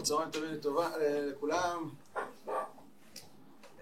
טוב, 0.00 0.08
צהריים 0.08 0.30
טובים 0.30 0.52
לטובה 0.52 0.86
אה, 0.96 1.20
לכולם. 1.20 1.90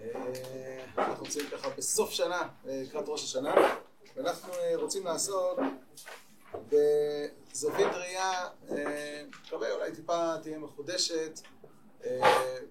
אה, 0.01 0.85
אנחנו 0.99 1.25
נמצאים 1.25 1.47
ככה 1.53 1.69
בסוף 1.77 2.11
שנה, 2.11 2.49
אה, 2.69 2.83
לקראת 2.87 3.05
ראש 3.09 3.25
השנה, 3.25 3.55
ואנחנו 4.17 4.53
רוצים 4.75 5.05
לעשות 5.05 5.59
בזווית 6.55 7.87
ראייה, 7.93 8.49
מקווה 9.29 9.73
אולי 9.73 9.93
טיפה 9.93 10.35
תהיה 10.43 10.59
מחודשת, 10.59 11.41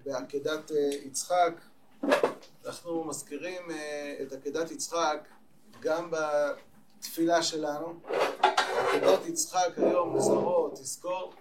בעקדת 0.04 0.70
יצחק. 1.04 1.52
אנחנו 2.66 3.04
מזכירים 3.04 3.62
את 4.22 4.32
עקדת 4.32 4.70
יצחק 4.70 5.28
גם 5.80 6.10
בתפילה 6.10 7.42
שלנו. 7.42 8.00
עקדת 8.42 9.26
יצחק 9.26 9.70
היום 9.76 10.16
לזרעו 10.16 10.68
תזכור 10.68 11.34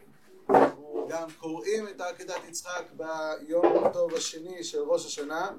גם 1.09 1.27
קוראים 1.39 1.87
את 1.87 2.01
עקדת 2.01 2.47
יצחק 2.49 2.83
ביום 2.93 3.85
הטוב 3.85 4.13
השני 4.13 4.63
של 4.63 4.79
ראש 4.79 5.05
השנה 5.05 5.51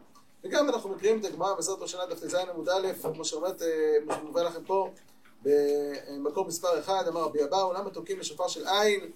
וגם 0.44 0.68
אנחנו 0.68 0.90
מקריאים 0.90 1.20
את 1.20 1.24
הגמרא 1.24 1.54
בסרט 1.54 1.78
ראש 1.80 1.94
השנה 1.94 2.06
דף 2.06 2.20
ט"ז 2.20 2.34
עמוד 2.34 2.68
א', 2.68 2.88
כמו 3.14 3.24
שאומרת, 3.24 3.62
אה, 3.62 3.68
כמו 4.04 4.14
שמובא 4.14 4.42
לכם 4.42 4.64
פה 4.64 4.90
במקום 5.42 6.46
מספר 6.48 6.78
אחד, 6.78 7.04
אמר 7.08 7.20
רבי 7.20 7.44
אבאו, 7.44 7.72
למה 7.72 7.90
תוקעים 7.90 8.18
בשופר 8.18 8.48
של 8.48 8.66
עין? 8.66 9.10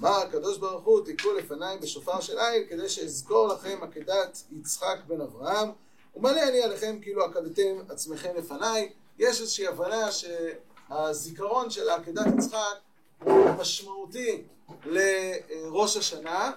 אמר 0.00 0.16
הקדוש 0.20 0.58
ברוך 0.58 0.84
הוא, 0.84 1.00
תקעו 1.04 1.32
לפניי 1.32 1.78
בשופר 1.78 2.20
של 2.20 2.38
עין 2.38 2.66
כדי 2.68 2.88
שאזכור 2.88 3.48
לכם 3.48 3.78
עקדת 3.82 4.42
יצחק 4.60 4.96
בן 5.06 5.20
אברהם 5.20 5.68
ומלא 6.16 6.42
אני 6.42 6.62
עליכם 6.62 6.98
כאילו 7.02 7.24
עקדתם 7.24 7.76
עצמכם 7.88 8.30
לפניי 8.36 8.92
יש 9.18 9.40
איזושהי 9.40 9.66
הבנה 9.66 10.08
שהזיכרון 10.12 11.70
של 11.70 11.90
עקדת 11.90 12.26
יצחק 12.38 12.76
הוא 13.24 13.50
משמעותי 13.60 14.42
לראש 14.84 15.96
השנה, 15.96 16.52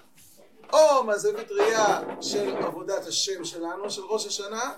או 0.73 1.03
מהזווית 1.03 1.51
ראייה 1.51 2.01
של 2.21 2.55
עבודת 2.55 3.07
השם 3.07 3.45
שלנו, 3.45 3.91
של 3.91 4.01
ראש 4.01 4.27
השנה, 4.27 4.73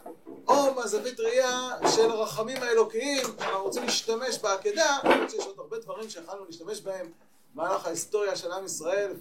או 0.47 0.73
מהזווית 0.73 1.19
ראייה 1.19 1.69
של 1.95 2.11
הרחמים 2.11 2.64
האלוקיים, 2.64 3.23
שאנחנו 3.39 3.64
רוצים 3.64 3.83
להשתמש 3.83 4.39
בעקדה, 4.39 4.97
למרות 5.03 5.30
שיש 5.30 5.45
עוד 5.45 5.59
הרבה 5.59 5.80
דברים 5.80 6.09
שיכולנו 6.09 6.45
להשתמש 6.45 6.81
בהם 6.81 7.11
במהלך 7.55 7.86
ההיסטוריה 7.86 8.36
של 8.36 8.52
עם 8.52 8.66
ישראל 8.66 9.14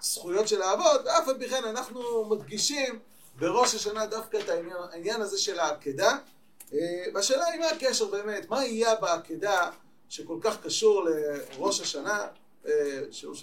וזכויות 0.00 0.48
של 0.48 0.62
האבות, 0.62 1.00
ואף 1.04 1.28
על 1.28 1.38
פי 1.38 1.48
כן 1.48 1.64
אנחנו 1.64 2.24
מדגישים 2.24 2.98
בראש 3.38 3.74
השנה 3.74 4.06
דווקא 4.06 4.36
את 4.36 4.48
העניין, 4.48 4.76
העניין 4.92 5.20
הזה 5.20 5.38
של 5.38 5.60
העקדה. 5.60 6.16
אה, 6.72 6.78
והשאלה 7.14 7.46
היא 7.46 7.60
מה 7.60 7.66
הקשר 7.66 8.06
באמת, 8.06 8.50
מה 8.50 8.64
יהיה 8.64 8.94
בעקדה 8.94 9.70
שכל 10.08 10.38
כך 10.40 10.62
קשור 10.62 11.04
לראש 11.04 11.80
השנה, 11.80 12.26
שיעור 13.10 13.34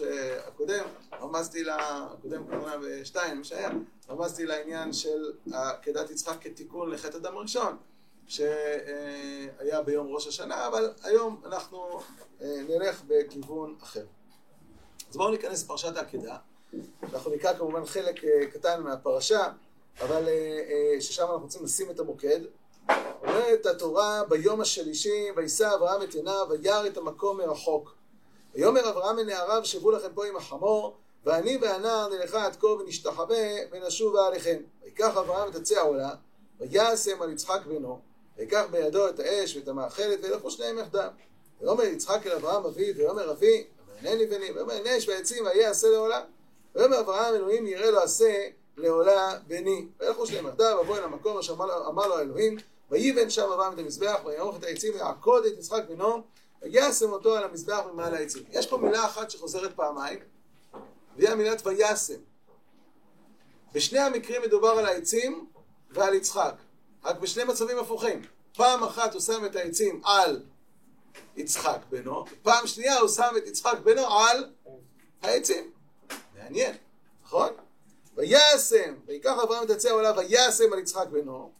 הקודם, 0.47 0.85
רמזתי 1.21 1.63
לה, 1.63 2.07
הקודם 2.11 2.47
כמובן 2.47 2.79
בשתיים, 2.83 3.37
מה 3.37 3.43
שהיה, 3.43 3.69
רמזתי 4.09 4.45
לעניין 4.45 4.93
של 4.93 5.31
עקדת 5.53 6.09
יצחק 6.09 6.37
כתיקון 6.41 6.91
לחטא 6.91 7.17
הדם 7.17 7.37
הראשון, 7.37 7.77
שהיה 8.27 9.81
ביום 9.85 10.07
ראש 10.07 10.27
השנה, 10.27 10.67
אבל 10.67 10.93
היום 11.03 11.41
אנחנו 11.45 11.99
אה, 12.41 12.61
נלך 12.69 13.01
בכיוון 13.07 13.75
אחר. 13.83 14.05
אז 15.09 15.17
בואו 15.17 15.31
ניכנס 15.31 15.63
לפרשת 15.63 15.97
העקדה. 15.97 16.37
אנחנו 17.13 17.31
נקרא 17.31 17.53
כמובן 17.53 17.85
חלק 17.85 18.23
אה, 18.23 18.47
קטן 18.51 18.83
מהפרשה, 18.83 19.51
אבל 20.01 20.27
ששם 20.99 21.21
אנחנו 21.21 21.39
רוצים 21.43 21.63
לשים 21.63 21.91
את 21.91 21.99
המוקד. 21.99 22.39
אומרת 23.21 23.65
התורה 23.65 24.23
ביום 24.29 24.61
השלישי, 24.61 25.25
וישא 25.35 25.75
אברהם 25.75 26.03
את 26.03 26.13
עיניו, 26.13 26.47
וירא 26.49 26.87
את 26.87 26.97
המקום 26.97 27.37
מרחוק. 27.37 28.00
ויאמר 28.55 28.89
אברהם 28.89 29.17
לנעריו 29.17 29.65
שבו 29.65 29.91
לכם 29.91 30.07
פה 30.13 30.25
עם 30.25 30.35
החמור, 30.35 30.97
ואני 31.25 31.57
והנער 31.61 32.07
נלכה 32.09 32.45
עד 32.45 32.55
כה 32.55 32.67
ונשתחווה 32.67 33.37
ונשובה 33.71 34.27
עליכם. 34.27 34.57
ויקח 34.83 35.17
אברהם 35.17 35.49
את 35.49 35.55
עצי 35.55 35.77
העולה, 35.77 36.09
ויעשם 36.59 37.21
על 37.21 37.31
יצחק 37.31 37.59
בנו, 37.65 37.99
ויקח 38.37 38.65
בידו 38.71 39.09
את 39.09 39.19
האש 39.19 39.55
ואת 39.55 39.67
המאכלת, 39.67 40.19
וילכו 40.23 40.51
שניהם 40.51 40.77
יחדיו. 40.77 41.09
ויאמר 41.61 41.83
יצחק 41.83 42.27
אל 42.27 42.31
אברהם 42.31 42.65
אבי, 42.65 42.91
ויאמר 42.91 43.31
אבי, 43.31 43.67
ואינני 44.03 44.25
בני, 44.25 44.51
ויאמר 44.51 44.83
נש 44.83 45.07
ועצים 45.07 45.45
ויהיה 45.45 45.69
עשה 45.69 45.87
לעולה. 45.87 46.23
ויאמר 46.75 46.99
אברהם 46.99 47.35
אלוהים 47.35 47.67
יראה 47.67 47.91
לו 47.91 47.99
עשה 47.99 48.47
לעולה 48.77 49.37
בני. 49.47 49.87
וילכו 49.99 50.27
שניהם 50.27 50.47
יחדיו, 50.47 50.77
ובוא 50.81 50.97
אל 50.97 51.03
המקום 51.03 51.37
אשר 51.37 51.53
אמר 51.87 52.07
לו 52.07 52.17
האלוהים, 52.17 52.57
ויבן 52.91 53.29
שם 53.29 53.41
אברהם 53.41 53.73
את 53.73 53.79
המזבח, 53.79 54.19
ויערוך 54.25 54.57
את 54.57 54.63
העצים, 54.63 54.93
ויעקוד 54.93 55.45
את 55.45 55.53
יצחק 55.57 55.83
בנו, 55.89 56.21
וישם 56.61 57.11
אותו 57.11 57.37
על 57.37 57.43
המזבח 57.43 57.81
ממעל 57.93 58.15
העצים. 58.15 58.43
יש 58.49 58.67
פה 58.67 58.77
מילה 58.77 59.05
אחת 59.05 59.29
שחוזרת 59.29 59.75
פעמיים, 59.75 60.19
והיא 61.17 61.29
המילת 61.29 61.67
וישם. 61.67 62.21
בשני 63.73 63.99
המקרים 63.99 64.41
מדובר 64.41 64.69
על 64.69 64.85
העצים 64.85 65.47
ועל 65.89 66.13
יצחק, 66.13 66.53
רק 67.03 67.19
בשני 67.19 67.43
מצבים 67.43 67.79
הפוכים. 67.79 68.21
פעם 68.55 68.83
אחת 68.83 69.13
הוא 69.13 69.21
שם 69.21 69.45
את 69.45 69.55
העצים 69.55 70.01
על 70.05 70.43
יצחק 71.35 71.79
בנו, 71.89 72.25
פעם 72.41 72.67
שנייה 72.67 72.99
הוא 72.99 73.09
שם 73.09 73.33
את 73.37 73.47
יצחק 73.47 73.77
בנו 73.83 74.19
על 74.19 74.51
העצים. 75.21 75.71
מעניין, 76.37 76.75
נכון? 77.23 77.49
וישם, 78.15 78.93
ויקח 79.05 79.37
אברהם 79.43 79.63
את 79.63 79.69
עצי 79.69 79.89
העולה 79.89 80.17
וישם 80.17 80.73
על 80.73 80.79
יצחק 80.79 81.07
בנו, 81.07 81.51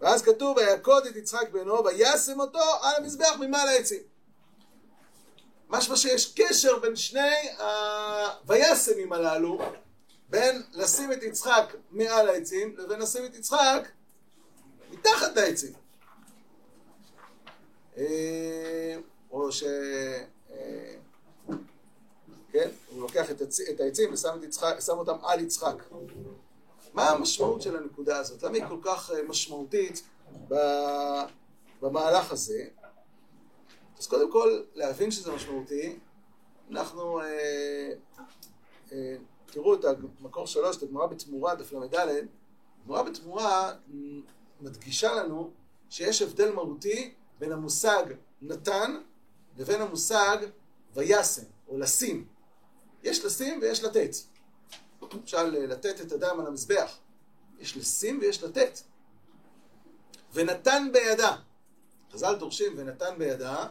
ואז 0.00 0.22
כתוב 0.22 0.56
ויקוד 0.56 1.06
את 1.06 1.16
יצחק 1.16 1.50
בנו 1.52 1.84
וישם 1.84 2.40
אותו 2.40 2.58
על 2.82 2.94
המזבח 2.98 3.36
ממעל 3.40 3.68
העצים. 3.68 4.09
משמע 5.70 5.96
שיש 5.96 6.34
קשר 6.36 6.78
בין 6.78 6.96
שני 6.96 7.50
ה"וישמים" 7.58 9.12
הללו, 9.12 9.58
בין 10.28 10.62
לשים 10.72 11.12
את 11.12 11.22
יצחק 11.22 11.74
מעל 11.90 12.28
העצים 12.28 12.74
לבין 12.78 12.98
לשים 12.98 13.24
את 13.24 13.34
יצחק 13.34 13.88
מתחת 14.90 15.36
העצים. 15.36 15.72
אה, 17.96 18.96
או 19.30 19.52
ש... 19.52 19.62
אה, 20.50 20.94
כן? 22.52 22.68
הוא 22.90 23.00
לוקח 23.00 23.30
את 23.70 23.80
העצים 23.80 24.12
ושם 24.12 24.38
את 24.38 24.44
יצחק, 24.44 24.76
שם 24.80 24.98
אותם 24.98 25.16
על 25.22 25.40
יצחק. 25.40 25.82
מה 26.94 27.10
המשמעות 27.10 27.62
של 27.62 27.76
הנקודה 27.76 28.18
הזאת? 28.18 28.42
למה 28.42 28.56
היא 28.56 28.64
כל 28.68 28.78
כך 28.82 29.10
אה, 29.10 29.22
משמעותית 29.22 30.02
במהלך 31.80 32.32
הזה? 32.32 32.64
אז 34.00 34.06
קודם 34.06 34.32
כל, 34.32 34.62
להבין 34.74 35.10
שזה 35.10 35.32
משמעותי, 35.32 35.98
אנחנו, 36.70 37.20
אה, 37.20 37.92
אה, 38.92 39.16
תראו 39.46 39.74
את 39.74 39.84
המקור 40.20 40.46
שלוש, 40.46 40.76
את 40.76 40.82
הגמרא 40.82 41.06
בתמורה, 41.06 41.54
דף 41.54 41.72
ל"ד, 41.72 41.94
הגמרא 42.82 43.02
בתמורה 43.02 43.72
מדגישה 44.60 45.14
לנו 45.14 45.50
שיש 45.90 46.22
הבדל 46.22 46.52
מהותי 46.52 47.14
בין 47.38 47.52
המושג 47.52 48.04
נתן 48.42 49.00
לבין 49.58 49.80
המושג 49.80 50.36
וישם, 50.94 51.42
או 51.68 51.78
לשים. 51.78 52.26
יש 53.02 53.24
לשים 53.24 53.58
ויש 53.62 53.84
לתת. 53.84 54.10
אפשר 55.24 55.44
לתת 55.50 56.00
את 56.00 56.12
הדם 56.12 56.40
על 56.40 56.46
המזבח. 56.46 56.98
יש 57.58 57.76
לשים 57.76 58.18
ויש 58.22 58.42
לתת. 58.42 58.78
ונתן 60.32 60.88
בידה. 60.92 61.36
חז"ל 62.12 62.34
דורשים 62.34 62.72
ונתן 62.76 63.18
בידה, 63.18 63.66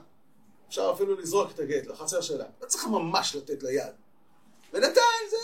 אפשר 0.69 0.91
אפילו 0.95 1.15
לזרוק 1.15 1.51
את 1.51 1.59
הגט 1.59 1.87
לחצר 1.87 2.21
שלה. 2.21 2.45
לא 2.61 2.67
צריך 2.67 2.87
ממש 2.87 3.35
לתת 3.35 3.63
ליד. 3.63 3.93
ונתן 4.73 5.01
זה 5.29 5.37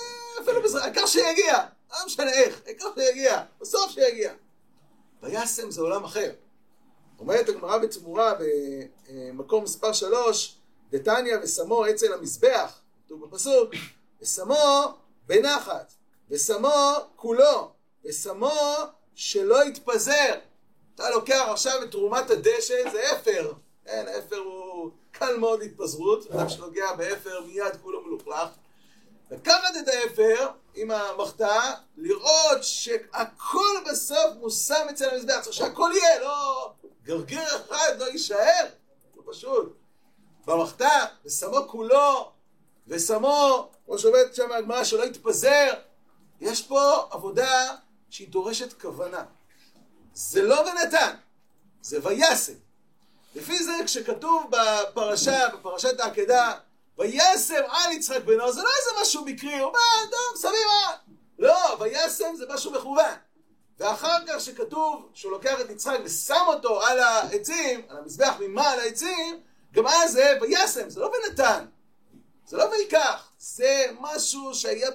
אפילו 0.43 0.61
בזרק, 0.61 0.83
העיקר 0.83 1.05
שיגיע. 1.05 1.57
לא 1.91 1.97
משנה 2.05 2.31
איך, 2.31 2.61
העיקר 2.65 2.85
שיגיע. 2.95 3.43
בסוף 3.61 3.91
שיגיע. 3.91 4.33
וישם 5.23 5.71
זה 5.71 5.81
עולם 5.81 6.03
אחר. 6.03 6.31
אומרת 7.19 7.49
הגמרא 7.49 7.77
בתמורה 7.77 8.33
במקום 9.09 9.63
מספר 9.63 9.93
שלוש, 9.93 10.55
דתניא 10.91 11.37
ושמו 11.43 11.89
אצל 11.89 12.13
המזבח, 12.13 12.79
כתוב 13.05 13.25
בפסוק, 13.25 13.69
ושמו 14.21 14.93
בנחת, 15.25 15.93
ושמו 16.29 16.93
כולו, 17.15 17.71
ושמו 18.05 18.53
שלא 19.15 19.65
יתפזר. 19.65 20.35
אתה 20.95 21.09
לוקח 21.09 21.45
עכשיו 21.51 21.83
את 21.83 21.91
תרומת 21.91 22.29
הדשא, 22.29 22.91
זה 22.91 23.11
אפר. 23.11 23.53
כן, 23.85 24.05
אפר 24.19 24.37
הוא 24.37 24.64
קל 25.19 25.37
מאוד 25.37 25.61
התפזרות, 25.61 26.31
אדם 26.31 26.49
שנוגע 26.49 26.93
באפר 26.93 27.41
מיד 27.47 27.75
כולו 27.83 28.01
מלוכלך. 28.01 28.49
לקחת 29.31 29.73
את 29.79 29.87
האפר 29.87 30.47
עם 30.75 30.91
המחטאה, 30.91 31.73
לראות 31.97 32.63
שהכל 32.63 33.83
בסוף 33.91 34.35
מושם 34.39 34.87
אצל 34.89 35.09
המזבח, 35.09 35.39
צריך 35.41 35.55
שהכל 35.55 35.91
יהיה, 35.95 36.19
לא 36.19 36.71
גרגר 37.03 37.43
אחד 37.55 37.99
לא 37.99 38.05
יישאר, 38.05 38.65
לא 39.15 39.23
פשוט. 39.31 39.77
במחטאה, 40.45 41.05
ושמו 41.25 41.67
כולו, 41.67 42.31
ושמו, 42.87 43.69
כמו 43.85 43.97
שעובדת 43.97 44.35
שם 44.35 44.51
הגמרא, 44.51 44.83
שלא 44.83 45.03
יתפזר. 45.03 45.73
יש 46.41 46.67
פה 46.67 47.07
עבודה 47.11 47.75
שהיא 48.09 48.27
דורשת 48.29 48.81
כוונה. 48.81 49.23
זה 50.13 50.41
לא 50.41 50.59
ונתן, 50.59 51.15
זה 51.81 51.99
ויסם. 52.03 52.64
לפי 53.35 53.63
זה 53.63 53.73
כשכתוב 53.85 54.47
בפרשה, 54.49 55.49
בפרשת 55.49 55.99
העקדה, 55.99 56.53
וישם 56.97 57.63
על 57.69 57.91
יצחק 57.91 58.23
בנו, 58.23 58.51
זה 58.53 58.61
לא 58.61 58.69
איזה 58.79 59.01
משהו 59.01 59.25
מקרי, 59.25 59.59
הוא 59.59 59.73
בא, 59.73 59.79
טוב, 60.11 60.35
סביבה. 60.35 60.97
לא, 61.39 61.77
וישם 61.79 62.35
זה 62.35 62.45
משהו 62.49 62.71
מכוון. 62.71 63.15
ואחר 63.79 64.17
כך 64.27 64.41
שכתוב 64.41 65.09
שהוא 65.13 65.31
לוקח 65.31 65.61
את 65.61 65.69
יצחק 65.69 65.99
ושם 66.03 66.43
אותו 66.47 66.81
על 66.81 66.99
העצים, 66.99 67.81
על 67.89 67.97
המזבח 67.97 68.33
ממעל 68.39 68.79
העצים, 68.79 69.39
גם 69.73 69.87
אז 69.87 70.11
זה 70.11 70.37
וישם, 70.41 70.89
זה 70.89 70.99
לא 70.99 71.11
ונתן. 71.27 71.65
זה 72.47 72.57
לא 72.57 72.63
ויקח, 72.63 73.29
זה 73.39 73.85
משהו 73.99 74.55
שהיה 74.55 74.89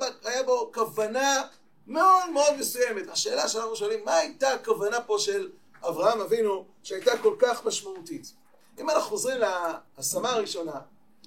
בו 0.47 0.71
כוונה 0.75 1.43
מאוד 1.87 2.31
מאוד 2.31 2.57
מסוימת. 2.57 3.09
השאלה 3.09 3.49
שאנחנו 3.49 3.77
שואלים, 3.77 4.05
מה 4.05 4.17
הייתה 4.17 4.53
הכוונה 4.53 5.01
פה 5.01 5.17
של 5.19 5.49
אברהם 5.83 6.21
אבינו 6.21 6.65
שהייתה 6.83 7.19
כל 7.23 7.37
כך 7.39 7.67
משמעותית? 7.67 8.35
אם 8.79 8.91
אנחנו 8.91 9.09
חוזרים 9.11 9.41
להשמה 9.41 10.31
הראשונה, 10.31 10.81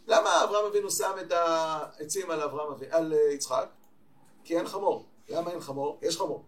למה 0.08 0.44
אברהם 0.44 0.66
אבינו 0.66 0.92
שם 0.92 1.12
את 1.22 1.32
העצים 1.32 2.32
על, 2.32 2.42
אברהם 2.42 2.74
על 2.90 3.14
יצחק? 3.34 3.70
כי 4.44 4.58
אין 4.58 4.68
חמור. 4.68 5.06
למה 5.30 5.52
אין 5.52 5.60
חמור? 5.60 6.00
יש 6.02 6.18
חמור. 6.18 6.44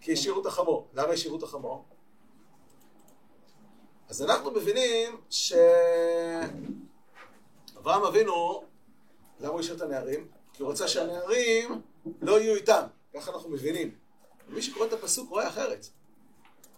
כי 0.00 0.12
השאירו 0.12 0.40
את 0.40 0.46
החמור. 0.46 0.88
למה 0.94 1.12
השאירו 1.12 1.38
את 1.38 1.42
החמור? 1.42 1.84
אז 4.08 4.22
אנחנו 4.22 4.50
מבינים 4.50 5.20
שאברהם 5.30 6.52
אבינו, 8.08 8.64
למה 9.40 9.52
הוא 9.52 9.60
השאיר 9.60 9.76
את 9.76 9.80
הנערים? 9.80 10.28
כי 10.52 10.62
הוא 10.62 10.72
רצה 10.72 10.88
שהנערים 10.88 11.82
לא 12.20 12.40
יהיו 12.40 12.54
איתם. 12.54 12.82
ככה 13.14 13.32
אנחנו 13.32 13.50
מבינים. 13.50 13.94
מי 14.48 14.62
שקורא 14.62 14.86
את 14.86 14.92
הפסוק 14.92 15.30
רואה 15.30 15.48
אחרת. 15.48 15.86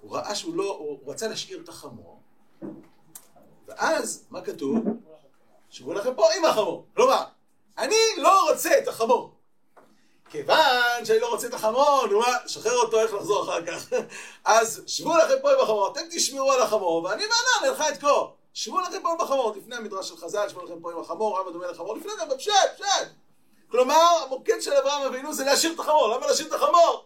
הוא 0.02 0.16
ראה 0.16 0.34
שהוא 0.34 0.54
לא, 0.54 0.76
הוא 0.78 1.12
רצה 1.12 1.28
להשאיר 1.28 1.60
את 1.64 1.68
החמור. 1.68 2.20
ואז, 3.66 4.24
מה 4.30 4.40
כתוב? 4.40 4.78
שבו 5.70 5.92
לכם 5.92 6.14
פה 6.14 6.26
עם 6.38 6.44
החמור. 6.44 6.86
כלומר, 6.96 7.24
אני 7.78 7.96
לא 8.16 8.50
רוצה 8.50 8.78
את 8.78 8.88
החמור. 8.88 9.34
כיוון 10.30 11.04
שאני 11.04 11.20
לא 11.20 11.30
רוצה 11.30 11.46
את 11.46 11.54
החמור, 11.54 12.06
נו 12.10 12.18
מה, 12.18 12.26
שחרר 12.46 12.76
אותו 12.76 13.00
איך 13.00 13.14
לחזור 13.14 13.44
אחר 13.44 13.66
כך. 13.66 13.92
אז 14.44 14.82
שבו 14.86 15.16
לכם 15.16 15.34
פה 15.42 15.52
עם 15.52 15.60
החמור, 15.60 15.92
אתם 15.92 16.00
תשמרו 16.10 16.52
על 16.52 16.62
החמור, 16.62 17.04
ואני 17.04 17.22
ואנא 17.22 17.70
נלכה 17.70 17.88
את 17.88 18.00
כה. 18.00 18.22
שבו 18.54 18.80
לכם 18.80 19.02
פה 19.02 19.12
עם 19.12 19.20
החמור, 19.20 19.54
לפני 19.56 19.76
המדרש 19.76 20.08
של 20.08 20.16
חז"ל, 20.16 20.48
שבו 20.48 20.64
לכם 20.64 20.80
פה 20.82 20.92
עם 20.92 21.00
החמור, 21.00 21.38
רב 21.38 21.52
דומה 21.52 21.66
לחמור, 21.66 21.96
לפני 21.96 22.12
זה 22.18 22.34
בפשט, 22.34 22.52
פשט. 22.76 23.08
כלומר, 23.70 24.22
המוקד 24.24 24.60
של 24.60 24.72
אברהם 24.72 25.06
אבינו 25.06 25.34
זה 25.34 25.44
להשאיר 25.44 25.72
את 25.72 25.78
החמור. 25.78 26.08
למה 26.08 26.26
להשאיר 26.26 26.48
את 26.48 26.52
החמור? 26.52 27.04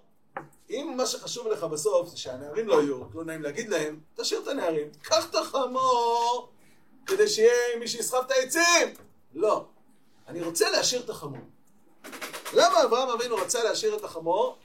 אם 0.70 0.94
מה 0.96 1.06
שחשוב 1.06 1.46
לך 1.46 1.64
בסוף 1.64 2.08
זה 2.08 2.16
שהנערים 2.16 2.68
לא 2.68 2.82
יהיו, 2.82 3.02
לא 3.14 3.24
נעים 3.24 3.42
להגיד 3.42 3.68
להם, 3.68 4.00
תשאיר 4.14 4.40
את 4.42 4.48
הנערים, 4.48 4.88
קח 5.02 5.30
את 5.30 5.34
החמור, 5.34 6.48
כדי 7.06 7.28
שיהיה 7.28 7.78
מי 7.80 7.88
שיסחב 7.88 8.22
את 8.26 8.30
העצים. 8.30 8.94
לא. 9.34 9.64
אני 10.28 10.42
רוצה 10.42 10.70
להשאיר 10.70 11.02
את 11.04 11.10
החמור. 11.10 11.40
למה 12.54 12.84
אברהם 12.84 13.08
אבינו 13.08 13.36
רצה 13.36 13.64
להשאיר 13.64 13.96
את 13.96 14.04
החמור 14.04 14.56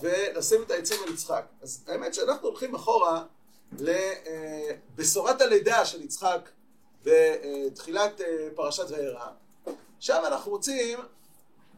ולשים 0.00 0.62
את 0.62 0.70
העצים 0.70 0.96
על 1.06 1.12
יצחק? 1.12 1.44
אז 1.62 1.84
האמת 1.86 2.14
שאנחנו 2.14 2.48
הולכים 2.48 2.74
אחורה 2.74 3.24
לבשורת 3.78 5.40
הלידה 5.40 5.84
של 5.84 6.02
יצחק 6.02 6.48
בתחילת 7.04 8.20
אה, 8.20 8.48
פרשת 8.54 8.84
וירא. 8.88 9.26
שם 10.00 10.22
אנחנו 10.26 10.50
מוצאים 10.50 10.98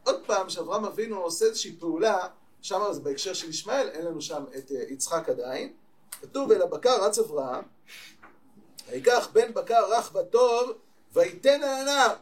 עוד 0.04 0.20
פעם 0.26 0.48
שאברהם 0.48 0.84
אבינו 0.84 1.16
עושה 1.16 1.44
איזושהי 1.44 1.76
פעולה, 1.78 2.28
שם 2.62 2.80
זה 2.90 3.00
בהקשר 3.00 3.34
של 3.34 3.50
ישמעאל, 3.50 3.88
אין 3.88 4.04
לנו 4.04 4.20
שם 4.20 4.44
את 4.58 4.72
אה, 4.72 4.82
יצחק 4.88 5.28
עדיין. 5.28 5.72
כתוב 6.20 6.52
אל 6.52 6.62
הבקר 6.62 7.04
רץ 7.04 7.18
אברהם, 7.18 7.64
ויקח 8.88 9.28
בן 9.32 9.54
בקר 9.54 9.84
רך 9.90 10.14
וטוב, 10.14 10.72
ויתן 11.12 11.62
הנער. 11.62 12.14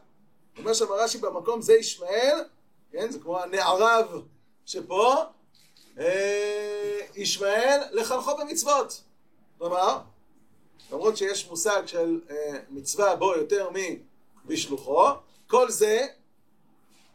אומר 0.59 0.75
שם 0.75 0.93
רש"י 0.93 1.19
במקום 1.19 1.63
זה 1.63 1.75
ישמעאל, 1.75 2.45
כן, 2.93 3.11
זה 3.11 3.19
כמו 3.19 3.41
הנערב 3.41 4.23
שפה, 4.67 5.25
אה, 5.99 7.01
ישמעאל 7.15 7.81
לחנכו 7.93 8.37
במצוות. 8.37 9.03
כלומר, 9.59 9.99
למרות 10.93 11.17
שיש 11.17 11.49
מושג 11.49 11.83
של 11.87 12.21
אה, 12.31 12.59
מצווה 12.71 13.17
בו 13.17 13.35
יותר 13.35 13.71
מבשלוחו, 14.45 15.09
כל 15.47 15.71
זה 15.71 16.07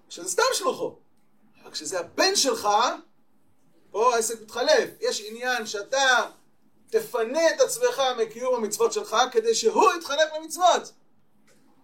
שזה 0.09 0.29
סתם 0.29 0.43
שלוחו. 0.53 0.95
אבל 1.63 1.71
כשזה 1.71 1.99
הבן 1.99 2.35
שלך, 2.35 2.67
פה 3.91 4.15
העסק 4.15 4.41
מתחלף. 4.41 4.89
יש 4.99 5.23
עניין 5.27 5.65
שאתה 5.65 6.25
תפנה 6.89 7.49
את 7.49 7.61
עצמך 7.61 8.01
מקיום 8.17 8.55
המצוות 8.55 8.93
שלך 8.93 9.15
כדי 9.31 9.55
שהוא 9.55 9.93
יתחלק 9.97 10.27
למצוות. 10.39 10.91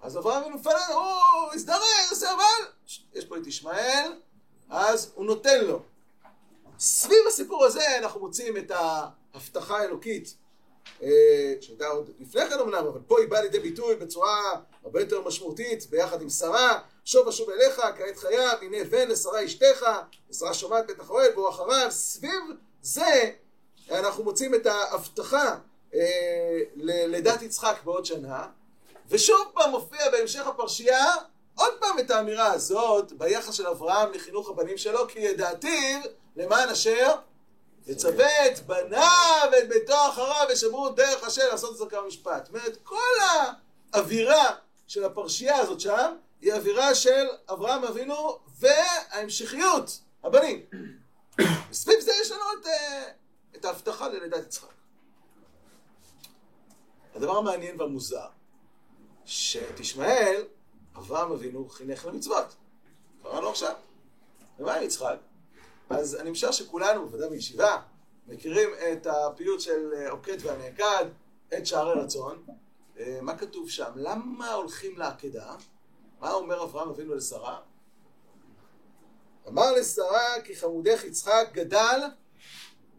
אז 0.01 0.18
אברהם 0.18 0.42
אבינו 0.42 0.57
מפנה, 0.57 0.88
הוא 0.88 1.54
הזדרז, 1.54 2.24
אבל 2.24 2.71
יש 3.13 3.25
פה 3.25 3.38
את 3.38 3.48
ישמעאל, 3.48 4.13
אז 4.69 5.12
הוא 5.15 5.25
נותן 5.25 5.65
לו. 5.65 5.81
סביב 6.80 7.19
הסיפור 7.27 7.65
הזה 7.65 7.98
אנחנו 7.98 8.19
מוצאים 8.19 8.57
את 8.57 8.71
ההבטחה 8.71 9.77
האלוקית 9.77 10.36
אה, 11.03 11.53
שהייתה 11.62 11.88
עוד 11.88 12.10
לפני 12.19 12.50
כן 12.50 12.60
אמנם, 12.60 12.88
אבל 12.88 13.00
פה 13.07 13.19
היא 13.19 13.30
באה 13.30 13.42
לידי 13.42 13.60
ביטוי 13.60 13.95
בצורה 13.95 14.42
הרבה 14.83 15.00
יותר 15.00 15.21
משמעותית 15.21 15.89
ביחד 15.89 16.21
עם 16.21 16.30
שרה, 16.30 16.80
שוב 17.07 17.27
אשוב 17.27 17.50
אליך 17.50 17.75
כעת 17.75 18.18
חייו, 18.18 18.57
הנה 18.62 18.83
בן 18.83 19.07
לשרה 19.07 19.45
אשתך, 19.45 19.86
ושרה 20.30 20.54
שומעת 20.54 20.88
בית 20.88 21.00
החורל 21.00 21.27
והוא 21.33 21.50
אחריו, 21.50 21.88
סביב 21.92 22.42
זה 22.81 23.31
אנחנו 23.92 24.24
מוצאים 24.24 24.56
את 24.56 24.65
ההבטחה 24.65 25.56
אה, 25.94 26.59
ללידת 26.75 27.42
יצחק 27.42 27.75
בעוד 27.83 28.06
שנה, 28.06 28.48
ושוב 29.09 29.51
פעם 29.54 29.71
מופיע 29.71 30.09
בהמשך 30.12 30.48
הפרשייה 30.48 31.06
עוד 31.56 31.74
פעם 31.80 32.00
את 32.00 32.12
האמירה 32.12 32.51
הזאת 32.51 33.12
ביחס 33.12 33.53
של 33.53 33.68
אברהם 33.68 34.12
לחינוך 34.13 34.50
הבנים 34.50 34.77
שלו, 34.77 35.07
כי 35.07 35.19
ידעתיו 35.19 36.00
למען 36.36 36.69
אשר 36.69 37.15
יצווה 37.88 38.48
את 38.48 38.60
בניו 38.60 39.50
ואת 39.51 39.69
ביתו 39.69 40.10
אחריו 40.10 40.48
ושמרו 40.50 40.89
דרך 40.89 41.24
השם 41.24 41.45
לעשות 41.51 41.71
את 41.71 41.77
זה 41.77 41.86
כמה 41.89 42.07
משפט. 42.07 42.45
זאת 42.45 42.56
אומרת, 42.56 42.77
כל 42.83 43.13
האווירה 43.94 44.56
של 44.88 45.03
הפרשייה 45.03 45.57
הזאת 45.57 45.80
שם 45.80 46.15
היא 46.42 46.54
אווירה 46.54 46.95
של 46.95 47.28
אברהם 47.50 47.84
אבינו 47.84 48.39
וההמשכיות, 48.60 50.00
הבנים. 50.24 50.66
וסביב 51.69 52.00
זה 52.00 52.12
יש 52.22 52.31
לנו 52.31 52.44
את, 52.62 52.66
אה, 52.66 53.12
את 53.56 53.65
ההבטחה 53.65 54.08
ללידת 54.08 54.46
יצחק. 54.46 54.74
הדבר 57.15 57.38
המעניין 57.38 57.82
והמוזר, 57.82 58.27
שאת 59.25 59.79
ישמעאל, 59.79 60.44
אברהם 60.96 61.32
אבינו 61.32 61.70
חינך 61.70 62.06
למצוות. 62.06 62.56
קראנו 63.24 63.50
עכשיו. 63.50 63.74
ומה 64.60 64.75
עם 64.75 64.84
יצחק? 64.84 65.17
אז 65.89 66.15
אני 66.15 66.32
משער 66.32 66.51
שכולנו, 66.51 67.06
בוודאי 67.10 67.29
בישיבה, 67.29 67.82
מכירים 68.27 68.70
את 68.91 69.08
הפיוט 69.08 69.60
של 69.60 69.94
אה, 69.94 70.10
עוקד 70.10 70.38
והנעקד, 70.41 71.06
את 71.58 71.67
שערי 71.67 72.01
רצון. 72.01 72.44
אה, 73.00 73.20
מה 73.22 73.38
כתוב 73.38 73.70
שם? 73.70 73.91
למה 73.96 74.51
הולכים 74.51 74.98
לעקדה? 74.98 75.56
מה 76.19 76.33
אומר 76.33 76.63
אברהם 76.63 76.89
אבינו 76.89 77.15
לשרה? 77.15 77.59
אמר 79.47 79.71
לשרה 79.71 80.41
כי 80.43 80.55
חמודך 80.55 81.03
יצחק 81.03 81.47
גדל 81.51 82.01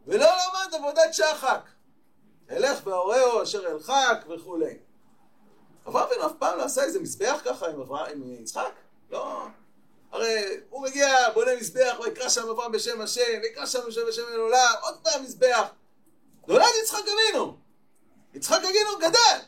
ולא 0.07 0.27
למד 0.27 0.75
עבודת 0.75 1.15
שחק. 1.15 1.69
אלך 2.51 2.87
והורהו 2.87 3.43
אשר 3.43 3.67
אלחק 3.67 4.25
וכולי. 4.29 4.79
אברהם 5.87 6.07
אבינו 6.07 6.27
אף 6.27 6.33
פעם 6.39 6.59
לא 6.59 6.65
עשה 6.65 6.83
איזה 6.83 7.01
מזבח 7.01 7.41
ככה 7.45 7.69
עם, 7.69 7.81
אברהם, 7.81 8.23
עם 8.23 8.43
יצחק? 8.43 8.73
לא. 9.11 9.47
הרי 10.13 10.61
הוא 10.71 10.83
מגיע, 10.83 11.31
בונה 11.35 11.57
מזבח, 11.57 12.01
ויקרא 12.05 12.29
שם 12.29 12.49
אברהם 12.49 12.73
בשם 12.73 13.01
השם, 13.01 13.41
ויקרא 13.43 13.67
שם 13.67 13.79
בשם 13.89 14.01
בשם 14.09 14.23
אלוהים, 14.33 14.55
עוד 14.83 14.95
פעם 15.03 15.23
מזבח. 15.23 15.69
נולד 16.47 16.65
יצחק 16.83 17.03
אבינו. 17.03 17.57
יצחק 18.35 18.61
אבינו 18.65 18.99
גדל. 18.99 19.48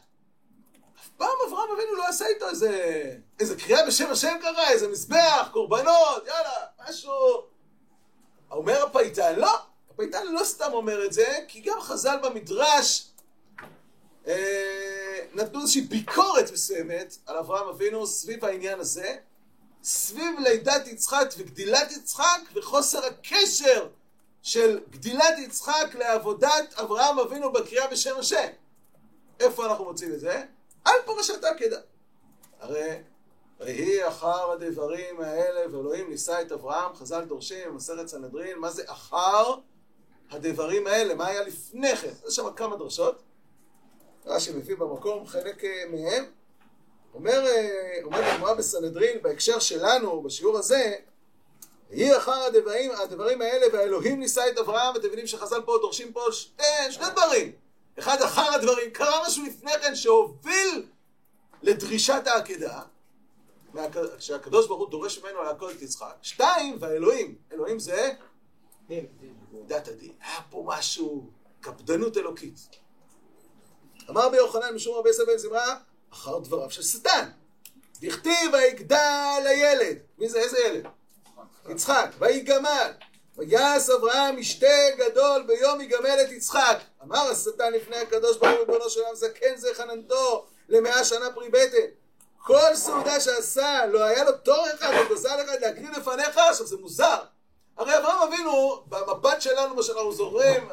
פעם 1.21 1.39
אברהם 1.49 1.69
אבינו 1.75 1.95
לא 1.95 2.09
עשה 2.09 2.27
איתו 2.27 2.49
איזה, 2.49 3.03
איזה 3.41 3.57
קריאה 3.57 3.87
בשם 3.87 4.11
השם 4.11 4.37
ככה, 4.43 4.71
איזה 4.71 4.89
מזבח, 4.89 5.49
קורבנות, 5.53 6.27
יאללה, 6.27 6.67
משהו. 6.89 7.13
אומר 8.51 8.83
הפייטן, 8.83 9.39
לא. 9.39 9.59
הפייטן 9.91 10.27
לא 10.27 10.45
סתם 10.45 10.73
אומר 10.73 11.05
את 11.05 11.13
זה, 11.13 11.39
כי 11.49 11.61
גם 11.61 11.81
חז"ל 11.81 12.17
במדרש 12.23 13.09
אה, 14.27 15.21
נתנו 15.35 15.61
איזושהי 15.61 15.81
ביקורת 15.81 16.53
מסוימת 16.53 17.17
על 17.27 17.37
אברהם 17.37 17.69
אבינו 17.69 18.07
סביב 18.07 18.45
העניין 18.45 18.81
הזה. 18.81 19.17
סביב 19.83 20.39
לידת 20.39 20.87
יצחק 20.87 21.27
וגדילת 21.39 21.93
יצחק 21.93 22.41
וחוסר 22.55 23.05
הקשר 23.05 23.89
של 24.43 24.81
גדילת 24.91 25.39
יצחק 25.39 25.95
לעבודת 25.95 26.75
אברהם 26.75 27.19
אבינו 27.19 27.53
בקריאה 27.53 27.87
בשם 27.87 28.19
השם. 28.19 28.49
איפה 29.41 29.67
אנחנו 29.67 29.85
מוצאים 29.85 30.13
את 30.13 30.21
זה? 30.21 30.45
על 30.85 30.95
פרשת 31.07 31.45
עקדה. 31.45 31.81
הרי 32.61 33.03
ויהי 33.61 34.09
אחר 34.09 34.51
הדברים 34.51 35.21
האלה 35.21 35.77
ואלוהים 35.77 36.11
נישא 36.11 36.43
את 36.43 36.53
אברהם, 36.53 36.95
חז"ל 36.95 37.25
דורשים 37.25 37.69
במסכת 37.69 38.07
סנהדרין, 38.07 38.59
מה 38.59 38.71
זה 38.71 38.83
אחר 38.87 39.55
הדברים 40.31 40.87
האלה? 40.87 41.15
מה 41.15 41.27
היה 41.27 41.43
לפני 41.43 41.97
כן? 41.97 42.13
יש 42.29 42.37
שם 42.37 42.53
כמה 42.57 42.77
דרשות. 42.77 43.23
רש"י 44.27 44.53
מביא 44.53 44.77
במקום 44.77 45.27
חלק 45.27 45.65
אה, 45.65 45.85
מהם. 45.91 46.25
אומר, 47.15 47.45
אומר 48.05 48.25
הגמרא 48.25 48.55
בסנהדרין 48.55 49.23
בהקשר 49.23 49.59
שלנו, 49.59 50.23
בשיעור 50.23 50.59
הזה, 50.59 50.95
יהי 51.91 52.17
אחר 52.17 52.33
הדברים, 52.43 52.91
הדברים 52.91 53.43
האלה 53.43 53.67
והאלוהים 53.73 54.21
נישא 54.21 54.43
את 54.53 54.59
אברהם, 54.59 54.97
אתם 54.97 55.07
מבינים 55.07 55.27
שחז"ל 55.27 55.61
פה 55.61 55.79
דורשים 55.81 56.13
פה 56.13 56.21
שני, 56.31 56.65
שני 56.91 57.07
דברים. 57.13 57.53
אחד 57.99 58.23
אחר 58.23 58.55
הדברים, 58.55 58.91
קרה 58.91 59.23
משהו 59.27 59.45
לפני 59.47 59.73
כן 59.83 59.97
שהוביל 59.97 60.87
לדרישת 61.63 62.23
העקדה, 62.27 62.83
שהקדוש 64.19 64.67
ברוך 64.67 64.81
הוא 64.81 64.91
דורש 64.91 65.19
ממנו 65.19 65.43
לעקוד 65.43 65.71
את 65.71 65.83
יצחק. 65.83 66.15
שתיים, 66.23 66.77
והאלוהים, 66.81 67.35
אלוהים 67.53 67.79
זה 67.79 68.13
דת 69.67 69.89
הדין. 69.89 70.13
היה 70.21 70.41
פה 70.51 70.65
משהו, 70.67 71.31
קפדנות 71.61 72.17
אלוקית. 72.17 72.69
אמר 74.11 74.29
ביוחנן 74.29 74.75
משום 74.75 74.95
הרבה 74.97 75.13
סבל 75.13 75.39
זמרה, 75.39 75.77
אחר 76.13 76.39
דבריו 76.39 76.71
של 76.71 76.83
שטן. 76.83 77.31
דכתיב 78.01 78.53
ויגדל 78.53 79.45
הילד. 79.47 79.97
מי 80.19 80.29
זה? 80.29 80.39
איזה 80.39 80.59
ילד? 80.59 80.87
יצחק. 81.69 82.11
ויגמל. 82.19 82.93
ויעש 83.41 83.91
אברהם 83.91 84.37
משתה 84.37 84.67
גדול 84.97 85.43
ביום 85.43 85.81
יגמל 85.81 86.19
את 86.23 86.33
יצחק. 86.33 86.79
אמר 87.03 87.31
השטן 87.31 87.73
לפני 87.73 87.97
הקדוש 87.97 88.37
ברוך 88.37 88.51
הוא 88.51 88.59
ריבונו 88.59 88.91
של 88.91 89.01
עולם 89.01 89.15
זקן 89.15 89.57
זה 89.57 89.69
חננתו 89.75 90.47
למאה 90.69 91.05
שנה 91.05 91.33
פרי 91.35 91.49
בטן. 91.49 91.87
כל 92.39 92.75
סעודה 92.75 93.21
שעשה, 93.21 93.87
לא 93.87 94.05
היה 94.05 94.25
לו 94.25 94.33
תור 94.33 94.67
אחד 94.75 94.93
או 94.99 95.09
גוזל 95.09 95.45
אחד 95.45 95.61
להקריא 95.61 95.91
לפניך, 95.91 96.39
עכשיו 96.39 96.67
זה 96.67 96.77
מוזר. 96.77 97.19
הרי 97.77 97.99
אברהם 97.99 98.29
אבינו, 98.29 98.83
במבט 98.87 99.43
שלנו, 99.43 99.75
מה 99.75 99.83
שאנחנו 99.83 100.13
זוכרים, 100.13 100.69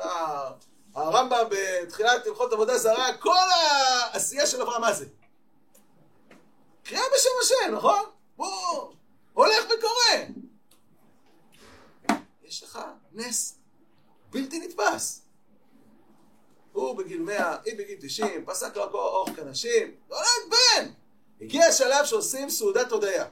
הרמב"ם 0.95 1.47
בתחילת 1.49 2.27
הלכות 2.27 2.53
עבודה 2.53 2.77
זרה, 2.77 3.17
כל 3.19 3.35
העשייה 4.11 4.47
של 4.47 4.61
אברהם, 4.61 4.81
מה 4.81 4.93
זה? 4.93 5.05
קריאה 6.83 7.03
בשם 7.15 7.29
השם, 7.41 7.75
נכון? 7.75 8.03
הוא 8.35 8.93
הולך 9.33 9.65
וקורא. 9.65 10.46
יש 12.47 12.63
לך 12.63 12.79
נס 13.13 13.55
בלתי 14.29 14.59
נתפס. 14.59 15.21
הוא 16.71 16.97
בגיל 16.97 17.21
100, 17.21 17.57
היא 17.65 17.77
בגיל 17.77 17.97
90, 18.01 18.45
פסק 18.45 18.77
רק 18.77 18.93
אורך 18.93 19.35
כנשים, 19.35 19.95
נולד 20.09 20.49
בן! 20.49 20.91
הגיע 21.41 21.65
השלב 21.65 22.05
שעושים 22.05 22.49
סעודת 22.49 22.91
הודיה. 22.91 23.25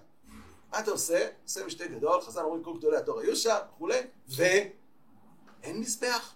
מה 0.72 0.80
אתה 0.80 0.92
עושה? 0.92 1.28
עושה 1.44 1.66
משתה 1.66 1.88
גדול, 1.88 2.22
חז"ל 2.22 2.42
אומרים 2.42 2.64
כל 2.64 2.78
גדולי 2.78 2.98
התור 2.98 3.20
היו 3.20 3.36
שם, 3.36 3.58
וכולי, 3.76 4.00
ואין 4.28 5.80
מזבח, 5.80 6.34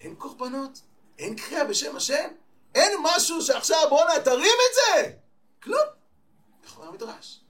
אין 0.00 0.14
קורבנות, 0.14 0.80
אין 1.18 1.36
קריאה 1.36 1.64
בשם 1.64 1.96
השם, 1.96 2.28
אין 2.74 2.92
משהו 3.02 3.42
שעכשיו 3.42 3.86
בואנה 3.88 4.20
תרים 4.24 4.56
את 4.70 4.74
זה! 4.74 5.12
כלום. 5.62 5.86
כך 6.64 6.78
אומר 6.78 6.88
המדרש. 6.88 7.40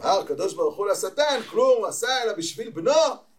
אמר 0.00 0.20
הקדוש 0.20 0.54
ברוך 0.54 0.76
הוא 0.76 0.86
לשטן, 0.86 1.40
כלום 1.50 1.84
עשה 1.84 2.22
אלא 2.22 2.32
בשביל 2.32 2.70
בנו. 2.70 2.92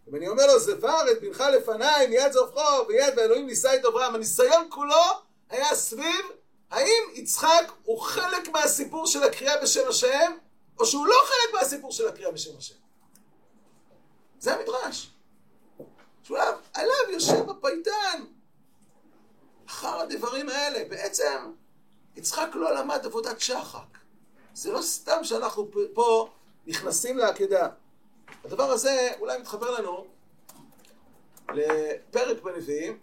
אם 0.09 0.15
אני 0.15 0.27
אומר 0.27 0.47
לו, 0.47 0.59
זבר 0.59 1.12
את 1.12 1.21
בנך 1.21 1.41
לפניי, 1.41 2.07
מיד 2.07 2.31
זופחו, 2.31 2.88
ויד 2.88 3.13
ואלוהים 3.17 3.47
נישא 3.47 3.75
את 3.75 3.85
אברהם. 3.85 4.15
הניסיון 4.15 4.67
כולו 4.69 5.03
היה 5.50 5.75
סביב 5.75 6.25
האם 6.71 7.03
יצחק 7.13 7.71
הוא 7.83 8.01
חלק 8.01 8.50
מהסיפור 8.50 9.07
של 9.07 9.24
הקריאה 9.24 9.62
בשם 9.62 9.89
השם, 9.89 10.31
או 10.79 10.85
שהוא 10.85 11.07
לא 11.07 11.15
חלק 11.25 11.62
מהסיפור 11.62 11.91
של 11.91 12.07
הקריאה 12.07 12.31
בשם 12.31 12.57
השם? 12.57 12.75
זה 14.39 14.55
המדרש. 14.55 15.12
עליו, 16.29 16.53
עליו 16.74 17.12
יושב 17.12 17.50
הפייטן. 17.50 18.24
אחר 19.67 20.00
הדברים 20.00 20.50
האלה, 20.50 20.89
בעצם 20.89 21.51
יצחק 22.15 22.47
לא 22.53 22.75
למד 22.75 23.05
עבודת 23.05 23.39
שחק. 23.39 23.97
זה 24.53 24.71
לא 24.71 24.81
סתם 24.81 25.24
שאנחנו 25.24 25.69
פה 25.93 26.29
נכנסים 26.67 27.17
לעקדה. 27.17 27.69
הדבר 28.45 28.63
הזה 28.63 29.12
אולי 29.19 29.38
מתחבר 29.38 29.72
לנו 29.72 30.05
לפרק 31.53 32.41
בנביאים, 32.41 33.00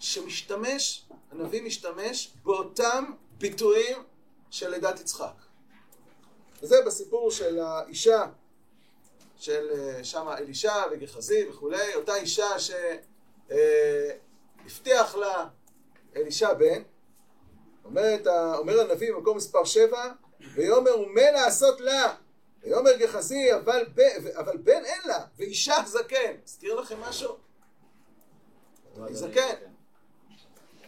שמשתמש 0.00 1.06
הנביא 1.30 1.62
משתמש 1.62 2.32
באותם 2.44 3.04
ביטויים 3.38 4.02
של 4.50 4.70
לידת 4.70 5.00
יצחק. 5.00 5.34
וזה 6.62 6.76
בסיפור 6.86 7.30
של 7.30 7.58
האישה, 7.58 8.26
של 9.36 9.68
אה, 9.70 10.04
שמה 10.04 10.38
אלישע 10.38 10.74
וגחזי 10.90 11.48
וכולי, 11.48 11.94
אותה 11.94 12.14
אישה 12.14 12.48
שהבטיח 13.48 15.14
לה 15.14 15.48
אלישע 16.16 16.54
בן, 16.54 16.82
אומרת, 17.84 18.26
אומר 18.58 18.80
הנביא 18.80 19.12
במקום 19.12 19.36
מספר 19.36 19.64
7, 19.64 20.12
ויאמר 20.54 21.00
ומה 21.00 21.30
לעשות 21.30 21.80
לה, 21.80 22.14
ויאמר 22.62 22.96
גחזי 22.96 23.54
אבל, 23.54 23.86
אבל 24.34 24.56
בן 24.56 24.84
אין 24.84 25.00
לה, 25.04 25.18
ואישה 25.36 25.74
זקן. 25.86 26.32
מזכיר 26.44 26.74
לכם 26.74 27.00
משהו? 27.00 27.36
זקן. 29.10 29.54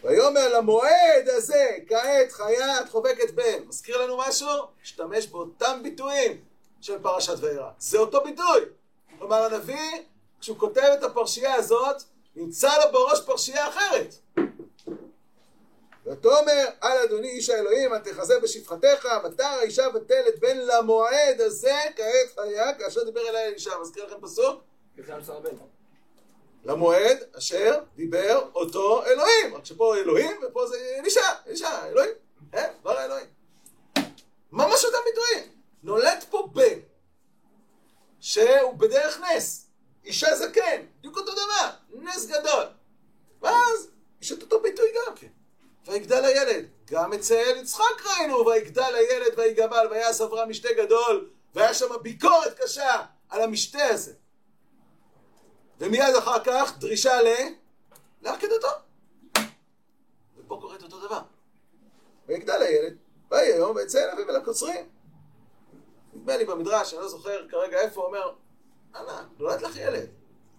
ויאמר 0.03 0.57
למועד 0.57 1.29
הזה, 1.29 1.77
כעת 1.87 2.31
חיה 2.31 2.81
את 2.81 2.89
חובקת 2.89 3.31
בן. 3.31 3.63
מזכיר 3.67 4.05
לנו 4.05 4.17
משהו? 4.17 4.47
השתמש 4.83 5.27
באותם 5.27 5.79
ביטויים 5.83 6.41
של 6.81 7.01
פרשת 7.01 7.35
וירא. 7.39 7.69
זה 7.79 7.97
אותו 7.97 8.23
ביטוי. 8.23 8.61
כלומר 9.19 9.43
הנביא, 9.43 10.03
כשהוא 10.41 10.57
כותב 10.59 10.95
את 10.99 11.03
הפרשייה 11.03 11.53
הזאת, 11.53 12.03
נמצא 12.35 12.77
לו 12.77 12.91
בראש 12.91 13.21
פרשייה 13.25 13.67
אחרת. 13.67 14.15
ותאמר 16.05 16.65
על 16.81 16.97
אדוני 16.97 17.29
איש 17.29 17.49
האלוהים, 17.49 17.93
אל 17.93 17.99
תחזה 17.99 18.39
בשפחתך, 18.39 19.07
מטר 19.23 19.43
האישה 19.43 19.87
ותלת 19.93 20.39
בן 20.39 20.57
למועד 20.57 21.41
הזה, 21.41 21.75
כעת 21.95 22.35
חיה, 22.35 22.73
כאשר 22.73 23.03
דיבר 23.03 23.29
אליי 23.29 23.45
אלישע. 23.47 23.71
מזכיר 23.81 24.05
לכם 24.05 24.21
פסוק? 24.21 24.61
למועד 26.65 27.17
אשר 27.37 27.79
דיבר 27.95 28.49
אותו 28.55 29.05
אלוהים. 29.05 29.55
רק 29.55 29.65
שפה 29.65 29.95
אלוהים 29.95 30.31
ופה 30.47 30.67
זה 30.67 30.95
אלישע, 30.99 31.21
אלישע, 31.47 31.87
אלוהים. 31.87 32.11
אה, 32.53 32.67
דבר 32.81 32.97
האלוהים. 32.97 33.27
ממש 34.51 34.85
אותם 34.85 34.97
ביטויים. 35.05 35.55
נולד 35.83 36.25
פה 36.29 36.47
בן, 36.53 36.79
שהוא 38.19 38.73
בדרך 38.73 39.19
נס. 39.19 39.67
אישה 40.05 40.35
זקן, 40.35 40.85
בדיוק 40.99 41.17
אותו 41.17 41.31
דבר, 41.31 41.69
נס 41.93 42.25
גדול. 42.25 42.65
ואז 43.41 43.89
יש 44.21 44.31
את 44.31 44.41
אותו 44.41 44.61
ביטוי 44.61 44.85
גם 44.95 45.15
כן. 45.15 45.27
ויגדל 45.87 46.25
הילד. 46.25 46.65
גם 46.85 47.13
אצל 47.13 47.57
יצחק 47.57 48.05
ראינו, 48.05 48.45
ויגדל 48.45 48.95
הילד 48.95 49.39
ויגבל 49.39 49.87
ויעש 49.91 50.21
אברהם 50.21 50.49
משתה 50.49 50.69
גדול, 50.77 51.29
והיה 51.55 51.73
שם 51.73 51.85
ביקורת 52.01 52.59
קשה 52.59 53.01
על 53.29 53.41
המשתה 53.41 53.83
הזה. 53.85 54.13
ומיד 55.79 56.15
אחר 56.15 56.43
כך 56.43 56.77
דרישה 56.77 57.21
ל... 57.21 57.27
לעקדתו. 58.21 58.67
ופה 60.37 60.57
קורה 60.61 60.75
את 60.75 60.83
אותו 60.83 60.99
דבר. 60.99 61.21
ויגדל 62.27 62.61
הילד, 62.61 62.97
ויהי 63.31 63.53
היום 63.53 63.75
ויצא 63.75 64.03
אל 64.03 64.09
אביו 64.09 64.29
אל 64.29 64.35
הקוצרים. 64.35 64.89
נדמה 66.13 66.37
לי 66.37 66.45
במדרש, 66.45 66.93
אני 66.93 67.01
לא 67.01 67.07
זוכר 67.07 67.47
כרגע 67.49 67.79
איפה, 67.79 68.01
אומר, 68.01 68.33
אנא, 68.95 69.21
נולד 69.37 69.61
לך 69.61 69.75
ילד, 69.77 70.09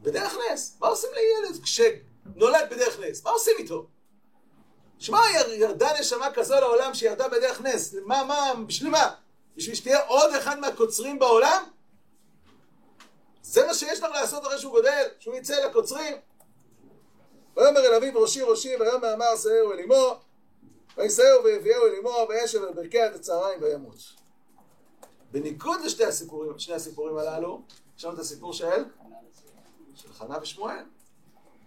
בדרך 0.03 0.35
נס. 0.53 0.77
מה 0.81 0.89
עושים 0.89 1.11
לילד 1.15 1.63
כשנולד 1.63 2.69
בדרך 2.71 3.01
נס? 3.01 3.25
מה 3.25 3.31
עושים 3.31 3.55
איתו? 3.59 3.87
שמע, 4.99 5.19
ירדה 5.49 5.89
נשמה 6.01 6.33
כזו 6.35 6.55
לעולם 6.61 6.95
שירדה 6.95 7.29
בדרך 7.29 7.61
נס. 7.61 7.95
מה, 8.05 8.25
מה, 8.25 8.53
בשביל 8.67 8.91
מה? 8.91 9.15
בשביל 9.57 9.75
שתהיה 9.75 10.05
עוד 10.07 10.35
אחד 10.35 10.59
מהקוצרים 10.59 11.19
בעולם? 11.19 11.65
זה 13.43 13.67
מה 13.67 13.75
שיש 13.75 14.01
לך 14.01 14.11
לעשות 14.15 14.47
אחרי 14.47 14.59
שהוא 14.59 14.73
גודל, 14.73 15.05
שהוא 15.19 15.35
יצא 15.35 15.67
לקוצרים. 15.67 16.17
ויאמר 17.57 17.81
אל 17.81 17.95
אביו 17.95 18.21
ראשי 18.23 18.43
ראשי, 18.43 18.77
ויאמר 18.81 19.15
אמר 19.15 19.37
שאהו 19.43 19.73
אל 19.73 19.81
אמו, 19.81 20.21
וישאהו 20.97 21.45
ויביאהו 21.45 21.87
אל 21.87 21.95
אמו, 22.01 22.27
וישב 22.29 22.63
על 22.63 22.73
ברכי 22.73 23.01
עד 23.01 23.15
הצהריים 23.15 23.63
וימות. 23.63 23.97
בניגוד 25.33 25.81
לשני 25.81 26.05
הסיפורים, 26.05 26.53
הסיפורים 26.75 27.19
הללו, 27.19 27.63
יש 27.99 28.05
לנו 28.05 28.15
את 28.15 28.19
הסיפור 28.19 28.53
של? 28.53 28.85
של 29.95 30.13
חנה 30.13 30.39
ושמואל. 30.43 30.85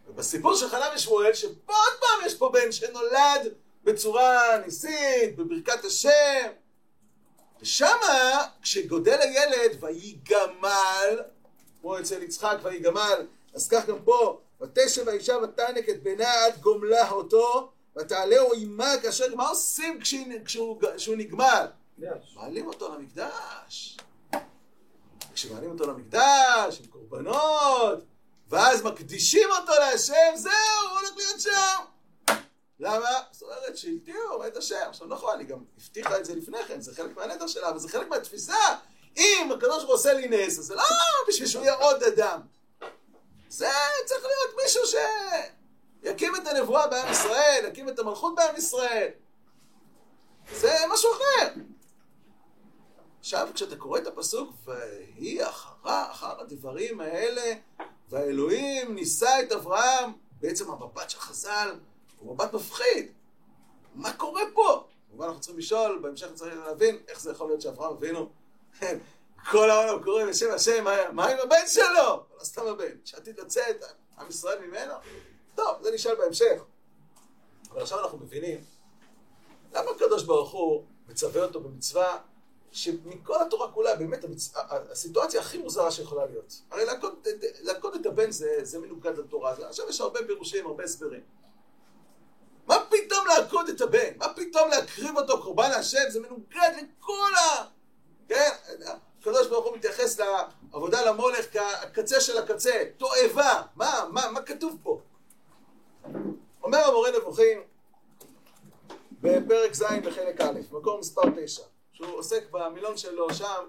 ובסיפור 0.09 0.55
של 0.55 0.69
חנה 0.69 0.85
ושמואל, 0.95 1.33
שפה 1.33 1.73
עוד 1.73 1.99
פעם 1.99 2.25
יש 2.25 2.33
פה 2.33 2.49
בן 2.53 2.71
שנולד 2.71 3.53
בצורה 3.83 4.57
ניסית, 4.65 5.35
בברכת 5.35 5.85
השם, 5.85 6.47
ושמה, 7.61 8.47
כשגודל 8.61 9.17
הילד, 9.21 9.83
ויגמל, 9.83 11.19
כמו 11.81 11.99
אצל 11.99 12.23
יצחק 12.23 12.57
ויגמל, 12.63 13.25
אז 13.53 13.67
כך 13.67 13.85
גם 13.85 13.97
פה, 14.03 14.39
ותשב 14.61 15.09
האישה 15.09 15.37
ותענק 15.37 15.89
את 15.89 16.03
בנה 16.03 16.45
עד 16.45 16.61
גומלה 16.61 17.11
אותו, 17.11 17.71
ותעלהו 17.97 18.53
עימה 18.53 18.93
כאשר, 19.01 19.35
מה 19.35 19.49
עושים 19.49 19.99
כשהוא, 20.45 20.81
כשהוא, 20.97 21.15
נגמל? 21.17 21.65
מעלים 22.35 22.67
אותו 22.67 22.95
למקדש. 22.95 23.97
כשמעלים 25.33 25.71
אותו 25.71 25.87
למקדש, 25.87 26.79
עם 26.79 26.85
קורבנות, 26.85 28.03
ואז 28.49 28.81
מקדישים 28.81 29.49
אותו 29.59 29.71
להשם, 29.79 30.35
זהו, 30.35 30.51
הוא 30.89 30.99
הולך 30.99 31.11
להיות 31.17 31.39
שם. 31.39 31.83
למה? 32.79 33.09
זאת 33.31 33.41
אומרת 33.41 33.77
שהלתיעו 33.77 34.47
את 34.47 34.57
השם. 34.57 34.85
עכשיו 34.89 35.07
נכון, 35.07 35.39
היא 35.39 35.47
גם 35.47 35.59
הבטיחה 35.77 36.17
את 36.17 36.25
זה 36.25 36.35
לפני 36.35 36.63
כן, 36.67 36.81
זה 36.81 36.95
חלק 36.95 37.17
מהנדר 37.17 37.47
שלה, 37.47 37.69
אבל 37.69 37.79
זה 37.79 37.89
חלק 37.89 38.07
מהתפיסה. 38.07 38.55
אם 39.17 39.51
הקדוש 39.51 39.83
ברוך 39.83 39.89
עושה 39.89 40.13
לי 40.13 40.27
נס, 40.27 40.59
אז 40.59 40.65
זה 40.65 40.75
לא 40.75 40.83
בשביל 41.27 41.47
שהוא 41.47 41.63
יהיה 41.63 41.75
עוד 41.75 42.03
אדם. 42.03 42.41
זה 43.49 43.69
צריך 44.05 44.25
להיות 44.25 44.55
מישהו 44.63 44.81
שיקים 46.03 46.35
את 46.35 46.47
הנבואה 46.47 46.87
בעם 46.87 47.11
ישראל, 47.11 47.65
יקים 47.67 47.89
את 47.89 47.99
המלכות 47.99 48.35
בעם 48.35 48.55
ישראל. 48.55 49.07
זה 50.55 50.75
משהו 50.93 51.09
אחר. 51.13 51.53
עכשיו, 53.19 53.47
כשאתה 53.53 53.75
קורא 53.75 53.99
את 53.99 54.07
הפסוק, 54.07 54.53
ויהי 54.65 55.47
אחרה, 55.47 56.11
אחר 56.11 56.41
הדברים 56.41 57.01
האלה, 57.01 57.53
והאלוהים 58.09 58.95
נישא 58.95 59.39
את 59.47 59.51
אברהם, 59.51 60.11
בעצם 60.41 60.71
המבט 60.71 61.09
של 61.09 61.19
חז"ל 61.19 61.75
הוא 62.19 62.33
מבט 62.33 62.53
מפחיד. 62.53 63.11
מה 63.95 64.13
קורה 64.13 64.41
פה? 64.53 64.87
כמובן 65.09 65.25
אנחנו 65.25 65.39
צריכים 65.41 65.59
לשאול, 65.59 65.99
בהמשך 66.01 66.27
צריך 66.33 66.55
להבין 66.65 66.97
איך 67.07 67.21
זה 67.21 67.31
יכול 67.31 67.47
להיות 67.47 67.61
שאברהם 67.61 67.91
אבינו, 67.91 68.29
כל 69.51 69.69
העולם 69.69 70.03
קורא 70.03 70.25
בשם 70.25 70.51
השם, 70.51 70.83
מה 71.11 71.27
עם 71.27 71.37
הבן 71.43 71.67
שלו? 71.67 72.23
לא 72.37 72.43
סתם 72.43 72.67
הבן, 72.67 72.91
שעתיד 73.05 73.39
לצאת 73.39 73.83
עם 74.19 74.27
ישראל 74.29 74.67
ממנו? 74.67 74.93
טוב, 75.55 75.77
זה 75.81 75.91
נשאל 75.91 76.15
בהמשך. 76.15 76.61
אבל 77.71 77.81
עכשיו 77.81 77.99
אנחנו 77.99 78.17
מבינים 78.17 78.63
למה 79.73 79.91
הקדוש 79.91 80.23
ברוך 80.23 80.51
הוא 80.51 80.85
מצווה 81.07 81.43
אותו 81.43 81.61
במצווה 81.61 82.17
שמכל 82.71 83.41
התורה 83.41 83.71
כולה, 83.71 83.95
באמת, 83.95 84.23
המצ... 84.23 84.53
הסיטואציה 84.91 85.41
הכי 85.41 85.57
מוזרה 85.57 85.91
שיכולה 85.91 86.25
להיות. 86.25 86.61
הרי 86.71 86.85
להכות, 87.61 87.95
את 87.95 88.05
הבן 88.05 88.31
זה, 88.31 88.59
זה 88.61 88.79
מנוגד 88.79 89.17
לתורה. 89.17 89.53
עכשיו 89.69 89.89
יש 89.89 90.01
הרבה 90.01 90.19
פירושים, 90.27 90.65
הרבה 90.65 90.83
הסברים. 90.83 91.21
מה 92.67 92.85
פתאום 92.89 93.27
להכות 93.27 93.69
את 93.69 93.81
הבן? 93.81 94.17
מה 94.17 94.33
פתאום 94.33 94.69
להקריב 94.69 95.17
אותו 95.17 95.41
קורבן 95.41 95.69
להשם? 95.69 96.09
זה 96.09 96.19
מנוגד 96.19 96.71
לכל 96.77 97.31
ה... 97.35 97.65
כן? 98.27 98.49
הקדוש 99.19 99.47
ברוך 99.47 99.65
הוא 99.65 99.77
מתייחס 99.77 100.19
לעבודה 100.19 101.05
למולך 101.05 101.45
כקצה 101.53 102.21
של 102.21 102.37
הקצה, 102.37 102.83
תועבה. 102.97 103.61
מה, 103.75 104.05
מה, 104.11 104.31
מה 104.31 104.41
כתוב 104.41 104.77
פה? 104.83 105.01
אומר 106.63 106.77
המורה 106.77 107.11
נבוכים 107.11 107.61
בפרק 109.21 109.73
ז' 109.73 109.83
בחלק 110.03 110.41
א', 110.41 110.59
מקור 110.71 110.99
מספר 110.99 111.21
9, 111.35 111.63
שהוא 111.99 112.17
עוסק 112.17 112.51
במילון 112.51 112.97
שלו 112.97 113.33
שם, 113.33 113.63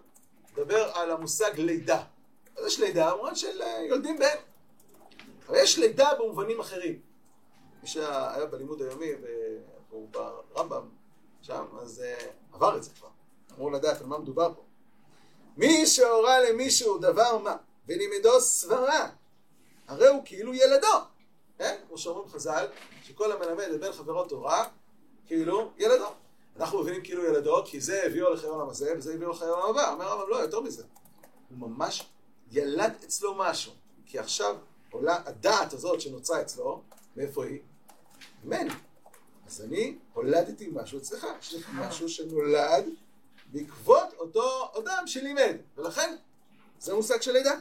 מדבר 0.53 0.91
על 0.95 1.11
המושג 1.11 1.51
לידה. 1.57 2.03
אז 2.57 2.67
יש 2.67 2.81
לידה 2.81 3.15
במובן 3.15 3.35
של 3.35 3.63
אה, 3.63 3.85
יולדים 3.89 4.19
בן. 4.19 4.37
אבל 5.49 5.59
יש 5.59 5.79
לידה 5.79 6.11
במובנים 6.19 6.61
אחרים. 6.61 7.01
מי 7.83 7.89
שהיה 7.89 8.47
בלימוד 8.47 8.83
היומי, 8.83 9.11
והוא 9.91 10.09
ברמב"ם 10.11 10.89
שם, 11.43 11.65
אז 11.81 12.03
uh, 12.19 12.55
עבר 12.55 12.77
את 12.77 12.83
זה 12.83 12.91
כבר. 12.91 13.09
אמור 13.57 13.73
לדעת 13.73 14.01
על 14.01 14.07
מה 14.07 14.19
מדובר 14.19 14.55
פה. 14.55 14.63
מי 15.57 15.87
שהורה 15.87 16.41
למישהו 16.41 16.99
דבר 16.99 17.39
מה, 17.39 17.57
ולימדו 17.89 18.41
סברה, 18.41 19.11
הרי 19.89 20.09
הוא 20.09 20.23
כאילו 20.25 20.55
ילדו. 20.55 20.99
כן? 21.59 21.77
כמו 21.89 21.99
שאומרים 21.99 22.29
חז"ל, 22.29 22.67
שכל 23.03 23.33
המלמד 23.33 23.65
את 23.65 23.81
בן 23.81 23.93
חברו 23.93 24.25
תורה, 24.25 24.69
כאילו 25.27 25.71
ילדו. 25.79 26.09
אנחנו 26.57 26.79
מבינים 26.79 27.03
כאילו 27.03 27.25
ילדו, 27.25 27.65
כי 27.67 27.81
זה 27.81 28.03
הביאו 28.07 28.31
לחיי 28.31 28.49
העולם 28.49 28.69
הזה, 28.69 28.93
וזה 28.97 29.15
הביאו 29.15 29.31
לחיי 29.31 29.49
העולם 29.49 29.71
הבא. 29.71 29.93
אומר 29.93 30.05
הרב, 30.05 30.29
לא, 30.29 30.37
יותר 30.37 30.61
מזה. 30.61 30.83
הוא 31.51 31.59
ממש 31.59 32.11
ילד 32.51 32.93
אצלו 33.05 33.35
משהו. 33.35 33.73
כי 34.07 34.19
עכשיו 34.19 34.57
עולה 34.91 35.19
הדעת 35.25 35.73
הזאת 35.73 36.01
שנוצרה 36.01 36.41
אצלו, 36.41 36.83
מאיפה 37.17 37.45
היא? 37.45 37.59
ממני. 38.45 38.71
אז 39.47 39.61
אני 39.61 39.99
הולדתי 40.13 40.71
משהו 40.73 40.99
אצלך. 40.99 41.27
יש 41.41 41.55
לך 41.55 41.71
משהו 41.75 42.09
שנולד 42.09 42.85
בעקבות 43.47 44.09
אותו 44.19 44.73
אדם 44.79 45.07
שלימד. 45.07 45.57
ולכן, 45.77 46.17
זה 46.79 46.95
מושג 46.95 47.23
של 47.23 47.33
לידה. 47.33 47.61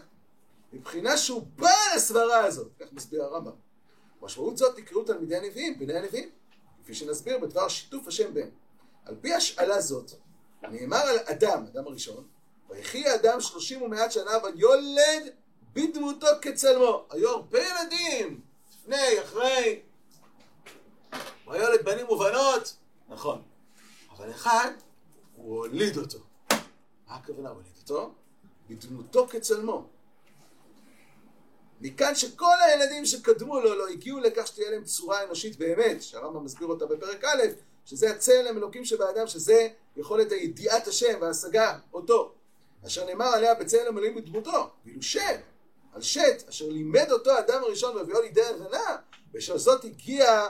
מבחינה 0.74 1.18
שהוא 1.18 1.44
בא 1.56 1.70
לסברה 1.96 2.46
הזאת, 2.46 2.72
כך 2.80 2.94
מסביר 2.94 3.24
הרמב"ם. 3.24 3.52
משמעות 4.22 4.58
זאת 4.58 4.76
תקראו 4.76 5.04
תלמידי 5.04 5.36
הנביאים, 5.36 5.80
בני 5.80 5.98
הנביאים, 5.98 6.30
כפי 6.84 6.94
שנסביר 6.94 7.40
בדבר 7.40 7.68
שיתוף 7.68 8.08
השם 8.08 8.34
בהם. 8.34 8.50
על 9.10 9.16
פי 9.22 9.34
השאלה 9.34 9.82
זאת, 9.82 10.12
נאמר 10.62 10.98
על 10.98 11.18
אדם, 11.26 11.66
אדם 11.74 11.88
הראשון, 11.88 12.28
ויחי 12.70 13.08
האדם 13.08 13.42
שלושים 13.42 13.82
ומעט 13.82 14.12
שנה 14.12 14.32
ויולד 14.44 15.34
בדמותו 15.74 16.28
כצלמו. 16.42 17.06
היו 17.10 17.30
הרבה 17.30 17.60
ילדים, 17.60 18.42
לפני, 18.70 19.22
אחרי, 19.24 19.82
ויולד 21.48 21.86
בנים 21.86 22.10
ובנות, 22.10 22.76
נכון. 23.10 23.42
אבל 24.10 24.32
אחד, 24.32 24.72
הוא 25.36 25.58
הוליד 25.58 25.98
אותו. 25.98 26.20
מה 27.08 27.16
הכוונה 27.16 27.50
הוליד 27.50 27.74
אותו? 27.82 28.14
בדמותו 28.70 29.28
כצלמו. 29.28 29.88
מכאן 31.82 32.16
שכל 32.16 32.56
הילדים 32.68 33.06
שקדמו 33.06 33.60
לו 33.60 33.76
לא 33.76 33.88
הגיעו 33.88 34.20
לכך 34.20 34.48
שתהיה 34.48 34.72
להם 34.72 34.84
צורה 34.84 35.24
אנושית 35.24 35.58
באמת, 35.58 36.04
שהרמב"ם 36.04 36.46
מסביר 36.46 36.68
אותה 36.68 36.86
בפרק 36.86 37.24
א', 37.24 37.42
שזה 37.90 38.12
הצלם 38.12 38.58
אלוקים 38.58 38.86
שבאדם, 38.86 39.28
שזה 39.28 39.68
יכולת 39.98 40.32
הידיעת 40.32 40.88
השם 40.88 41.18
וההשגה 41.22 41.78
אותו, 41.94 42.34
אשר 42.88 43.06
נאמר 43.06 43.26
עליה 43.26 43.54
בצלם 43.54 43.98
אלוהים 43.98 44.16
בדמותו, 44.16 44.70
ואילו 44.86 45.02
שת, 45.02 45.40
על 45.94 46.02
שת, 46.02 46.44
אשר 46.50 46.68
לימד 46.68 47.12
אותו 47.12 47.32
האדם 47.32 47.64
הראשון 47.64 47.96
והביאו 47.96 48.22
לידי 48.22 48.46
הבנה, 48.46 48.98
בשל 49.32 49.58
זאת 49.58 49.86
הגיע 49.86 50.48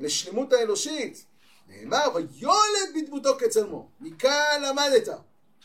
לשלמות 0.00 0.52
האנושית. 0.52 1.24
נאמר, 1.68 2.08
ויולד 2.14 2.94
בדמותו 2.94 3.38
כצלמו. 3.38 3.90
מכאן 4.00 4.62
למדת, 4.62 5.08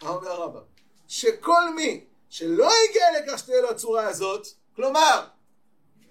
אומר 0.02 0.32
הרמב"ם, 0.32 0.62
שכל 1.08 1.74
מי 1.76 2.06
שלא 2.30 2.70
הגיע 2.90 3.06
לכך 3.20 3.40
שתהיה 3.40 3.62
לו 3.62 3.70
הצורה 3.70 4.08
הזאת, 4.08 4.48
כלומר, 4.76 5.26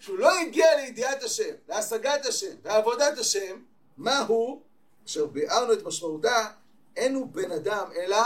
שהוא 0.01 0.19
לא 0.19 0.39
הגיע 0.39 0.77
לידיעת 0.77 1.23
השם, 1.23 1.55
להשגת 1.69 2.27
השם, 2.27 2.55
לעבודת 2.65 3.19
השם, 3.19 3.63
מה 3.97 4.19
הוא, 4.19 4.63
אשר 5.07 5.27
ביארנו 5.27 5.73
את 5.73 5.83
משמעותה, 5.83 6.51
אין 6.97 7.15
הוא 7.15 7.27
בן 7.27 7.53
אדם, 7.53 7.87
אלא 7.97 8.19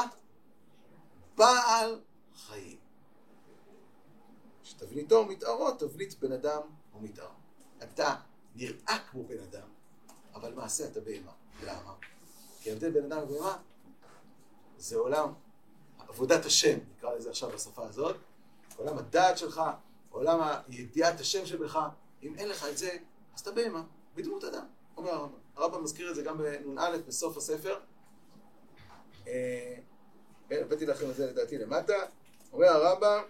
בעל 1.36 2.00
חיים. 2.36 2.78
שתבניתו 4.62 5.14
ומתארו, 5.14 5.70
תבנית 5.70 6.18
בן 6.20 6.32
אדם 6.32 6.60
ומתאר. 6.94 7.28
אתה 7.82 8.16
נראה 8.54 8.98
כמו 9.10 9.24
בן 9.24 9.38
אדם, 9.38 9.68
אבל 10.34 10.54
מעשה 10.54 10.86
אתה 10.86 11.00
בהמה. 11.00 11.32
למה? 11.62 11.94
כי 12.60 12.70
ההבדל 12.70 12.90
בין 12.90 13.12
אדם 13.12 13.22
לבהמה 13.22 13.56
זה 14.78 14.96
עולם 14.96 15.32
עבודת 15.98 16.44
השם, 16.44 16.78
נקרא 16.96 17.14
לזה 17.14 17.30
עכשיו 17.30 17.50
בשפה 17.50 17.86
הזאת, 17.86 18.16
עולם 18.76 18.98
הדעת 18.98 19.38
שלך, 19.38 19.62
עולם 20.10 20.40
ידיעת 20.68 21.20
השם 21.20 21.46
שבך, 21.46 21.78
אם 22.22 22.34
אין 22.34 22.48
לך 22.48 22.66
את 22.70 22.78
זה, 22.78 22.96
אז 23.34 23.40
אתה 23.40 23.52
בהמה, 23.52 23.82
בדמות 24.14 24.44
אדם. 24.44 24.66
אומר 24.96 25.10
הרמב"ם. 25.10 25.45
הרמב"ם 25.56 25.84
מזכיר 25.84 26.10
את 26.10 26.14
זה 26.14 26.22
גם 26.22 26.38
בנ"א 26.38 26.96
בסוף 27.06 27.36
הספר. 27.36 27.76
אה, 29.28 29.76
הבאתי 30.50 30.86
לכם 30.86 31.10
את 31.10 31.14
זה 31.14 31.26
לדעתי 31.26 31.58
למטה. 31.58 31.94
אומר 32.52 32.66
הרמב"ם, 32.66 33.22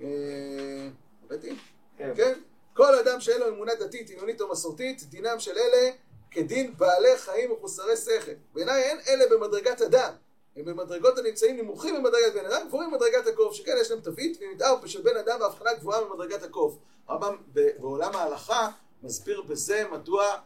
אה, 0.00 0.88
הבאתי? 1.24 1.56
כן. 1.96 2.12
כן. 2.16 2.40
כל 2.74 2.94
אדם 2.94 3.20
שאין 3.20 3.40
לו 3.40 3.48
אמונה 3.48 3.74
דתית, 3.74 4.10
עניונית 4.10 4.40
או 4.40 4.50
מסורתית, 4.50 5.02
דינם 5.02 5.40
של 5.40 5.58
אלה 5.58 5.90
כדין 6.30 6.74
בעלי 6.76 7.16
חיים 7.18 7.52
מחוסרי 7.52 7.96
שכל. 7.96 8.32
בעיניי 8.54 8.82
אין 8.82 8.98
אלה 9.08 9.24
במדרגת 9.30 9.82
אדם. 9.82 10.12
הם 10.56 10.64
במדרגות 10.64 11.18
הנמצאים 11.18 11.56
נמוכים 11.56 11.94
במדרגת 11.94 12.34
בן 12.34 12.46
אדם, 12.46 12.68
גבוהים 12.68 12.90
במדרגת 12.90 13.26
הקוף, 13.26 13.54
שכן 13.54 13.72
יש 13.80 13.90
להם 13.90 14.00
תווית 14.00 14.38
ומתאר 14.40 14.86
של 14.86 15.02
בן 15.02 15.16
אדם 15.16 15.40
והבחנה 15.40 15.74
גבוהה 15.74 16.04
במדרגת 16.04 16.42
הקוף. 16.42 16.76
הרמב"ם 17.08 17.36
בעולם 17.52 18.16
ההלכה 18.16 18.68
מסביר 19.02 19.42
בזה 19.42 19.84
מדוע 19.92 20.36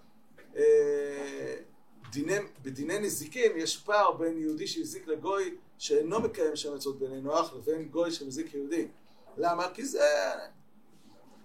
דיני, 2.10 2.36
בדיני 2.62 2.98
נזיקים 2.98 3.52
יש 3.56 3.76
פער 3.76 4.12
בין 4.12 4.38
יהודי 4.38 4.66
שהזיק 4.66 5.06
לגוי 5.08 5.56
שאינו 5.78 6.20
מקיים 6.20 6.56
שם 6.56 6.74
עצות 6.74 6.98
בני 6.98 7.20
נוח 7.20 7.54
לבין 7.54 7.88
גוי 7.88 8.12
שמזיק 8.12 8.54
יהודי. 8.54 8.88
למה? 9.36 9.74
כי 9.74 9.84
זה 9.84 10.04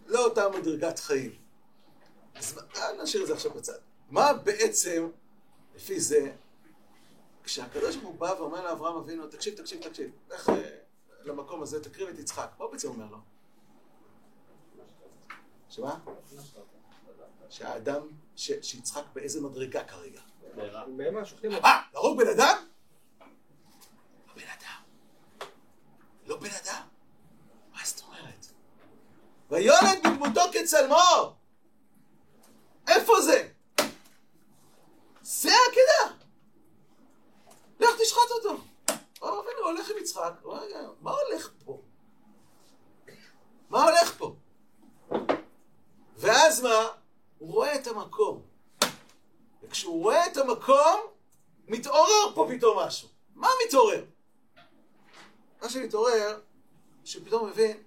לא 0.07 0.25
אותה 0.25 0.49
מדרגת 0.49 0.99
חיים. 0.99 1.31
אז 2.35 2.59
נשאיר 3.03 3.23
את 3.23 3.27
זה 3.27 3.33
עכשיו 3.33 3.51
בצד. 3.51 3.77
מה 4.09 4.33
בעצם, 4.33 5.09
לפי 5.75 5.99
זה, 5.99 6.31
כשהקדוש 7.43 7.95
ברוך 7.95 8.07
הוא 8.07 8.19
בא 8.19 8.35
ואומר 8.37 8.63
לאברהם 8.63 8.95
אבינו, 8.95 9.27
תקשיב, 9.27 9.55
תקשיב, 9.55 9.81
תקשיב, 9.81 10.11
לך 10.29 10.49
אה, 10.49 10.69
למקום 11.23 11.61
הזה, 11.61 11.83
תקריב 11.83 12.09
את 12.09 12.19
יצחק, 12.19 12.49
מה 12.59 12.67
בעצם 12.67 12.87
אומר 12.87 13.05
לו? 13.11 13.17
שמה? 15.69 15.99
שהאדם, 17.49 18.07
שיצחק 18.39 19.03
באיזה 19.13 19.41
מדרגה 19.41 19.83
כרגע. 19.83 20.21
מה? 21.49 21.57
אה, 21.57 21.81
להרוג 21.93 22.17
בן 22.17 22.27
אדם? 22.27 22.55
בן 24.35 24.47
אדם. 24.59 24.81
לא 26.25 26.37
בן 26.37 26.49
אדם. 26.63 26.81
מה 27.73 27.79
זאת 27.85 28.01
אומרת? 28.07 28.45
ויולד 29.49 29.99
בדמותו 30.03 30.41
כצלמו! 30.53 31.35
איפה 32.87 33.21
זה? 33.21 33.49
זה 35.21 35.49
העקידה! 35.51 36.15
לך 37.79 37.89
תשחט 38.01 38.31
אותו. 38.31 38.63
הוא 39.19 39.65
הולך 39.65 39.89
עם 39.89 39.97
יצחק, 39.97 40.33
רגע, 40.45 40.79
מה 41.01 41.11
הולך 41.11 41.51
פה? 41.65 41.81
מה 43.69 43.83
הולך 43.83 44.17
פה? 44.17 44.35
ואז 46.17 46.61
מה? 46.61 46.98
הוא 47.39 47.53
רואה 47.53 47.75
את 47.75 47.87
המקום. 47.87 48.41
וכשהוא 49.63 50.03
רואה 50.03 50.27
את 50.27 50.37
המקום, 50.37 50.99
מתעורר 51.67 52.35
פה 52.35 52.47
פתאום 52.49 52.79
משהו. 52.79 53.09
מה 53.35 53.47
מתעורר? 53.65 54.05
מה 55.61 55.69
שמתעורר, 55.69 56.39
שפתאום 57.05 57.49
מבין 57.49 57.77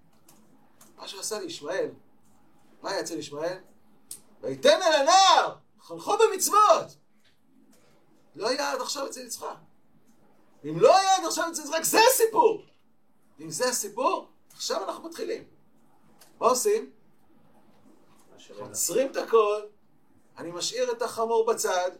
מה 0.97 1.09
שעשה 1.09 1.41
לישמעאל. 1.41 1.91
מה 2.83 2.91
היה 2.91 3.01
אצל 3.01 3.19
ישמעאל? 3.19 3.59
ויתן 4.41 4.83
אל 4.83 4.93
הנער, 4.93 5.57
חנכו 5.81 6.12
במצוות. 6.19 6.97
לא 8.37 8.49
היה 8.49 8.73
עד 8.73 8.81
עכשיו 8.81 9.07
אצל 9.07 9.27
יצחק. 9.27 9.57
אם 10.65 10.81
לא 10.81 10.97
היה 10.97 11.17
עד 11.17 11.25
עכשיו 11.25 11.51
אצל 11.53 11.62
יצחק, 11.62 11.83
זה 11.83 11.99
הסיפור. 12.12 12.65
אם 13.41 13.51
זה 13.51 13.69
הסיפור, 13.69 14.29
עכשיו 14.53 14.85
אנחנו 14.85 15.09
מתחילים. 15.09 15.45
מה 16.41 16.47
עושים? 16.47 16.91
עוצרים 18.59 19.11
את 19.11 19.16
הכל, 19.16 19.61
אני 20.38 20.50
משאיר 20.50 20.92
את 20.92 21.02
החמור 21.02 21.46
בצד, 21.46 21.90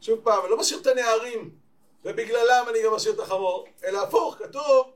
שוב 0.00 0.20
פעם, 0.20 0.42
אני 0.42 0.50
לא 0.50 0.58
משאיר 0.58 0.80
את 0.80 0.86
הנערים, 0.86 1.50
ובגללם 2.04 2.66
אני 2.68 2.82
גם 2.84 2.94
משאיר 2.94 3.14
את 3.14 3.20
החמור, 3.20 3.66
אלא 3.84 4.02
הפוך, 4.02 4.36
כתוב 4.38 4.92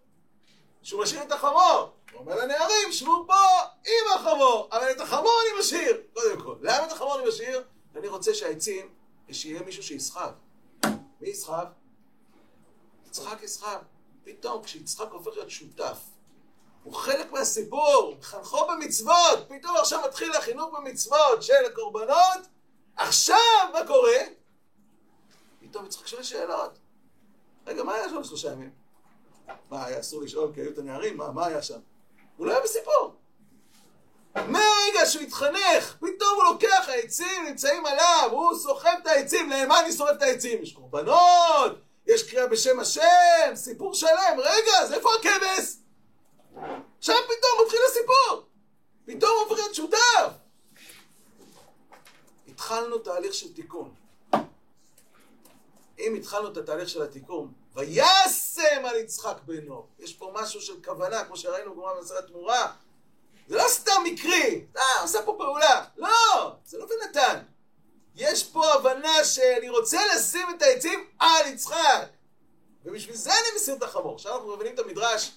שהוא 0.83 1.03
משאיר 1.03 1.23
את 1.23 1.33
החמור. 1.33 1.91
הוא 2.13 2.21
אומר 2.21 2.37
לנערים, 2.37 2.93
שבו 2.93 3.25
פה 3.27 3.35
עם 3.87 4.13
החמור, 4.15 4.69
אבל 4.73 4.91
את 4.91 5.01
החמור 5.01 5.33
אני 5.43 5.61
משאיר, 5.61 6.03
קודם 6.15 6.41
כל. 6.41 6.57
למה 6.61 6.87
את 6.87 6.93
החמור 6.93 7.19
אני 7.19 7.29
משאיר? 7.29 7.65
אני 7.97 8.09
רוצה 8.09 8.35
שהעצים, 8.35 8.95
שיהיה 9.33 9.63
מישהו 9.63 9.83
שיסחב. 9.83 10.33
מי 11.21 11.29
יסחב? 11.29 11.67
יצחק 13.07 13.43
יסחב. 13.43 13.79
פתאום 14.25 14.63
כשיצחק 14.63 15.09
הופך 15.13 15.33
להיות 15.33 15.51
שותף, 15.51 15.99
הוא 16.85 16.95
חלק 16.95 17.33
מהסיפור, 17.33 18.17
חנכו 18.23 18.67
במצוות, 18.67 19.49
פתאום 19.49 19.77
עכשיו 19.77 20.03
מתחיל 20.09 20.33
החינוך 20.33 20.71
במצוות 20.75 21.43
של 21.43 21.65
הקורבנות, 21.73 22.41
עכשיו 22.97 23.37
מה 23.73 23.87
קורה? 23.87 24.19
פתאום 25.61 25.87
יצחק 25.87 26.07
שואל 26.07 26.23
שאלות. 26.23 26.79
רגע, 27.67 27.83
מה 27.83 27.95
היה 27.95 28.09
שם 28.09 28.25
שלושה 28.25 28.53
ימים? 28.53 28.71
מה, 29.71 29.85
היה 29.85 30.01
אסור 30.01 30.23
לשאול 30.23 30.51
כי 30.55 30.61
היו 30.61 30.71
את 30.71 30.79
הנערים? 30.79 31.17
מה, 31.17 31.31
מה 31.31 31.47
היה 31.47 31.63
שם? 31.63 31.79
הוא 32.37 32.47
לא 32.47 32.53
היה 32.53 32.61
בסיפור. 32.61 33.15
מהרגע 34.35 35.07
שהוא 35.07 35.23
התחנך, 35.23 35.97
פתאום 35.97 36.37
הוא 36.37 36.45
לוקח, 36.45 36.89
העצים 36.89 37.45
נמצאים 37.49 37.87
עליו, 37.87 38.29
הוא 38.31 38.55
סוחב 38.59 38.95
את 39.03 39.07
העצים, 39.07 39.51
למה 39.51 39.81
אני 39.81 39.93
שורף 39.93 40.17
את 40.17 40.23
העצים? 40.23 40.63
יש 40.63 40.73
קורבנות, 40.73 41.79
יש 42.07 42.31
קריאה 42.31 42.47
בשם 42.47 42.81
השם, 42.81 43.55
סיפור 43.55 43.95
שלם, 43.95 44.39
רגע, 44.39 44.79
אז 44.81 44.93
איפה 44.93 45.09
הכבש? 45.21 45.84
עכשיו 46.99 47.17
פתאום 47.25 47.65
מתחיל 47.65 47.81
הסיפור, 47.91 48.47
פתאום 49.05 49.31
הופך 49.43 49.59
להיות 49.59 49.75
שותף. 49.75 50.33
התחלנו 52.49 52.99
תהליך 52.99 53.35
של 53.35 53.55
תיקון. 53.55 53.95
אם 55.99 56.15
התחלנו 56.15 56.53
את 56.53 56.57
התהליך 56.57 56.89
של 56.89 57.03
התיקון, 57.03 57.53
וישם 57.75 58.85
על 58.85 58.97
יצחק 58.97 59.37
בנו. 59.45 59.87
יש 59.99 60.15
פה 60.15 60.33
משהו 60.35 60.61
של 60.61 60.83
כוונה, 60.85 61.25
כמו 61.25 61.37
שראינו 61.37 61.77
גמרא 61.77 61.95
במסרת 61.95 62.27
תמורה. 62.27 62.73
זה 63.49 63.57
לא 63.57 63.65
סתם 63.69 64.03
מקרי, 64.05 64.67
אה, 64.77 65.01
עושה 65.03 65.23
פה 65.23 65.35
פעולה. 65.39 65.85
לא, 65.97 66.53
זה 66.67 66.79
לא 66.79 66.87
בנתן. 66.87 67.43
יש 68.15 68.45
פה 68.45 68.73
הבנה 68.73 69.25
שאני 69.25 69.69
רוצה 69.69 70.01
לשים 70.15 70.47
את 70.57 70.63
העצים 70.63 71.07
על 71.19 71.47
יצחק. 71.47 72.09
ובשביל 72.85 73.17
זה 73.17 73.31
אני 73.33 73.57
מסיר 73.57 73.75
את 73.75 73.83
החמור. 73.83 74.15
עכשיו 74.15 74.35
אנחנו 74.35 74.57
מבינים 74.57 74.75
את 74.75 74.79
המדרש. 74.79 75.33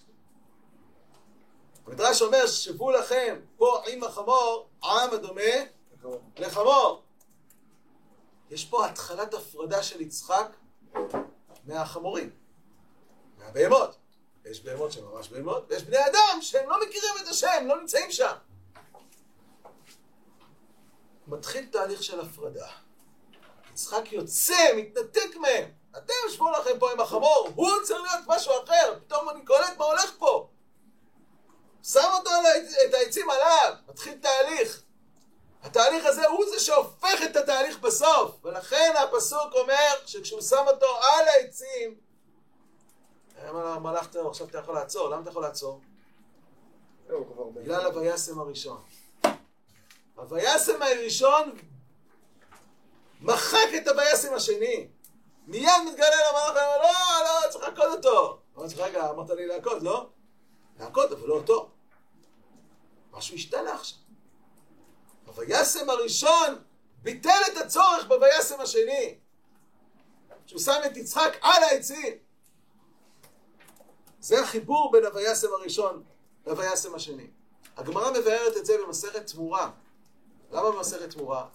המדרש 1.87 2.21
אומר, 2.21 2.47
שבו 2.47 2.91
לכם 2.91 3.39
פה 3.57 3.81
עם 3.87 4.03
החמור, 4.03 4.69
עם 4.83 5.13
הדומה 5.13 5.41
לחמור. 6.37 7.03
יש 8.49 8.65
פה 8.65 8.85
התחלת 8.85 9.33
הפרדה 9.33 9.83
של 9.83 10.01
יצחק 10.01 10.47
מהחמורים, 11.65 12.29
מהבהמות. 13.37 13.97
יש 14.45 14.63
בהמות 14.63 14.91
שהן 14.91 15.03
ממש 15.03 15.29
בהמות, 15.29 15.65
ויש 15.69 15.83
בני 15.83 16.05
אדם 16.05 16.41
שהם 16.41 16.69
לא 16.69 16.77
מכירים 16.81 17.13
את 17.23 17.27
השם, 17.27 17.65
לא 17.65 17.81
נמצאים 17.81 18.11
שם. 18.11 18.33
מתחיל 21.27 21.65
תהליך 21.65 22.03
של 22.03 22.19
הפרדה. 22.19 22.67
יצחק 23.71 24.11
יוצא, 24.11 24.73
מתנתק 24.75 25.35
מהם. 25.35 25.71
אתם 25.97 26.13
שבו 26.29 26.51
לכם 26.51 26.79
פה 26.79 26.91
עם 26.91 26.99
החמור, 26.99 27.49
הוא 27.55 27.71
צריך 27.83 28.01
להיות 28.01 28.23
משהו 28.27 28.53
אחר, 28.63 28.99
פתאום 29.05 29.29
אני 29.29 29.45
קולט 29.45 29.77
מה 29.77 29.85
הולך 29.85 30.11
פה. 30.17 30.49
שם 31.93 32.09
אותו 32.13 32.29
את 32.89 32.93
העצים 32.93 33.29
עליו, 33.29 33.73
מתחיל 33.87 34.17
תהליך. 34.21 34.81
התהליך 35.63 36.05
הזה 36.05 36.27
הוא 36.27 36.45
זה 36.49 36.59
שהופך 36.59 37.23
את 37.25 37.35
התהליך 37.35 37.79
בסוף, 37.79 38.45
ולכן 38.45 38.93
הפסוק 38.97 39.53
אומר 39.53 39.89
שכשהוא 40.05 40.41
שם 40.41 40.63
אותו 40.67 40.87
על 41.01 41.27
העצים, 41.27 41.95
המלאך 43.37 44.07
תראו, 44.07 44.29
עכשיו 44.29 44.47
אתה 44.47 44.57
יכול 44.57 44.75
לעצור, 44.75 45.09
למה 45.09 45.21
אתה 45.21 45.29
יכול 45.29 45.41
לעצור? 45.41 45.81
בגלל 47.53 47.85
הוויסם 47.85 48.39
הראשון. 48.39 48.83
הוויסם 50.15 50.81
הראשון 50.81 51.57
מחק 53.21 53.69
את 53.77 53.87
הוויסם 53.87 54.33
השני. 54.33 54.87
מיד 55.47 55.71
מתגלה 55.85 56.15
למלאך, 56.29 56.55
ואומר, 56.55 56.77
לא, 56.77 57.45
לא, 57.45 57.51
צריך 57.51 57.63
להכות 57.67 57.97
אותו. 57.97 58.39
אמרתי, 58.57 58.75
רגע, 58.75 59.09
אמרת 59.09 59.29
לי 59.29 59.47
להכות, 59.47 59.83
לא? 59.83 60.09
להכות, 60.79 61.11
אבל 61.11 61.27
לא 61.27 61.33
אותו. 61.33 61.69
משהו 63.27 63.35
השתנה 63.35 63.73
עכשיו. 63.73 63.97
הוויסם 65.25 65.89
הראשון 65.89 66.55
ביטל 67.03 67.41
את 67.51 67.57
הצורך 67.57 68.07
בוויסם 68.07 68.61
השני. 68.61 69.17
שהוא 70.45 70.61
שם 70.61 70.81
את 70.85 70.97
יצחק 70.97 71.37
על 71.41 71.63
העצים. 71.63 72.17
זה 74.19 74.41
החיבור 74.41 74.91
בין 74.91 75.05
הוויסם 75.05 75.47
הראשון 75.53 76.03
לוויסם 76.45 76.95
השני. 76.95 77.27
הגמרא 77.77 78.11
מבארת 78.11 78.57
את 78.57 78.65
זה 78.65 78.73
במסכת 78.85 79.27
תמורה. 79.27 79.71
למה 80.51 80.71
במסכת 80.71 81.09
תמורה? 81.09 81.47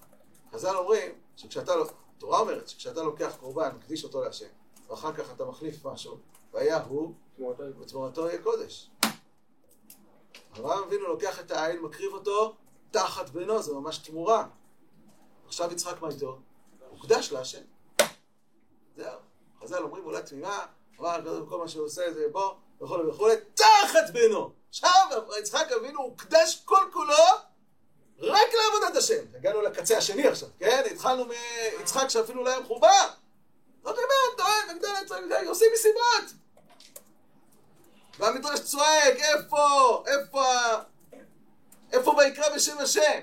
חז"ל 0.53 0.77
אומרים 0.77 1.11
שכשאתה, 1.37 1.73
התורה 2.17 2.39
אומרת 2.39 2.69
שכשאתה 2.69 3.03
לוקח 3.03 3.37
קורבן, 3.41 3.77
מקדיש 3.77 4.05
אותו 4.05 4.25
להשם, 4.25 4.47
ואחר 4.89 5.13
כך 5.13 5.33
אתה 5.33 5.45
מחליף 5.45 5.85
משהו, 5.85 6.19
והיה 6.53 6.83
הוא, 6.83 7.15
ותמורתו 7.81 8.29
יהיה 8.29 8.43
קודש. 8.43 8.91
אברהם 10.59 10.85
אבינו 10.85 11.09
לוקח 11.09 11.41
את 11.41 11.51
העין, 11.51 11.81
מקריב 11.81 12.13
אותו 12.13 12.57
תחת 12.91 13.31
בנו, 13.31 13.63
זה 13.63 13.75
ממש 13.75 13.99
תמורה. 13.99 14.47
עכשיו 15.47 15.73
יצחק 15.73 16.03
מה 16.03 16.09
איתו? 16.09 16.39
הוא 16.91 17.01
קדש 17.03 17.33
להשם. 17.33 17.63
זהו. 18.97 19.19
חז"ל 19.63 19.83
אומרים 19.83 20.05
אולי 20.05 20.23
תמימה, 20.23 20.67
אבל 20.99 21.45
כל 21.49 21.59
מה 21.59 21.69
שהוא 21.69 21.87
עושה 21.87 22.13
זה 22.13 22.27
בוא, 22.33 22.55
וכולי 22.81 23.09
וכולי, 23.09 23.35
תחת 23.55 24.11
בנו. 24.13 24.53
עכשיו 24.69 25.23
יצחק 25.39 25.73
אבינו 25.73 26.01
הוא 26.01 26.19
קדש 26.19 26.63
כל 26.65 26.85
כולו 26.93 27.15
רק 28.19 28.49
לעבודת 28.55 28.97
השם. 28.97 29.25
הגענו 29.35 29.63
לקצה 29.63 29.99
השני 29.99 30.29
עכשיו, 30.29 30.49
כן? 30.59 30.83
התחלנו 30.91 31.25
מיצחק 31.79 32.09
שאפילו 32.09 32.45
לא 32.45 32.51
היה 32.51 32.61
מחובר. 32.61 33.09
זאת 33.83 33.97
אומרת, 33.97 34.37
טוען, 34.37 34.77
מגדל 34.77 35.47
עושים 35.47 35.69
מסיבות. 35.75 36.42
והמדרש 38.23 38.61
צועק, 38.61 39.17
איפה, 39.19 40.05
איפה, 40.07 40.45
איפה 41.93 42.11
ויקרא 42.11 42.55
בשם 42.55 42.79
השם? 42.79 43.21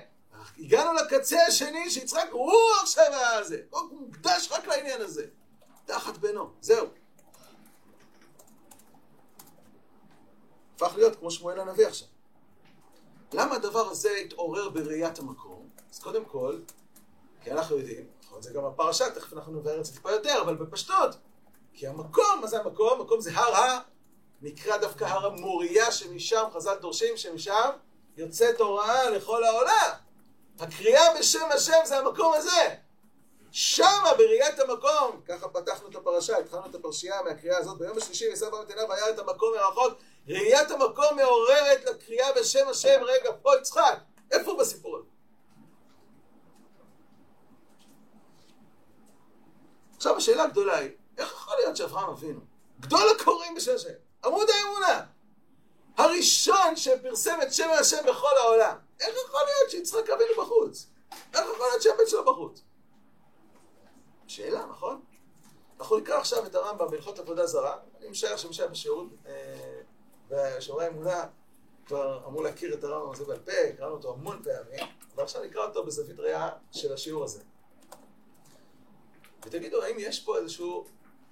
הגענו 0.58 0.92
לקצה 0.92 1.36
השני 1.48 1.90
שיצחק 1.90 2.28
הוא 2.30 2.52
עכשיו 2.82 3.04
הזה, 3.12 3.60
הוא 3.70 3.80
מוקדש 3.92 4.48
רק 4.52 4.66
לעניין 4.66 5.00
הזה. 5.00 5.26
תחת 5.84 6.18
בנו, 6.18 6.50
זהו. 6.60 6.86
הפך 10.76 10.92
להיות 10.96 11.16
כמו 11.16 11.30
שמואל 11.30 11.60
הנביא 11.60 11.86
עכשיו. 11.86 12.08
למה 13.32 13.54
הדבר 13.54 13.90
הזה 13.90 14.10
התעורר 14.10 14.68
בראיית 14.68 15.18
המקום? 15.18 15.68
אז 15.92 15.98
קודם 15.98 16.24
כל, 16.24 16.58
כי 17.42 17.52
אנחנו 17.52 17.76
יודעים, 17.76 18.06
נכון, 18.24 18.42
זה 18.42 18.52
גם 18.52 18.64
הפרשה, 18.64 19.10
תכף 19.10 19.32
אנחנו 19.32 19.52
נבהר 19.52 19.80
את 19.80 19.84
זה 19.84 19.92
טיפה 19.92 20.10
יותר, 20.10 20.42
אבל 20.42 20.54
בפשטות, 20.54 21.16
כי 21.74 21.86
המקום, 21.86 22.40
מה 22.40 22.46
זה 22.46 22.60
המקום? 22.60 23.00
המקום 23.00 23.20
זה 23.20 23.30
הר 23.34 23.56
ה... 23.56 23.89
נקרא 24.42 24.76
דווקא 24.76 25.04
הר 25.04 25.26
המוריה, 25.26 25.92
שמשם 25.92 26.44
חז"ל 26.54 26.74
דורשים, 26.74 27.16
שמשם 27.16 27.70
יוצאת 28.16 28.60
הוראה 28.60 29.10
לכל 29.10 29.44
העולם. 29.44 29.90
הקריאה 30.58 31.18
בשם 31.18 31.48
השם 31.54 31.80
זה 31.84 31.98
המקום 31.98 32.32
הזה. 32.34 32.74
שמה 33.52 34.14
בראיית 34.18 34.58
המקום, 34.58 35.20
ככה 35.28 35.48
פתחנו 35.48 35.88
את 35.88 35.94
הפרשה, 35.94 36.38
התחלנו 36.38 36.66
את 36.66 36.74
הפרשייה 36.74 37.22
מהקריאה 37.22 37.58
הזאת, 37.58 37.78
ביום 37.78 37.96
השלישי 37.96 38.28
ניסה 38.30 38.50
במתנה 38.50 38.84
והיה 38.88 39.10
את 39.10 39.18
המקום 39.18 39.54
מרחוק, 39.54 39.98
ראיית 40.28 40.70
המקום 40.70 41.16
מעוררת 41.16 41.84
לקריאה 41.84 42.32
בשם 42.32 42.68
השם, 42.68 43.00
רגע, 43.02 43.30
פה 43.42 43.50
יצחק, 43.60 43.98
איפה 44.30 44.56
בסיפור 44.60 44.96
הזה? 44.96 45.08
עכשיו 49.96 50.16
השאלה 50.16 50.42
הגדולה 50.42 50.78
היא, 50.78 50.90
איך 51.18 51.32
יכול 51.32 51.56
להיות 51.56 51.76
שאברהם 51.76 52.10
אבינו, 52.10 52.40
גדול 52.80 53.08
הקוראים 53.20 53.54
בשם 53.54 53.74
השם, 53.74 53.88
עמוד 54.24 54.46
האמונה, 54.50 55.06
הראשון 55.96 56.76
שפרסם 56.76 57.38
את 57.42 57.52
שם 57.52 57.68
השם 57.80 58.02
בכל 58.06 58.36
העולם, 58.40 58.76
איך 59.00 59.16
יכול 59.26 59.40
להיות 59.44 59.70
שיצחק 59.70 60.10
אבינו 60.10 60.42
בחוץ? 60.42 60.86
איך 61.34 61.44
יכול 61.54 61.66
להיות 61.70 61.82
שהבן 61.82 62.06
שלו 62.06 62.24
בחוץ? 62.24 62.62
שאלה, 64.26 64.66
נכון? 64.66 65.00
אנחנו 65.80 65.98
נקרא 65.98 66.18
עכשיו 66.18 66.46
את 66.46 66.54
הרמב"ם 66.54 66.90
בהלכות 66.90 67.18
עבודה 67.18 67.46
זרה, 67.46 67.76
אני 68.00 68.08
משער 68.08 68.36
שהיה 68.36 68.68
בשיעור, 68.68 69.06
אה, 69.26 69.80
בשיעורי 70.28 70.84
האמונה 70.84 71.26
כבר 71.86 72.26
אמור 72.26 72.42
להכיר 72.42 72.74
את 72.74 72.84
הרמב"ם 72.84 73.12
הזה 73.12 73.24
בעל 73.24 73.38
פה, 73.38 73.52
קראנו 73.76 73.92
אותו 73.94 74.12
המון 74.12 74.42
פעמים, 74.42 74.86
ועכשיו 75.14 75.44
נקרא 75.44 75.66
אותו 75.66 75.84
בזווית 75.84 76.18
ראייה 76.18 76.50
של 76.72 76.92
השיעור 76.92 77.24
הזה. 77.24 77.42
ותגידו, 79.44 79.82
האם 79.82 79.96
יש 79.98 80.20
פה 80.20 80.38
איזשהו 80.38 80.86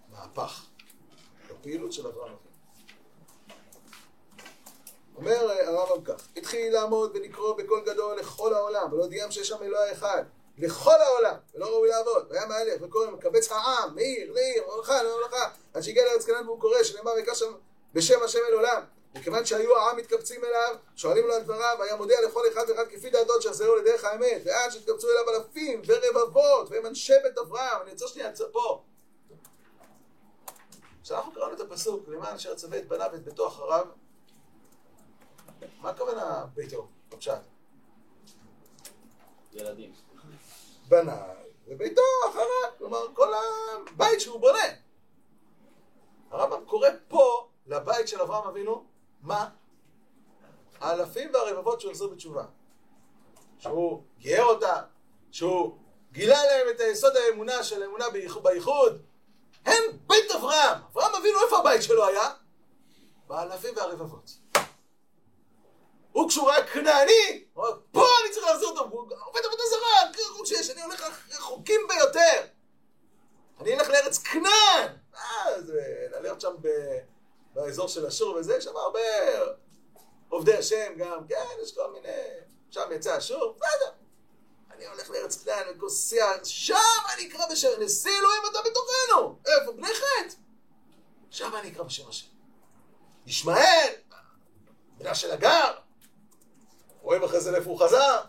מהפך 0.08 0.66
בפעילות 1.50 1.92
של 1.92 2.06
אברהם 2.06 2.32
אבינו? 2.32 2.47
אומר 5.18 5.50
הרמב"ם 5.66 6.04
כך, 6.04 6.28
התחיל 6.36 6.72
לעמוד 6.72 7.10
ולקרוא 7.14 7.56
בקול 7.56 7.80
גדול 7.86 8.16
לכל 8.18 8.54
העולם, 8.54 8.92
ולהודיעם 8.92 9.30
שיש 9.30 9.48
שם 9.48 9.62
אלוהי 9.62 9.92
אחד, 9.92 10.22
לכל 10.58 11.00
העולם, 11.00 11.34
ולא 11.54 11.66
ראוי 11.66 11.88
לעבוד, 11.88 12.26
והיה 12.30 12.46
מהלך 12.46 12.82
וקורא 12.82 13.06
מקבץ 13.06 13.52
העם, 13.52 13.94
מעיר 13.94 14.32
לעיר, 14.32 14.62
ממלכה 14.74 15.02
לממלכה, 15.02 15.48
עד 15.74 15.82
שהגיע 15.82 16.04
לארץ 16.04 16.24
כנען 16.24 16.46
והוא 16.46 16.60
קורא, 16.60 16.82
שנאמר 16.82 17.12
ויקרא 17.12 17.34
שם 17.34 17.52
בשם 17.94 18.22
השם 18.22 18.38
אל 18.48 18.54
עולם. 18.54 18.82
מכיוון 19.14 19.44
שהיו 19.44 19.76
העם 19.76 19.96
מתקבצים 19.96 20.44
אליו, 20.44 20.76
שואלים 20.96 21.26
לו 21.26 21.34
על 21.34 21.42
דבריו, 21.42 21.76
והיה 21.78 21.96
מודיע 21.96 22.20
לכל 22.26 22.42
אחד 22.52 22.64
ואחד 22.70 22.88
כפי 22.88 23.10
דעתו 23.10 23.42
שיחזרו 23.42 23.76
לדרך 23.76 24.04
האמת, 24.04 24.42
ועד 24.44 24.70
שהתקבצו 24.70 25.08
אליו 25.10 25.34
אלפים 25.34 25.82
ורבבות, 25.86 26.70
והם 26.70 26.86
אנשי 26.86 27.12
בית 27.22 27.38
אברהם. 27.38 27.82
אני 27.82 27.90
רוצה 27.90 28.08
שנייה 28.08 28.30
פה. 28.52 28.82
כשאנחנו 31.02 31.32
קראנו 31.32 31.54
את 31.54 31.60
הפסוק, 31.60 32.08
למען 32.08 32.34
אשר 32.34 32.54
צווה 32.54 32.78
את 32.78 32.88
בניו 32.88 33.08
ואת 33.12 33.24
ביתו 33.24 33.46
אחריו, 33.46 33.86
מה 35.80 35.90
הכוונה 35.90 36.44
ביתו? 36.54 36.88
בפשט. 37.08 37.40
ילדים. 39.52 39.92
בניו 40.88 41.34
וביתו 41.66 42.02
אחריו, 42.30 42.78
כלומר 42.78 43.14
כל 43.14 43.32
הבית 43.34 44.20
שהוא 44.20 44.40
בונה. 44.40 44.64
הרמב"ם 46.30 46.64
קורא 46.64 46.88
פה 47.08 47.48
לבית 47.66 48.08
של 48.08 48.20
אברהם 48.20 48.48
אבינו, 48.48 48.84
מה? 49.22 49.48
האלפים 50.80 51.30
והרבבות 51.34 51.80
שהוא 51.80 51.90
החזיר 51.90 52.08
בתשובה. 52.08 52.44
שהוא 53.58 54.02
גייר 54.18 54.44
אותה, 54.44 54.82
שהוא 55.30 55.78
גילה 56.12 56.44
להם 56.44 56.66
את 56.70 56.80
היסוד 56.80 57.12
האמונה 57.16 57.64
של 57.64 57.82
האמונה 57.82 58.04
בייחוד. 58.42 59.02
הם 59.64 59.82
בית 60.06 60.30
אברהם. 60.30 60.78
אברהם 60.92 61.14
אבינו, 61.14 61.38
איפה 61.44 61.58
הבית 61.58 61.82
שלו 61.82 62.06
היה? 62.06 62.30
באלפים 63.26 63.76
והרבבות. 63.76 64.30
הוא 66.18 66.28
כשהוא 66.28 66.50
היה 66.50 66.66
כנעני, 66.66 67.44
פה 67.92 68.04
אני 68.22 68.32
צריך 68.32 68.46
להחזיר 68.46 68.68
אותו, 68.68 68.80
הוא 68.90 69.00
עובד 69.00 69.40
עבודה 69.44 69.62
זרה, 69.70 70.24
רחוק 70.30 70.46
שיש, 70.46 70.70
אני 70.70 70.82
הולך 70.82 71.22
רחוקים 71.30 71.80
ביותר. 71.88 72.46
אני 73.60 73.74
אלך 73.74 73.88
לארץ 73.88 74.18
כנען. 74.18 74.96
אה, 75.16 75.62
זה, 75.62 76.06
להיות 76.20 76.40
שם. 76.40 76.54
באזור 77.54 77.88
של 77.88 78.06
אשור 78.06 78.36
וזה, 78.36 78.56
יש 78.56 78.64
שם 78.64 78.76
הרבה 78.76 79.00
עובדי 80.28 80.56
השם 80.56 80.94
גם, 80.96 81.26
כן, 81.28 81.44
יש 81.62 81.74
כל 81.74 81.92
מיני, 81.92 82.08
שם 82.70 82.88
יצא 82.92 83.18
אשור, 83.18 83.56
בסדר. 83.56 83.90
אני 84.70 84.86
הולך 84.86 85.10
לארץ 85.10 85.44
כנען, 85.44 85.76
וכוסע, 85.76 86.44
שם 86.44 86.74
אני 87.14 87.28
אקרא 87.28 87.46
בשם, 87.52 87.68
נשיא 87.80 88.18
אלוהים 88.18 88.42
אתה 88.50 88.58
בתוכנו. 88.62 89.38
איפה? 89.46 89.72
בני 89.72 89.88
חטא. 89.94 90.34
שם 91.30 91.56
אני 91.56 91.72
אקרא 91.72 91.82
בשם 91.82 92.08
השם. 92.08 92.26
ישמעאל, 93.26 93.92
בנה 94.98 95.14
של 95.14 95.30
הגר, 95.30 95.74
רואים 97.08 97.24
אחרי 97.24 97.40
זה 97.40 97.50
לאיפה 97.50 97.70
הוא 97.70 97.80
חזר. 97.80 98.20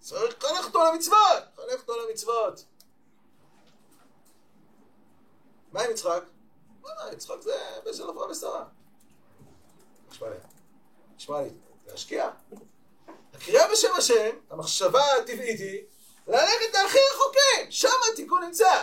צריך 0.00 0.44
לחנך 0.44 0.64
אותו 0.64 0.84
למצוות, 0.84 1.42
לחנך 1.58 1.80
אותו 1.80 1.92
למצוות. 2.00 2.64
מה 5.72 5.82
עם 5.82 5.90
יצחק? 5.90 6.22
מה, 6.82 6.90
יצחק 7.12 7.40
זה 7.40 7.54
בן 7.84 7.92
של 7.92 8.10
אברהם 8.10 8.30
ושרה. 8.30 8.64
נשמע 10.10 10.28
לי. 10.28 10.36
נשמע 11.16 11.42
לי. 11.42 11.48
להשקיע. 11.86 12.30
הקריאה 13.34 13.72
בשם 13.72 13.94
השם, 13.98 14.36
המחשבה 14.50 15.04
הטבעית 15.14 15.60
היא 15.60 15.84
ללכת 16.26 16.74
להכי 16.74 16.98
רחוקים, 17.14 17.70
שם 17.70 17.88
התיקון 18.12 18.42
נמצא. 18.44 18.82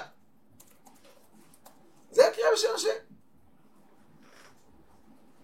זה 2.12 2.28
הקריאה 2.28 2.50
בשם 2.54 2.76
השם. 2.76 3.09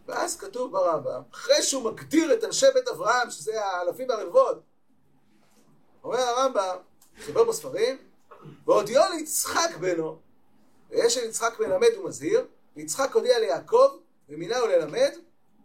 ואז 0.07 0.37
כתוב 0.37 0.71
ברמב"ם, 0.71 1.21
אחרי 1.31 1.61
שהוא 1.63 1.83
מגדיר 1.83 2.33
את 2.33 2.43
אנשי 2.43 2.65
בית 2.73 2.87
אברהם, 2.87 3.29
שזה 3.29 3.65
האלפים 3.65 4.09
והרבבות, 4.09 4.61
אומר 6.03 6.19
הרמב"ם, 6.19 6.77
חיבר 7.19 7.43
בספרים, 7.43 7.97
והודיעו 8.65 9.03
ליצחק 9.13 9.69
בנו, 9.79 10.17
ויש 10.89 11.17
יצחק 11.17 11.59
מלמד 11.59 11.97
ומזהיר, 11.99 12.45
ויצחק 12.75 13.15
הודיע 13.15 13.39
ליעקב, 13.39 13.97
ומינהו 14.29 14.67
ללמד, 14.67 15.11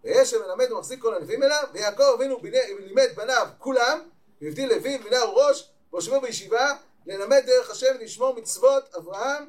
ויש 0.04 0.34
מלמד 0.34 0.72
ומחזיק 0.72 1.02
כל 1.02 1.14
הנביאים 1.14 1.42
אליו, 1.42 1.64
ויעקב 1.72 2.02
אבינו 2.02 2.38
לימד 2.78 3.08
בניו 3.16 3.48
כולם, 3.58 4.00
והבדיל 4.42 4.74
לוי 4.74 4.98
ומינהו 5.00 5.36
ראש, 5.36 5.70
והושבו 5.92 6.20
בישיבה, 6.20 6.74
ללמד 7.06 7.42
דרך 7.46 7.70
השם 7.70 7.94
ולשמור 8.00 8.34
מצוות 8.34 8.94
אברהם, 8.94 9.44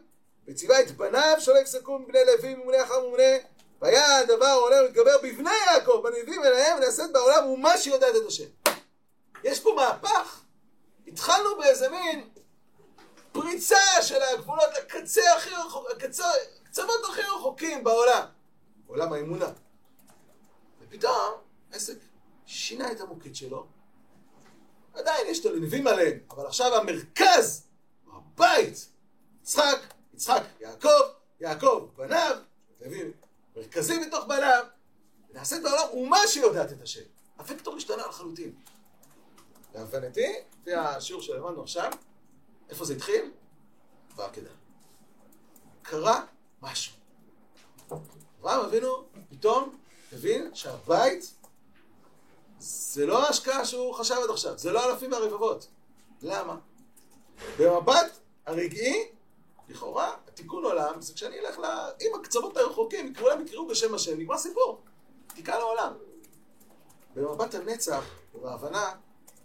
וציווה 0.48 0.82
את 0.82 0.92
בניו 0.92 1.36
שלא 1.40 1.60
יפסקו 1.60 2.00
מבני 2.00 2.20
לוי 2.26 2.54
ומבני 2.54 2.84
אחר 2.84 3.06
ומבני 3.06 3.38
והיה 3.82 4.17
הדבר 4.17 4.58
עולה 4.62 4.84
ומתגבר 4.84 5.17
בבני 5.24 5.50
יעקב, 5.67 6.02
בנביאים 6.04 6.44
אליהם, 6.44 6.78
ונעשית 6.78 7.12
בעולם 7.12 7.44
אומה 7.44 7.78
שיודעת 7.78 8.15
את 8.15 8.28
השם. 8.28 8.46
יש 9.44 9.60
פה 9.60 9.74
מהפך. 9.76 10.41
התחלנו 11.08 11.58
באיזה 11.58 11.89
מין 11.89 12.30
פריצה 13.32 14.02
של 14.02 14.22
הגבולות 14.22 14.70
לקצה 14.78 15.22
הכי 15.38 15.50
רחוק, 15.50 15.88
הקצוות 15.91 17.06
הכי 17.10 17.22
רחוקים 17.22 17.84
בעולם. 17.84 18.26
עולם 18.88 19.13
האמונה. 19.13 19.52
ופתאום 20.82 21.34
עסק 21.72 21.98
שינה 22.46 22.91
את 22.91 23.02
המוקד 23.02 23.36
שלו. 23.36 23.67
עדיין 24.94 25.28
יש 25.28 25.39
את 25.39 25.46
הלנבים 25.46 25.88
עליהם, 25.88 26.20
אבל 26.30 26.46
עכשיו 26.46 26.76
המרכז, 26.76 27.67
הבית, 28.13 28.88
יצחק, 29.41 29.80
יצחק, 30.13 30.44
יעקב, 30.60 31.02
יעקב, 31.39 31.88
בניו, 31.96 32.38
לוי, 32.82 33.12
מרכזי 33.62 34.00
בתוך 34.08 34.26
בניו, 34.26 34.65
ונעשית 35.30 35.63
בעולם 35.63 35.88
אומה 35.91 36.17
שיודעת 36.28 36.71
את 36.71 36.82
השם. 36.82 37.02
הוקטור 37.38 37.76
השתנה 37.76 38.08
לחלוטין. 38.08 38.56
להבנתי, 39.76 40.34
לפי 40.62 40.74
השיעור 40.74 41.21
שלמדנו 41.21 41.62
עכשיו, 41.62 41.91
איפה 42.69 42.86
זה 42.86 42.93
התחיל? 42.93 43.32
בעקדה. 44.15 44.50
קרה 45.82 46.26
משהו. 46.62 46.93
אברהם 48.39 48.60
אבינו 48.60 49.06
פתאום 49.30 49.78
הבין 50.12 50.56
שהבית 50.56 51.34
זה 52.60 53.06
לא 53.06 53.26
ההשקעה 53.26 53.65
שהוא 53.65 53.93
חשב 53.93 54.15
עד 54.24 54.30
עכשיו, 54.30 54.58
זה 54.58 54.71
לא 54.71 54.91
אלפים 54.91 55.12
והרבבות. 55.12 55.67
למה? 56.21 56.58
במבט 57.60 58.19
הרגעי, 58.45 59.10
לכאורה, 59.69 60.15
התיקון 60.42 60.66
עולם 60.66 61.02
זה 61.02 61.14
כשאני 61.14 61.40
אלך 61.40 61.60
ל... 61.60 61.66
אם 62.02 62.12
הקצוות 62.20 62.58
הרחוקים, 62.58 63.16
כולם 63.16 63.42
יקראו 63.42 63.68
בשם 63.68 63.94
השם, 63.94 64.20
נגמר 64.20 64.38
סיפור. 64.38 64.82
תיקה 65.28 65.60
לעולם. 65.60 65.94
במבט 67.16 67.56
הנצח, 67.56 68.04
ובהבנה 68.36 68.96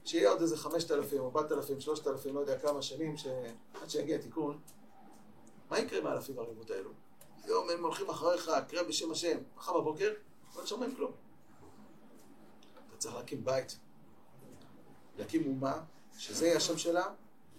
שיהיה 0.04 0.30
עוד 0.30 0.40
איזה 0.40 0.56
חמשת 0.56 0.90
אלפים, 0.90 1.22
ארבעת 1.22 1.52
אלפים, 1.52 1.80
שלושת 1.80 2.06
אלפים, 2.06 2.34
לא 2.34 2.40
יודע 2.40 2.58
כמה 2.58 2.82
שנים, 2.82 3.16
ש... 3.16 3.26
עד 3.82 3.90
שיגיע 3.90 4.18
תיקון, 4.18 4.58
מה 5.70 5.78
יקרה 5.78 5.98
עם 5.98 6.06
האלפים 6.06 6.38
והרבות 6.38 6.70
האלו? 6.70 6.90
היום 7.44 7.70
הם 7.70 7.84
הולכים 7.84 8.10
אחריך, 8.10 8.50
קרא 8.68 8.82
בשם 8.82 9.10
השם, 9.10 9.38
מחר 9.56 9.80
בבוקר, 9.80 10.12
לא 10.56 10.66
שומעים 10.66 10.96
כלום. 10.96 11.12
אתה 12.88 12.96
צריך 12.96 13.14
להקים 13.14 13.44
בית, 13.44 13.78
להקים 15.18 15.46
אומה, 15.46 15.80
שזה 16.18 16.46
יהיה 16.46 16.56
השם 16.56 16.78
שלה, 16.78 17.04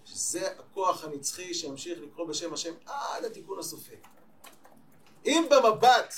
שזה 0.08 0.52
הכוח 0.52 1.04
הנצחי 1.04 1.54
שימשיך 1.54 2.00
לקרוא 2.00 2.28
בשם 2.28 2.54
השם 2.54 2.74
עד 2.86 3.26
התיקון 3.26 3.60
הסופי. 3.60 3.96
אם 5.26 5.46
במבט 5.50 6.14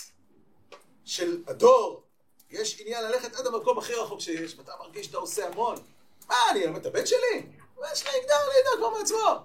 של 1.05 1.43
הדור 1.47 2.03
יש 2.49 2.81
עניין 2.81 3.03
ללכת 3.03 3.35
עד 3.35 3.47
המקום 3.47 3.77
הכי 3.77 3.93
רחוק 3.93 4.19
שיש, 4.19 4.55
ואתה 4.57 4.71
מרגיש 4.79 5.05
שאתה 5.05 5.17
עושה 5.17 5.47
המון, 5.47 5.75
מה, 6.27 6.35
אני 6.51 6.63
אלמד 6.63 6.79
את 6.79 6.85
הבן 6.85 7.05
שלי? 7.05 7.45
הבן 7.77 7.95
שלי 7.95 8.09
יגדל 8.17 8.35
לידע 8.55 8.69
כבר 8.77 8.89
מעצמו. 8.89 9.35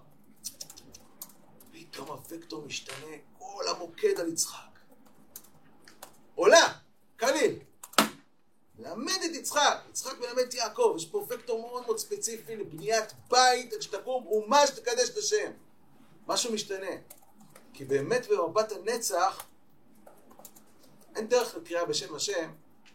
פתאום 1.72 2.08
הוקטור 2.08 2.62
משתנה, 2.62 3.16
כל 3.38 3.64
המוקד 3.68 4.20
על 4.20 4.28
יצחק. 4.28 4.78
עולה, 6.34 6.72
קליל. 7.16 7.58
את 10.44 10.54
יעקב, 10.54 10.94
יש 10.96 11.06
פה 11.06 11.26
וקטור 11.28 11.60
מאוד 11.60 11.82
מאוד 11.86 11.98
ספציפי 11.98 12.56
לבניית 12.56 13.12
בית, 13.30 13.72
עד 13.72 13.82
שתקום 13.82 14.26
אומה 14.26 14.66
שתקדש 14.66 15.10
את 15.10 15.16
השם. 15.16 15.50
משהו 16.26 16.52
משתנה. 16.52 16.96
כי 17.72 17.84
באמת 17.84 18.26
במבט 18.30 18.72
הנצח, 18.72 19.46
אין 21.16 21.28
דרך 21.28 21.54
לקריאה 21.54 21.84
בשם 21.84 22.14
השם, 22.14 22.50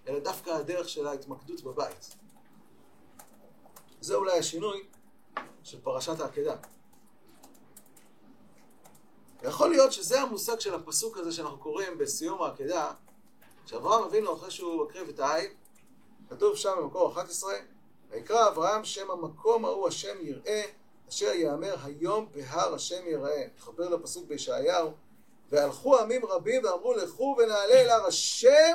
אלא 0.07 0.19
דווקא 0.19 0.49
הדרך 0.49 0.89
של 0.89 1.07
ההתמקדות 1.07 1.63
בבית. 1.63 2.15
זה 4.01 4.15
אולי 4.15 4.37
השינוי 4.39 4.87
של 5.63 5.81
פרשת 5.81 6.19
העקדה. 6.19 6.55
יכול 9.43 9.69
להיות 9.69 9.93
שזה 9.93 10.21
המושג 10.21 10.59
של 10.59 10.73
הפסוק 10.73 11.17
הזה 11.17 11.31
שאנחנו 11.31 11.57
קוראים 11.57 11.97
בסיום 11.97 12.41
העקדה, 12.41 12.91
שאברהם 13.65 14.03
אבינו 14.03 14.33
אחרי 14.33 14.51
שהוא 14.51 14.85
מקריב 14.85 15.09
את 15.09 15.19
העין, 15.19 15.51
כתוב 16.29 16.55
שם 16.55 16.71
במקור 16.77 17.11
11, 17.11 17.53
ויקרא 18.09 18.47
אברהם 18.47 18.85
שם 18.85 19.11
המקום 19.11 19.65
ההוא 19.65 19.87
השם 19.87 20.17
יראה, 20.21 20.63
אשר 21.09 21.33
יאמר 21.33 21.75
היום 21.83 22.27
בהר 22.31 22.73
השם 22.73 23.07
יראה. 23.07 23.43
נחבר 23.57 23.89
לפסוק 23.89 24.27
בישעיהו, 24.27 24.91
והלכו 25.49 25.99
עמים 25.99 26.25
רבים 26.25 26.63
ואמרו 26.63 26.93
לכו 26.93 27.35
ונעלה 27.37 27.73
אל 27.73 27.89
הר 27.89 28.05
השם 28.05 28.73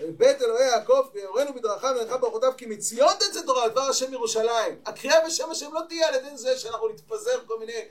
אל 0.00 0.10
בית 0.10 0.42
אלוהי 0.42 0.68
יעקב 0.68 1.06
ויורנו 1.14 1.54
בדרכיו 1.54 1.94
ונלכה 2.00 2.16
ברכותיו 2.16 2.52
כי 2.56 2.66
מציון 2.66 3.14
תצא 3.14 3.40
תורה 3.46 3.68
דבר 3.68 3.80
השם 3.80 4.12
ירושלים. 4.12 4.80
הקריאה 4.86 5.26
בשם 5.26 5.50
השם 5.50 5.74
לא 5.74 5.80
תהיה 5.88 6.08
על 6.08 6.14
ידי 6.14 6.36
זה 6.36 6.58
שאנחנו 6.58 6.88
נתפזר 6.88 7.40
כל 7.46 7.58
מיני 7.58 7.88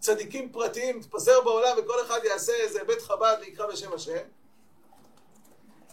צדיקים 0.00 0.52
פרטיים, 0.52 0.98
נתפזר 0.98 1.40
בעולם 1.40 1.76
וכל 1.78 2.02
אחד 2.06 2.20
יעשה 2.24 2.52
איזה 2.52 2.84
בית 2.84 3.02
חב"ד 3.02 3.36
ויקרא 3.40 3.66
בשם 3.66 3.92
השם. 3.92 4.22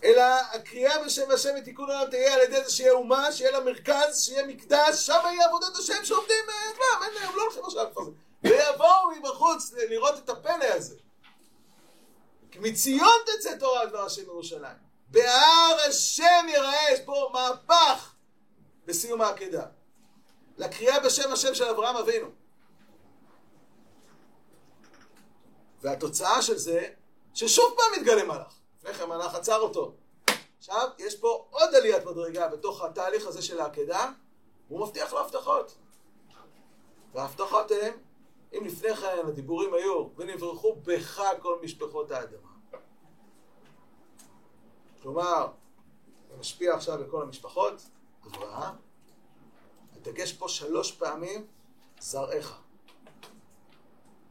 אלא 0.04 0.24
הקריאה 0.54 1.04
בשם 1.06 1.32
השם 1.32 1.50
ותיקון 1.62 1.92
העולם 1.92 2.10
תהיה 2.10 2.34
על 2.34 2.42
ידי 2.42 2.64
זה 2.64 2.72
שיהיה 2.72 2.92
אומה, 2.92 3.32
שיהיה 3.32 3.52
לה 3.52 3.60
מרכז, 3.60 4.22
שיהיה 4.24 4.48
מקדש, 4.48 5.06
שם 5.06 5.20
יהיה 5.26 5.48
עבודת 5.48 5.76
השם 5.80 6.06
שעובדים, 6.06 6.46
מה, 6.48 7.06
הם 7.06 7.36
לא 7.36 7.42
הולכים 7.42 7.66
עכשיו 7.66 7.84
לפזר. 7.84 8.12
ויבואו 8.44 9.12
מבחוץ 9.20 9.74
לראות 9.74 10.18
את 10.18 10.30
הפלא 10.30 10.66
הזה. 10.66 10.96
מציון 12.56 13.18
תצא 13.26 13.58
תורה 13.58 13.86
דבר 13.86 14.06
השם 14.06 14.22
ירושלים. 14.22 14.78
בהר 15.08 15.78
השם 15.90 16.46
יראה, 16.50 16.92
יש 16.92 17.00
פה 17.06 17.32
מהפך 17.34 18.14
בסיום 18.86 19.22
העקדה. 19.22 19.66
לקריאה 20.58 21.00
בשם 21.00 21.32
השם 21.32 21.56
של 21.56 21.64
אברהם 21.64 21.96
אבינו. 21.96 22.28
והתוצאה 25.82 26.42
של 26.42 26.58
זה, 26.58 26.88
ששוב 27.34 27.76
פעם 27.78 28.02
מתגלה 28.02 28.24
מלאך. 28.24 28.63
לפני 28.84 28.94
כן 28.94 29.10
מלאך 29.10 29.36
עצר 29.36 29.60
אותו. 29.60 29.94
עכשיו, 30.58 30.90
יש 30.98 31.20
פה 31.20 31.48
עוד 31.50 31.76
עליית 31.76 32.06
מדרגה 32.06 32.48
בתוך 32.48 32.82
התהליך 32.82 33.28
הזה 33.28 33.42
של 33.42 33.60
העקדה, 33.60 34.12
והוא 34.68 34.80
מבטיח 34.80 35.14
לו 35.14 35.20
הבטחות. 35.20 35.76
וההבטחות 37.14 37.72
הן, 37.72 37.94
אם 38.54 38.66
לפני 38.66 38.96
כן 38.96 39.28
הדיבורים 39.28 39.74
היו, 39.74 40.08
ונברכו 40.16 40.76
בך 40.76 41.24
כל 41.42 41.60
משפחות 41.64 42.12
האדמה. 42.12 42.50
כלומר, 45.02 45.48
זה 46.30 46.38
משפיע 46.38 46.76
עכשיו 46.76 47.00
בכל 47.00 47.22
המשפחות, 47.22 47.82
אברהם, 48.28 48.76
הדגש 49.96 50.34
פה 50.34 50.50
שלוש 50.50 50.92
פעמים, 50.92 51.48
זרעך. 52.00 52.60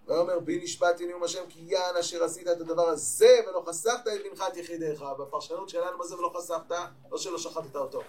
ויאמר 0.07 0.39
בי 0.39 0.61
נשבעתי 0.65 1.07
נאום 1.07 1.25
השם 1.25 1.45
כי 1.49 1.61
יען 1.61 1.97
אשר 1.97 2.25
עשית 2.25 2.49
את 2.49 2.61
הדבר 2.61 2.89
הזה 2.89 3.41
ולא 3.47 3.65
חסכת 3.67 4.07
את 4.07 4.41
את 4.49 4.57
יחידיך. 4.57 5.05
בפרשנות 5.19 5.69
שלנו 5.69 5.99
מה 5.99 6.07
זה 6.07 6.17
ולא 6.17 6.33
חסכת? 6.37 6.77
לא 7.11 7.19
שלא 7.19 7.39
שחטת 7.39 7.77
אותו. 7.77 8.03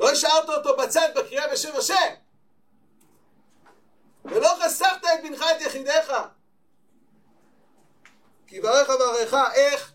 לא 0.00 0.10
השארת 0.10 0.48
אותו 0.48 0.76
בצד 0.76 1.08
בקריאה 1.16 1.52
בשם 1.52 1.76
השם. 1.76 2.14
ולא 4.24 4.48
חסכת 4.64 5.04
את 5.14 5.24
את 5.56 5.60
יחידיך. 5.60 6.12
כי 8.46 8.60
ברך 8.60 8.90
אברך, 8.90 9.34
איך? 9.54 9.92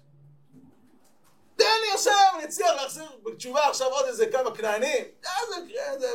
תן 1.55 1.65
לי 1.81 1.91
עכשיו, 1.93 2.13
אני 2.35 2.45
אצליח 2.45 2.71
להחזיר 2.75 3.05
בתשובה 3.23 3.67
עכשיו 3.67 3.87
עוד 3.87 4.05
איזה 4.05 4.31
כמה 4.31 4.55
כנענים. 4.55 5.05
אה, 5.25 5.99
זה 5.99 6.07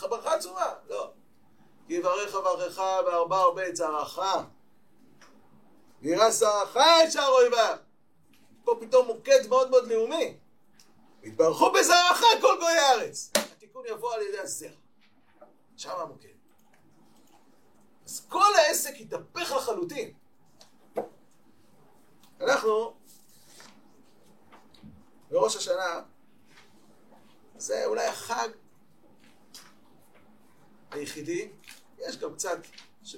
ברכה 0.00 0.34
עצומה. 0.34 0.74
לא. 0.88 1.12
כי 1.86 1.94
יברך 1.94 2.34
אברכך 2.34 2.78
וארבע 3.06 3.36
הרבה 3.36 3.74
זרעך. 3.74 4.18
וירא 6.02 6.30
זרעך 6.30 6.76
את 6.76 7.12
שער 7.12 7.28
אויביו. 7.28 7.76
פה 8.64 8.76
פתאום 8.80 9.06
מוקד 9.06 9.46
מאוד 9.48 9.70
מאוד 9.70 9.88
לאומי. 9.88 10.36
התברכו 11.24 11.72
בזרעך 11.72 12.20
כל 12.40 12.56
גויי 12.60 12.78
הארץ. 12.78 13.30
התיקון 13.34 13.84
יבוא 13.86 14.14
על 14.14 14.22
ידי 14.22 14.38
הזרע. 14.38 14.70
שם 15.76 15.90
המוקד. 16.00 16.28
אז 18.04 18.26
כל 18.28 18.54
העסק 18.56 19.00
יתהפך 19.00 19.52
לחלוטין. 19.52 20.12
אנחנו 22.40 22.94
בראש 25.30 25.56
השנה 25.56 26.02
זה 27.56 27.86
אולי 27.86 28.06
החג 28.06 28.48
היחידי 30.90 31.48
יש 31.98 32.18
גם 32.18 32.34
קצת, 32.34 32.58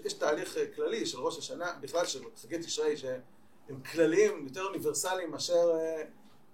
יש 0.05 0.13
תהליך 0.13 0.57
אה, 0.57 0.67
כללי 0.75 1.07
של 1.07 1.19
ראש 1.19 1.39
השנה, 1.39 1.73
בכלל 1.81 2.07
של 2.07 2.23
חגי 2.43 2.59
תשרי, 2.59 2.97
שהם 2.97 3.83
כלליים, 3.93 4.45
יותר 4.45 4.65
אוניברסליים 4.65 5.31
מאשר 5.31 5.71
אה, 5.75 6.03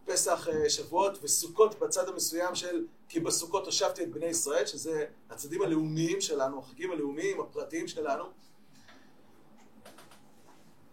פסח, 0.04 0.48
אה, 0.48 0.70
שבועות 0.70 1.18
וסוכות 1.22 1.78
בצד 1.78 2.08
המסוים 2.08 2.54
של 2.54 2.87
כי 3.08 3.20
בסוכות 3.20 3.66
הושבתי 3.66 4.02
את 4.02 4.12
בני 4.12 4.26
ישראל, 4.26 4.66
שזה 4.66 5.06
הצדים 5.30 5.62
הלאומיים 5.62 6.20
שלנו, 6.20 6.58
החגים 6.58 6.92
הלאומיים, 6.92 7.40
הפרטיים 7.40 7.88
שלנו. 7.88 8.24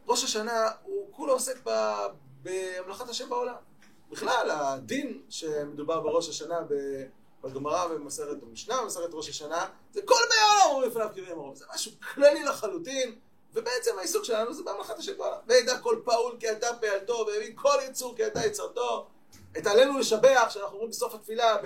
ראש 0.07 0.23
השנה 0.23 0.71
הוא 0.83 1.07
כולו 1.11 1.33
עוסק 1.33 1.69
בהמלכת 2.41 3.09
השם 3.09 3.29
בעולם. 3.29 3.55
בכלל, 4.11 4.51
הדין 4.51 5.21
שמדובר 5.29 5.99
בראש 5.99 6.29
השנה 6.29 6.59
בגמרא 7.43 7.87
במסכת 7.87 8.43
המשנה, 8.43 8.81
במסכת 8.81 9.09
ראש 9.13 9.29
השנה, 9.29 9.69
זה 9.93 10.01
כל 10.05 10.15
מי 10.29 10.35
העולם 10.35 10.75
אומרים 10.75 10.91
לפניו 10.91 11.07
קרבי 11.15 11.33
מרום. 11.33 11.55
זה 11.55 11.65
משהו 11.73 11.91
כללי 12.13 12.43
לחלוטין, 12.43 13.15
ובעצם 13.53 13.91
העיסוק 13.97 14.23
שלנו 14.23 14.53
זה 14.53 14.63
בהמלכת 14.63 14.99
השם 14.99 15.17
בעולם. 15.17 15.37
וידע 15.47 15.77
כל 15.77 16.01
פעול 16.03 16.37
כי 16.39 16.51
אתה 16.51 16.67
פעלתו, 16.81 17.25
והבין 17.27 17.51
כל 17.55 17.77
יצור 17.89 18.15
כי 18.15 18.27
אתה 18.27 18.45
יצרתו. 18.45 19.07
את 19.57 19.67
עלינו 19.67 19.99
לשבח, 19.99 20.47
שאנחנו 20.49 20.73
אומרים 20.73 20.89
בסוף 20.89 21.13
התפילה, 21.13 21.57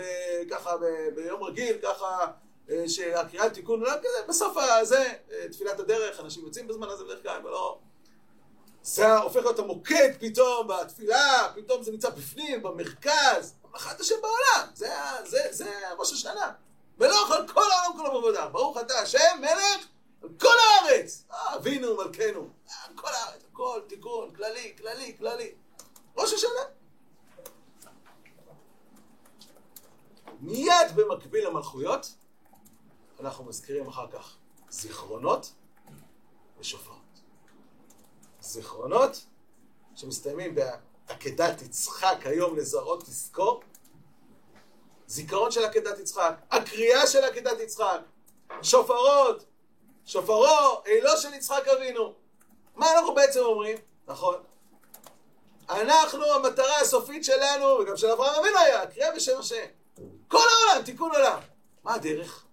ככה 0.52 0.78
ביום 1.16 1.44
רגיל, 1.44 1.78
ככה 1.84 2.28
אה, 2.70 2.84
שהקריאה 2.88 3.46
לתיקון 3.46 3.80
עולם 3.80 3.98
כזה, 4.00 4.28
בסוף 4.28 4.58
הזה, 4.58 5.14
אה, 5.32 5.48
תפילת 5.52 5.80
הדרך, 5.80 6.20
אנשים 6.20 6.46
יוצאים 6.46 6.68
בזמן 6.68 6.90
הזה 6.90 7.04
בדרך 7.04 7.24
כלל, 7.24 7.46
ולא... 7.46 7.78
זה 8.84 9.18
הופך 9.18 9.36
להיות 9.36 9.60
המוקד 9.60 10.12
פתאום 10.20 10.68
בתפילה, 10.68 11.52
פתאום 11.56 11.84
זה 11.84 11.92
נמצא 11.92 12.10
בפנים, 12.10 12.64
במרכז. 12.64 13.56
המלאכת 13.74 14.00
השם 14.00 14.16
בעולם, 14.22 14.70
זה, 14.74 14.94
זה, 15.26 15.40
זה 15.52 15.94
ראש 15.98 16.14
השנה. 16.14 16.54
ולא 16.98 17.36
על 17.36 17.48
כל 17.48 17.72
העולם 17.72 17.98
כולו 17.98 18.12
בעבודה. 18.12 18.48
ברוך 18.48 18.78
אתה 18.78 19.00
השם 19.00 19.38
מלך 19.40 19.88
על 20.24 20.30
כל 20.40 20.56
הארץ. 20.60 21.24
אבינו 21.30 21.98
מלכנו. 21.98 22.50
כל 22.96 23.08
הארץ, 23.08 23.42
הכל 23.52 23.82
תיקון, 23.88 24.36
כללי, 24.36 24.76
כללי, 24.78 25.18
כללי. 25.18 25.56
ראש 26.18 26.34
השנה. 26.34 26.50
מיד 30.40 30.96
במקביל 30.96 31.48
למלכויות, 31.48 32.14
אנחנו 33.20 33.44
מזכירים 33.44 33.88
אחר 33.88 34.08
כך 34.12 34.36
זיכרונות 34.70 35.54
ושופרות. 36.60 36.98
זיכרונות 38.42 39.26
שמסתיימים 39.96 40.56
עקדת 41.08 41.62
יצחק 41.62 42.18
היום 42.26 42.58
לזרעות 42.58 43.04
תזכור, 43.04 43.64
זיכרון 45.08 45.52
של 45.52 45.66
עקדת 45.66 46.00
יצחק, 46.00 46.34
הקריאה 46.52 47.08
של 47.08 47.24
עקדת 47.24 47.60
יצחק, 47.60 48.00
שופרות, 48.62 49.46
שופרו, 50.06 50.82
אילו 50.86 51.18
של 51.18 51.34
יצחק 51.34 51.68
אבינו. 51.68 52.14
מה 52.76 52.94
אנחנו 52.94 53.14
בעצם 53.16 53.40
אומרים? 53.40 53.78
נכון. 54.08 54.36
אנחנו, 55.70 56.26
המטרה 56.26 56.80
הסופית 56.82 57.26
שלנו, 57.26 57.66
וגם 57.66 57.98
של 57.98 58.08
אברהם 58.08 58.40
אבינו 58.40 58.58
היה, 58.58 58.88
קריאה 58.88 59.16
בשם 59.16 59.40
השם. 59.40 59.66
כל 60.28 60.38
העולם, 60.38 60.86
תיקון 60.86 61.12
עולם. 61.12 61.40
מה 61.84 61.94
הדרך? 61.94 62.46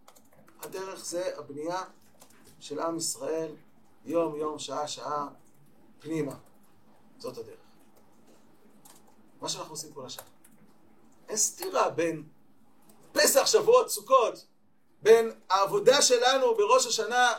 הדרך 0.63 1.05
זה 1.05 1.39
הבנייה 1.39 1.83
של 2.61 2.81
עם 2.81 2.97
ישראל, 2.97 3.53
יום 4.05 4.37
יום, 4.37 4.59
שעה 4.59 4.89
שעה, 4.89 5.29
פנימה. 6.01 6.35
זאת 7.19 7.39
הדרך. 7.39 7.60
מה 9.41 9.49
שאנחנו 9.49 9.73
עושים 9.73 9.93
כל 9.93 10.07
השנה. 10.07 10.25
אין 11.29 11.37
סתירה 11.37 11.91
בין 11.91 12.23
פסח, 13.13 13.47
שבועות, 13.47 13.91
סוכות, 13.91 14.45
בין 15.03 15.33
העבודה 15.51 16.03
שלנו 16.03 16.55
בראש 16.55 16.87
השנה 16.87 17.33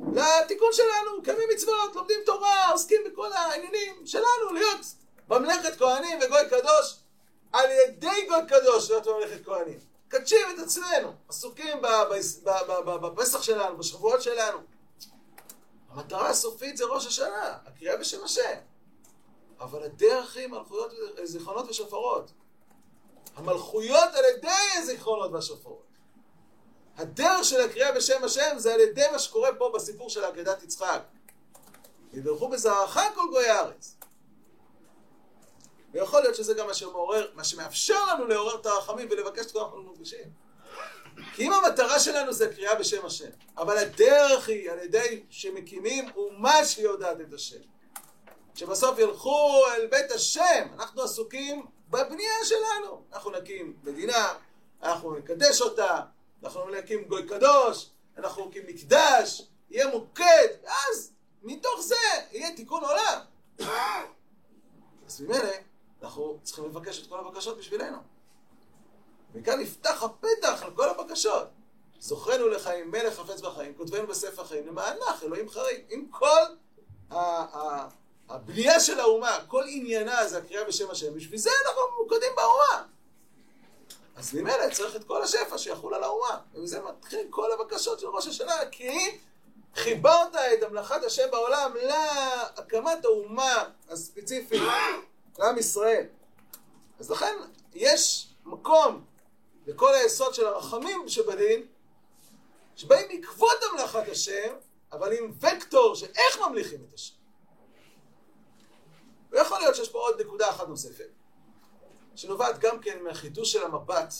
לתיקון 0.00 0.72
שלנו, 0.72 1.22
קיימים 1.24 1.48
מצוות, 1.54 1.96
לומדים 1.96 2.20
תורה, 2.26 2.70
עוסקים 2.70 3.00
בכל 3.06 3.32
העניינים 3.32 4.06
שלנו, 4.06 4.52
להיות 4.52 4.80
ממלכת 5.28 5.78
כהנים 5.78 6.18
וגוי 6.22 6.48
קדוש, 6.50 6.96
על 7.52 7.70
ידי 7.70 8.26
גוי 8.28 8.46
קדוש 8.48 8.90
להיות 8.90 9.06
ממלכת 9.06 9.44
כהנים. 9.44 9.78
קדשים 10.08 10.46
את 10.54 10.58
עצמנו, 10.58 11.12
עסוקים 11.28 11.82
בפסח 13.02 13.42
שלנו, 13.42 13.78
בשבועות 13.78 14.22
שלנו. 14.22 14.58
המטרה 15.90 16.28
הסופית 16.28 16.76
זה 16.76 16.84
ראש 16.84 17.06
השנה, 17.06 17.58
הקריאה 17.66 17.96
בשם 17.96 18.24
השם. 18.24 18.54
אבל 19.64 19.82
הדרך 19.82 20.36
היא 20.36 20.46
מלכויות, 20.46 20.92
זיכרונות 21.24 21.68
ושופרות. 21.70 22.30
המלכויות 23.36 24.14
על 24.14 24.24
ידי 24.24 24.78
הזיכרונות 24.78 25.32
והשופרות. 25.32 25.84
הדרך 26.96 27.44
של 27.44 27.60
הקריאה 27.60 27.92
בשם 27.92 28.24
השם 28.24 28.54
זה 28.56 28.74
על 28.74 28.80
ידי 28.80 29.04
מה 29.12 29.18
שקורה 29.18 29.54
פה 29.58 29.72
בסיפור 29.74 30.10
של 30.10 30.24
עקדת 30.24 30.62
יצחק. 30.62 31.02
יברכו 32.12 32.48
בזרעך 32.48 32.98
כל 33.14 33.28
גויי 33.30 33.50
הארץ. 33.50 33.96
ויכול 35.92 36.20
להיות 36.20 36.34
שזה 36.34 36.54
גם 36.54 36.66
מה 36.66 36.74
שמעורר, 36.74 37.30
מה 37.34 37.44
שמאפשר 37.44 38.06
לנו 38.06 38.26
לעורר 38.26 38.60
את 38.60 38.66
הרחמים 38.66 39.08
ולבקש 39.10 39.46
את 39.46 39.52
כל 39.52 39.60
אנחנו 39.60 39.82
מפגשים. 39.82 40.30
כי 41.34 41.46
אם 41.46 41.52
המטרה 41.52 42.00
שלנו 42.00 42.32
זה 42.32 42.54
קריאה 42.54 42.74
בשם 42.74 43.06
השם, 43.06 43.30
אבל 43.56 43.78
הדרך 43.78 44.48
היא 44.48 44.70
על 44.70 44.78
ידי 44.78 45.24
שמקימים 45.30 46.08
אומה 46.16 46.64
שיודעת 46.64 47.20
את 47.20 47.32
השם. 47.32 47.73
שבסוף 48.54 48.98
ילכו 48.98 49.62
אל 49.76 49.86
בית 49.86 50.10
השם, 50.10 50.66
אנחנו 50.74 51.02
עסוקים 51.02 51.66
בבנייה 51.90 52.44
שלנו. 52.44 53.02
אנחנו 53.12 53.30
נקים 53.30 53.76
מדינה, 53.82 54.34
אנחנו 54.82 55.14
נקדש 55.14 55.60
אותה, 55.60 56.00
אנחנו 56.42 56.70
נקים 56.70 57.04
גוי 57.04 57.28
קדוש, 57.28 57.90
אנחנו 58.18 58.48
נקים 58.48 58.62
מקדש, 58.66 59.42
יהיה 59.70 59.88
מוקד, 59.88 60.48
ואז 60.62 61.12
מתוך 61.42 61.80
זה 61.80 61.94
יהיה 62.32 62.56
תיקון 62.56 62.82
עולם. 62.84 63.20
אז 65.06 65.20
ממילא 65.20 65.48
אנחנו 66.02 66.38
צריכים 66.42 66.64
לבקש 66.64 67.02
את 67.02 67.06
כל 67.08 67.18
הבקשות 67.18 67.58
בשבילנו. 67.58 67.98
מכאן 69.34 69.60
נפתח 69.60 70.02
הפתח 70.02 70.62
על 70.62 70.70
כל 70.76 70.88
הבקשות. 70.88 71.48
זוכרנו 71.98 72.48
לחיים, 72.48 72.90
מלך 72.90 73.14
חפץ 73.14 73.40
בחיים, 73.40 73.74
כותבנו 73.74 74.06
בספר 74.06 74.42
החיים, 74.42 74.66
למענך, 74.66 75.22
אלוהים 75.22 75.48
חיים. 75.48 75.84
עם 75.88 76.06
כל 76.10 76.44
הבנייה 78.28 78.80
של 78.80 79.00
האומה, 79.00 79.38
כל 79.48 79.64
עניינה 79.68 80.28
זה 80.28 80.38
הקריאה 80.38 80.64
בשם 80.64 80.90
השם, 80.90 81.14
בשביל 81.14 81.40
זה 81.40 81.50
אנחנו 81.66 81.82
ממוקדים 81.96 82.32
באומה. 82.36 82.84
אז 84.16 84.34
ממילא 84.34 84.70
צריך 84.72 84.96
את 84.96 85.04
כל 85.04 85.22
השפע 85.22 85.58
שיחול 85.58 85.94
על 85.94 86.04
האומה. 86.04 86.38
ומזה 86.54 86.80
מתחילים 86.80 87.30
כל 87.30 87.52
הבקשות 87.52 88.00
של 88.00 88.06
ראש 88.06 88.26
השנה, 88.26 88.54
כי 88.70 89.18
חיברת 89.74 90.34
את 90.34 90.62
המלאכת 90.62 91.04
השם 91.06 91.30
בעולם 91.30 91.72
להקמת 91.82 93.04
האומה 93.04 93.64
הספציפית 93.88 94.62
לעם 95.38 95.58
ישראל. 95.58 96.06
אז 96.98 97.10
לכן 97.10 97.36
יש 97.74 98.28
מקום 98.44 99.04
לכל 99.66 99.94
היסוד 99.94 100.34
של 100.34 100.46
הרחמים 100.46 101.08
שבדין, 101.08 101.66
שבאים 102.76 103.08
בעקבות 103.08 103.62
המלאכת 103.70 104.08
השם, 104.08 104.54
אבל 104.92 105.12
עם 105.18 105.32
וקטור 105.40 105.94
של 105.94 106.06
איך 106.16 106.40
ממליכים 106.40 106.78
את 106.88 106.94
השם. 106.94 107.23
ויכול 109.34 109.58
להיות 109.58 109.76
שיש 109.76 109.88
פה 109.88 109.98
עוד 109.98 110.20
נקודה 110.20 110.50
אחת 110.50 110.68
נוספת, 110.68 111.08
שנובעת 112.14 112.58
גם 112.58 112.80
כן 112.80 113.02
מהחידוש 113.02 113.52
של 113.52 113.64
המבט 113.64 114.14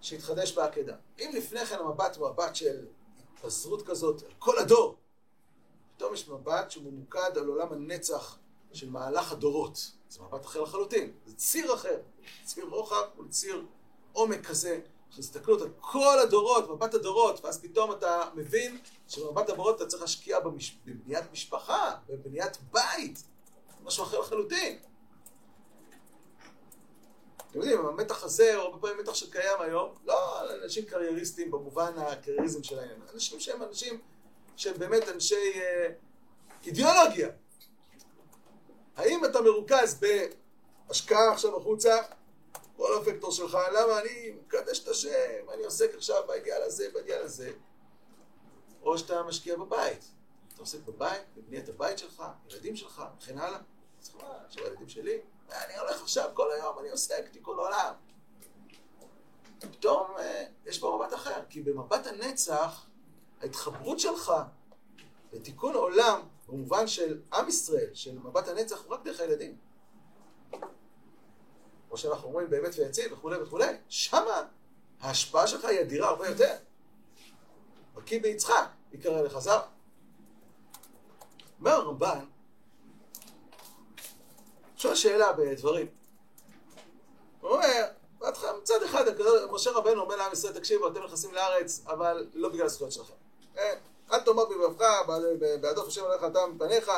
שהתחדש 0.00 0.52
בעקדה. 0.52 0.96
אם 1.18 1.30
לפני 1.34 1.66
כן 1.66 1.78
המבט 1.78 2.16
הוא 2.16 2.28
מבט 2.28 2.54
של 2.54 2.86
התפזרות 3.34 3.86
כזאת 3.86 4.22
על 4.22 4.32
כל 4.38 4.58
הדור, 4.58 4.96
פתאום 5.96 6.14
יש 6.14 6.28
מבט 6.28 6.70
שהוא 6.70 6.84
ממוקד 6.84 7.38
על 7.38 7.46
עולם 7.46 7.72
הנצח 7.72 8.38
של 8.72 8.90
מהלך 8.90 9.32
הדורות. 9.32 9.90
זה 10.08 10.22
מבט 10.22 10.44
אחר 10.44 10.62
לחלוטין, 10.62 11.12
זה 11.26 11.36
ציר 11.36 11.74
אחר, 11.74 12.00
ציר 12.44 12.64
רוחב 12.70 13.04
ציר 13.30 13.66
עומק 14.12 14.46
כזה, 14.46 14.80
של 15.10 15.20
הסתכלות 15.20 15.62
על 15.62 15.68
כל 15.80 16.18
הדורות, 16.22 16.70
מבט 16.70 16.94
הדורות, 16.94 17.44
ואז 17.44 17.60
פתאום 17.60 17.92
אתה 17.92 18.22
מבין 18.34 18.78
שבמבט 19.08 19.48
הדורות 19.48 19.76
אתה 19.76 19.86
צריך 19.86 20.02
להשקיע 20.02 20.40
במש... 20.40 20.78
בבניית 20.86 21.32
משפחה, 21.32 21.96
בבניית 22.08 22.58
בית, 22.72 23.22
משהו 23.86 24.04
אחר 24.04 24.20
לחלוטין. 24.20 24.78
אתם 27.36 27.58
יודעים, 27.58 27.86
המתח 27.86 28.24
הזה, 28.24 28.56
או 28.56 28.60
הרבה 28.60 28.78
פעמים 28.78 28.98
מתח 28.98 29.14
שקיים 29.14 29.60
היום, 29.60 29.94
לא 30.04 30.40
על 30.40 30.60
אנשים 30.62 30.84
קרייריסטים 30.84 31.50
במובן 31.50 31.92
הקרייריזם 31.96 32.62
של 32.62 32.78
העניין, 32.78 33.00
אנשים 33.14 33.40
שהם 33.40 33.62
אנשים 33.62 34.00
שהם 34.56 34.78
באמת 34.78 35.08
אנשי 35.08 35.52
אה, 35.54 35.88
אידיאולוגיה. 36.66 37.28
האם 38.96 39.24
אתה 39.24 39.40
מרוכז 39.40 40.00
בהשקעה 40.88 41.32
עכשיו 41.32 41.56
החוצה, 41.56 41.96
כל 42.76 42.92
הוקטור 42.92 43.32
שלך, 43.32 43.58
למה 43.72 44.00
אני 44.00 44.30
מקדש 44.30 44.78
את 44.78 44.88
השם, 44.88 45.50
אני 45.54 45.64
עוסק 45.64 45.94
עכשיו 45.94 46.22
באידיאל 46.26 46.62
הזה, 46.62 46.88
באידיאל 46.92 47.22
הזה, 47.22 47.52
או 48.82 48.98
שאתה 48.98 49.22
משקיע 49.22 49.56
בבית. 49.56 50.04
אתה 50.54 50.62
עוסק 50.62 50.78
בבית, 50.78 51.22
בבניית 51.36 51.68
הבית 51.68 51.98
שלך, 51.98 52.22
ילדים 52.50 52.76
שלך, 52.76 53.02
וכן 53.18 53.38
הלאה. 53.38 53.58
מה, 54.14 54.28
עכשיו 54.46 54.64
הילדים 54.64 54.88
שלי, 54.88 55.20
אני 55.50 55.78
הולך 55.78 56.02
עכשיו 56.02 56.30
כל 56.34 56.52
היום, 56.52 56.78
אני 56.78 56.90
עוסק 56.90 57.28
תיקון 57.28 57.58
עולם. 57.58 57.92
פתאום 59.58 60.06
אה, 60.18 60.44
יש 60.66 60.78
פה 60.78 61.00
מבט 61.00 61.14
אחר, 61.14 61.42
כי 61.50 61.62
במבט 61.62 62.06
הנצח, 62.06 62.86
ההתחברות 63.40 64.00
שלך 64.00 64.32
לתיקון 65.32 65.74
עולם, 65.74 66.20
במובן 66.48 66.86
של 66.86 67.20
עם 67.32 67.48
ישראל, 67.48 67.94
של 67.94 68.18
מבט 68.18 68.48
הנצח, 68.48 68.84
הוא 68.84 68.94
רק 68.94 69.04
דרך 69.04 69.20
הילדים. 69.20 69.56
כמו 71.88 71.96
שאנחנו 71.96 72.28
אומרים 72.28 72.50
באמת 72.50 72.74
ויציב 72.78 73.12
וכולי 73.12 73.42
וכולי, 73.42 73.76
שמה 73.88 74.42
ההשפעה 75.00 75.46
שלך 75.46 75.64
היא 75.64 75.80
אדירה 75.80 76.08
הרבה 76.08 76.28
יותר. 76.28 76.56
בקיא 77.94 78.22
ביצחק, 78.22 78.68
יקרא 78.92 79.22
לך 79.22 79.38
זר. 79.38 79.60
אומר 81.58 81.70
הרמב"ן, 81.70 82.24
שואל 84.86 84.94
שאלה 84.94 85.32
בדברים. 85.32 85.86
הוא 87.40 87.50
אומר, 87.50 87.84
מצד 88.62 88.82
אחד, 88.84 89.04
משה 89.50 89.70
רבנו 89.70 90.02
אומר 90.02 90.16
לעם 90.16 90.32
ישראל, 90.32 90.52
תקשיבו, 90.52 90.88
אתם 90.88 91.04
נכנסים 91.04 91.34
לארץ, 91.34 91.80
אבל 91.86 92.26
לא 92.34 92.48
בגלל 92.48 92.66
הזכויות 92.66 92.92
שלכם. 92.92 93.12
אה, 93.58 93.74
אל 94.12 94.20
תאמר 94.20 94.44
בבבך, 94.44 94.84
בהדוף 95.60 95.88
השם 95.88 96.04
עליך 96.04 96.24
אתה 96.24 96.46
מפניך, 96.46 96.90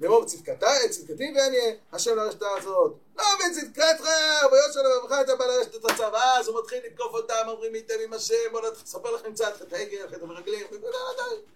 לאמור 0.00 0.24
בצדקתי 0.24 1.32
ואני 1.36 1.58
השם 1.92 2.16
לרשת 2.16 2.42
הזאת. 2.42 2.94
לא 3.16 3.24
בצדקתך, 3.38 4.08
ביושר 4.50 4.82
לבבך 4.82 5.12
אתה 5.20 5.36
בא 5.36 5.44
לרשת 5.46 5.74
את 5.74 5.84
הצו. 5.84 6.16
אז 6.16 6.48
הוא 6.48 6.60
מתחיל 6.60 6.78
לתקוף 6.86 7.12
אותם, 7.12 7.48
אומרים 7.48 7.72
מי 7.72 7.82
עם 8.04 8.12
השם, 8.12 8.34
בוא 8.52 8.60
נספר 8.82 9.10
לכם 9.10 9.32
קצת 9.32 9.62
את 9.62 9.72
העגל, 9.72 10.04
את 10.16 10.22
המרגלים. 10.22 10.66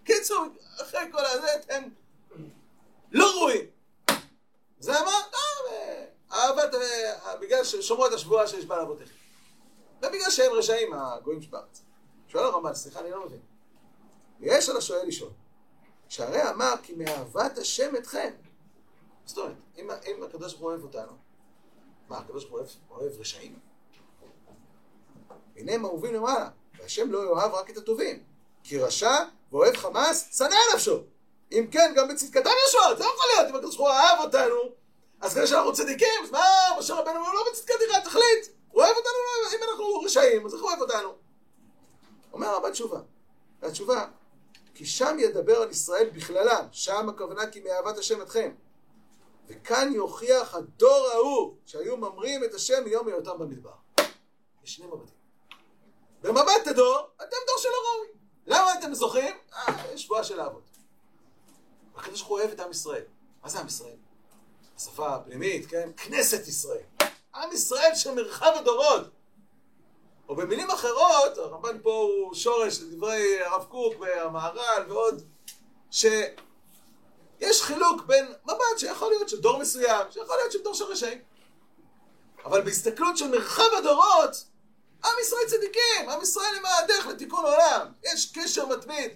קיצור, 0.05 0.45
אחרי 0.83 1.01
כל 1.13 1.25
הזה 1.25 1.55
אתם 1.55 1.83
לא 3.13 3.33
רואים. 3.41 3.67
זה 4.81 4.93
מה? 4.93 5.13
אהבת, 6.33 6.75
בגלל 7.41 7.65
ששומרו 7.65 8.07
את 8.07 8.13
השבועה 8.13 8.47
שיש 8.47 8.65
בה 8.65 8.77
לאבותיכם. 8.77 9.15
ובגלל 9.99 10.31
שהם 10.31 10.53
רשעים, 10.53 10.93
הגויים 10.95 11.43
שבארץ. 11.43 11.83
שואל 12.29 12.45
הרמב"ן, 12.45 12.75
סליחה, 12.75 13.01
אני 13.01 13.11
לא 13.11 13.27
מבין. 13.27 13.41
יש 14.41 14.69
על 14.69 14.77
השואל 14.77 15.07
לשאול. 15.07 15.31
שהרי 16.09 16.51
אמר 16.51 16.75
כי 16.83 16.95
מאהבת 16.95 17.59
השם 17.59 17.97
אתכם. 17.97 18.31
זאת 19.25 19.39
אומרת, 19.39 19.53
אם, 19.79 19.91
אם 19.91 20.23
הקדוש 20.23 20.53
ברוך 20.53 20.63
הוא 20.63 20.71
אוהב 20.71 20.83
אותנו, 20.83 21.13
מה, 22.09 22.19
הקדוש 22.19 22.45
ברוך 22.45 22.71
הוא 22.89 22.99
אוהב, 22.99 23.21
רשעים? 23.21 23.59
הנה 25.57 25.73
הם 25.73 25.85
אהובים 25.85 26.15
למעלה, 26.15 26.49
והשם 26.79 27.13
לא 27.13 27.19
יאהב 27.19 27.55
רק 27.55 27.71
את 27.71 27.77
הטובים. 27.77 28.23
כי 28.65 28.79
רשע 28.79 29.15
ואוהב 29.53 29.77
חמאס, 29.77 30.39
שנא 30.39 30.57
נפשו. 30.75 31.03
אם 31.53 31.67
כן, 31.71 31.93
גם 31.97 32.09
בצדקתם 32.09 32.51
יש 32.69 32.75
עוד, 32.75 32.99
זה 32.99 33.05
לא 33.05 33.09
יכול 33.09 33.25
להיות, 33.37 33.51
אם 33.51 33.57
הקדוש 33.57 33.77
ברוך 33.77 33.89
הוא 33.89 33.97
אהב 33.97 34.19
אותנו, 34.21 34.75
אז 35.23 35.35
כדי 35.35 35.47
שאנחנו 35.47 35.73
צדיקים, 35.73 36.09
אז 36.25 36.31
מה, 36.31 36.41
משה 36.79 36.95
רבנו 36.95 37.21
אומר, 37.21 37.33
לא 37.33 37.45
בצדקתך, 37.51 37.99
תחליט. 38.05 38.47
הוא 38.71 38.83
אוהב 38.83 38.97
אותנו, 38.97 39.57
אם 39.57 39.71
אנחנו 39.71 40.01
רשעים, 40.01 40.47
אז 40.47 40.55
איך 40.55 40.63
הוא 40.63 40.71
אוהב 40.71 40.81
אותנו? 40.81 41.15
אומר 42.33 42.57
רבה 42.57 42.71
תשובה. 42.71 43.01
והתשובה, 43.63 44.07
כי 44.75 44.87
שם 44.87 45.17
ידבר 45.19 45.63
על 45.63 45.71
ישראל 45.71 46.11
בכללם, 46.11 46.67
שם 46.73 47.09
הכוונה 47.09 47.51
כי 47.51 47.61
מאהבת 47.61 47.99
השם 47.99 48.23
אתכם. 48.23 48.55
וכאן 49.49 49.93
יוכיח 49.95 50.55
הדור 50.55 51.09
ההוא 51.13 51.57
שהיו 51.67 51.97
ממרים 51.97 52.45
את 52.45 52.55
השם 52.55 52.85
מיום 52.85 53.09
היותם 53.09 53.39
במדבר. 53.39 53.75
יש 54.65 54.75
שני 54.75 54.87
מבטים. 54.87 55.17
במבט 56.23 56.67
הדור, 56.67 56.99
אתם 57.17 57.37
דור 57.47 57.59
שלא 57.59 57.77
ראוי. 57.95 58.09
למה 58.47 58.79
אתם 58.79 58.95
זוכים? 58.95 59.35
אה, 59.53 59.99
שבועה 59.99 60.25
של 60.25 60.41
האבות. 60.41 60.63
הקדוש 61.97 62.21
ברוך 62.21 62.31
הוא 62.31 62.39
אוהב 62.39 62.51
את 62.51 62.61
עם 62.61 62.71
ישראל. 62.71 63.05
מה 63.43 63.49
זה 63.49 63.61
עם 63.61 63.67
ישראל? 63.67 63.97
השפה 64.83 65.15
הפנימית, 65.15 65.67
כן? 65.67 65.91
כנסת 65.97 66.49
ישראל. 66.49 66.83
עם 67.35 67.53
ישראל 67.53 67.95
של 67.95 68.15
מרחב 68.15 68.53
הדורות. 68.57 69.11
או 70.29 70.37
במילים 70.37 70.71
אחרות, 70.71 71.39
הרמב"ן 71.39 71.79
פה 71.83 71.91
הוא 71.91 72.35
שורש 72.35 72.81
לדברי 72.81 73.43
הרב 73.45 73.65
קוק 73.65 73.95
והמהר"ל 74.01 74.85
ועוד, 74.89 75.23
שיש 75.91 77.63
חילוק 77.63 78.03
בין 78.07 78.33
מבט 78.45 78.79
שיכול 78.79 79.11
להיות 79.11 79.29
של 79.29 79.41
דור 79.41 79.59
מסוים, 79.59 80.07
שיכול 80.11 80.37
להיות 80.37 80.53
של 80.53 80.63
דור 80.63 80.75
של 80.75 80.85
רשעים. 80.85 81.19
אבל 82.45 82.61
בהסתכלות 82.61 83.19
של 83.19 83.29
מרחב 83.29 83.75
הדורות, 83.79 84.45
עם 85.05 85.13
ישראל 85.21 85.43
צדיקים, 85.49 86.09
עם 86.09 86.23
ישראל 86.23 86.57
עם 86.57 86.63
הדרך 86.67 87.07
לתיקון 87.07 87.45
עולם. 87.45 87.93
יש 88.03 88.33
קשר 88.35 88.67
מתמיד, 88.67 89.11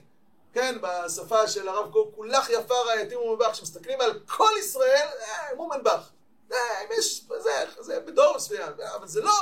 כן, 0.52 0.78
בשפה 0.80 1.48
של 1.48 1.68
הרב 1.68 1.92
קוק, 1.92 2.14
כולך 2.14 2.50
יפה 2.50 2.74
רעייתי 2.74 3.16
ומובך, 3.16 3.50
כשמסתכלים 3.52 4.00
על 4.00 4.20
כל 4.26 4.50
ישראל, 4.60 5.08
אה, 5.20 5.54
מומנבך. 5.56 6.10
אה, 6.52 6.58
אם 6.84 6.88
יש, 6.98 7.24
זה, 7.38 7.64
זה 7.80 8.00
בדור 8.00 8.36
מסוים, 8.36 8.72
אבל 8.96 9.08
זה 9.08 9.20
לא... 9.20 9.32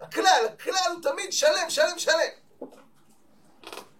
הכלל, 0.00 0.46
הכלל 0.52 0.92
הוא 0.94 1.02
תמיד 1.02 1.32
שלם, 1.32 1.70
שלם, 1.70 1.98
שלם. 1.98 2.68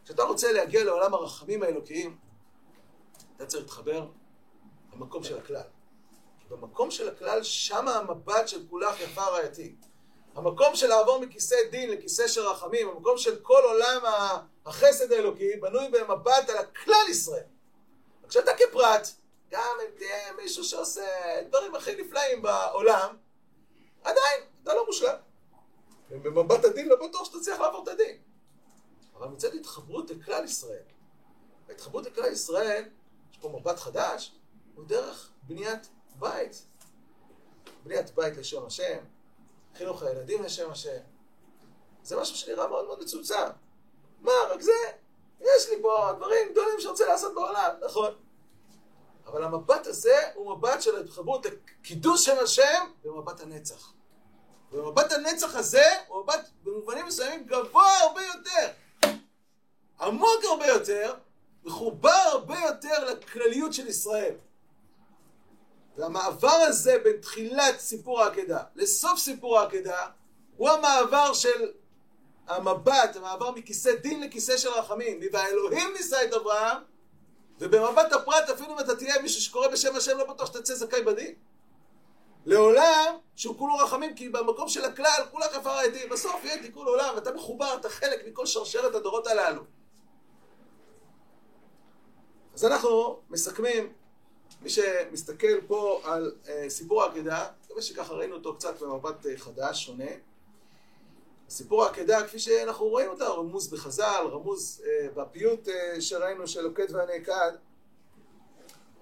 כשאתה 0.05 0.23
רוצה 0.23 0.53
להגיע 0.53 0.85
לעולם 0.85 1.15
הרחמים 1.15 1.62
האלוקיים, 1.62 2.19
אתה 3.37 3.47
צריך 3.47 3.62
להתחבר 3.62 4.07
למקום 4.93 5.25
של 5.25 5.39
הכלל. 5.39 5.62
כי 6.39 6.45
במקום 6.49 6.91
של 6.91 7.09
הכלל, 7.09 7.43
שם 7.43 7.89
המבט 7.89 8.49
של 8.49 8.67
כולך 8.71 9.01
יפה 9.01 9.23
רעייתי. 9.23 9.75
המקום 10.35 10.76
של 10.76 10.87
לעבור 10.87 11.20
מכיסא 11.20 11.57
דין 11.70 11.91
לכיסא 11.91 12.28
של 12.28 12.41
רחמים, 12.41 12.89
המקום 12.89 13.18
של 13.18 13.37
כל 13.43 13.61
עולם 13.64 14.03
החסד 14.66 15.12
האלוקי, 15.12 15.57
בנוי 15.57 15.89
במבט 15.89 16.49
על 16.49 16.57
הכלל 16.57 17.07
ישראל. 17.11 17.45
כשאתה 18.28 18.51
כפרט, 18.57 19.09
גם 19.51 19.76
אם 19.82 19.99
תהיה 19.99 20.32
מישהו 20.32 20.64
שעושה 20.64 21.07
דברים 21.49 21.74
הכי 21.74 21.97
נפלאים 21.97 22.43
בעולם, 22.43 23.16
עדיין, 24.05 24.41
אתה 24.62 24.74
לא 24.74 24.87
מושלם. 24.87 25.16
ובמבט 26.11 26.64
הדין 26.64 26.89
לא 26.89 27.09
בטוח 27.09 27.24
שאתה 27.24 27.41
צריך 27.41 27.61
לעבור 27.61 27.82
את 27.82 27.89
הדין. 27.89 28.18
אבל 29.16 29.28
מצד 29.28 29.55
התחברות 29.55 30.11
לכלל 30.11 30.45
ישראל. 30.45 30.82
ההתחברות 31.68 32.07
לכלל 32.07 32.32
ישראל, 32.32 32.85
יש 33.32 33.39
פה 33.39 33.49
מבט 33.49 33.78
חדש, 33.78 34.32
הוא 34.74 34.85
דרך 34.85 35.30
בניית 35.43 35.89
בית. 36.18 36.66
בניית 37.85 38.14
בית 38.14 38.37
לשם 38.37 38.66
השם, 38.66 39.05
חינוך 39.79 40.03
הילדים 40.03 40.43
לשם 40.43 40.70
השם. 40.70 40.99
זה 42.03 42.16
משהו 42.16 42.37
שנראה 42.37 42.66
מאוד 42.66 42.85
מאוד 42.85 43.03
מצומצם. 43.03 43.47
מה, 44.20 44.33
רק 44.51 44.61
זה? 44.61 44.72
יש 45.41 45.68
לי 45.70 45.83
פה 45.83 46.12
דברים 46.16 46.53
גדולים 46.53 46.81
שאני 46.81 46.91
רוצה 46.91 47.07
לעשות 47.07 47.35
בעולם, 47.35 47.70
נכון. 47.85 48.14
אבל 49.27 49.45
המבט 49.45 49.87
הזה 49.87 50.16
הוא 50.35 50.57
מבט 50.57 50.83
של 50.83 50.97
ההתחברות 50.97 51.47
לקידוש 51.47 52.25
שם 52.25 52.37
השם 52.43 52.85
במבט 53.05 53.41
הנצח. 53.41 53.93
ומבט 54.72 55.12
הנצח 55.12 55.55
הזה 55.55 55.85
הוא 56.09 56.22
מבט 56.22 56.49
במובנים 56.62 57.07
מסוימים 57.07 57.47
גבוה 57.47 57.99
הרבה 57.99 58.22
יותר, 58.22 58.68
עמוק 60.01 60.45
הרבה 60.51 60.66
יותר, 60.66 61.14
מחובר 61.64 62.11
הרבה 62.11 62.59
יותר 62.61 63.05
לכלליות 63.05 63.72
של 63.72 63.87
ישראל. 63.87 64.35
והמעבר 65.97 66.49
הזה 66.49 66.99
בין 67.05 67.16
תחילת 67.16 67.78
סיפור 67.78 68.22
העקדה 68.22 68.62
לסוף 68.74 69.18
סיפור 69.18 69.59
העקדה 69.59 70.07
הוא 70.57 70.70
המעבר 70.70 71.32
של 71.32 71.72
המבט, 72.49 73.16
המעבר 73.16 73.51
מכיסא 73.51 73.95
דין 73.95 74.22
לכיסא 74.22 74.57
של 74.57 74.68
רחמים. 74.68 75.20
והאלוהים 75.32 75.92
נישא 75.92 76.24
את 76.24 76.32
אברהם, 76.32 76.76
ובמבט 77.59 78.12
הפרט 78.12 78.51
אפילו 78.51 78.74
אם 78.74 78.80
אתה 78.80 78.97
תהיה 78.97 79.22
מישהו 79.22 79.40
שקורא 79.40 79.68
בשם 79.68 79.97
השם 79.97 80.18
לא 80.18 80.24
בטוח 80.24 80.47
שתצא 80.47 80.74
זכאי 80.74 81.03
בדין. 81.03 81.34
לעולם 82.47 83.16
שהוא 83.36 83.59
כולו 83.59 83.74
רחמים, 83.74 84.14
כי 84.14 84.28
במקום 84.28 84.68
של 84.68 84.84
הכלל 84.84 85.22
כולך 85.30 85.55
יפה 85.61 85.70
רעייתי, 85.70 86.07
בסוף 86.09 86.45
יהיה 86.45 86.62
תיקון 86.62 86.86
עולם, 86.86 87.14
אתה 87.18 87.32
מחובר, 87.32 87.76
אתה 87.80 87.88
חלק 87.88 88.26
מכל 88.26 88.47
שרשרת 88.47 88.95
הדורות 88.95 89.26
הללו. 89.26 89.62
אז 92.55 92.64
אנחנו 92.64 93.20
מסכמים, 93.30 93.92
מי 94.65 94.71
שמסתכל 94.71 95.61
פה 95.67 96.01
על 96.05 96.33
uh, 96.45 96.49
סיפור 96.69 97.03
העקדה, 97.03 97.49
מקווה 97.65 97.83
שככה 97.83 98.15
ראינו 98.15 98.35
אותו 98.35 98.55
קצת 98.55 98.83
במבט 98.83 99.27
uh, 99.27 99.29
חדש, 99.37 99.87
שונה. 99.87 100.11
סיפור 101.49 101.85
העקדה, 101.85 102.27
כפי 102.27 102.39
שאנחנו 102.39 102.87
רואים 102.87 103.09
אותה, 103.11 103.29
רמוז 103.29 103.69
בחז"ל, 103.69 104.27
רמוז 104.33 104.83
uh, 104.85 105.11
בפיוט 105.15 105.69
שראינו 106.01 106.49
של 106.49 106.61
לוקד 106.61 106.95
והנעקד. 106.95 107.53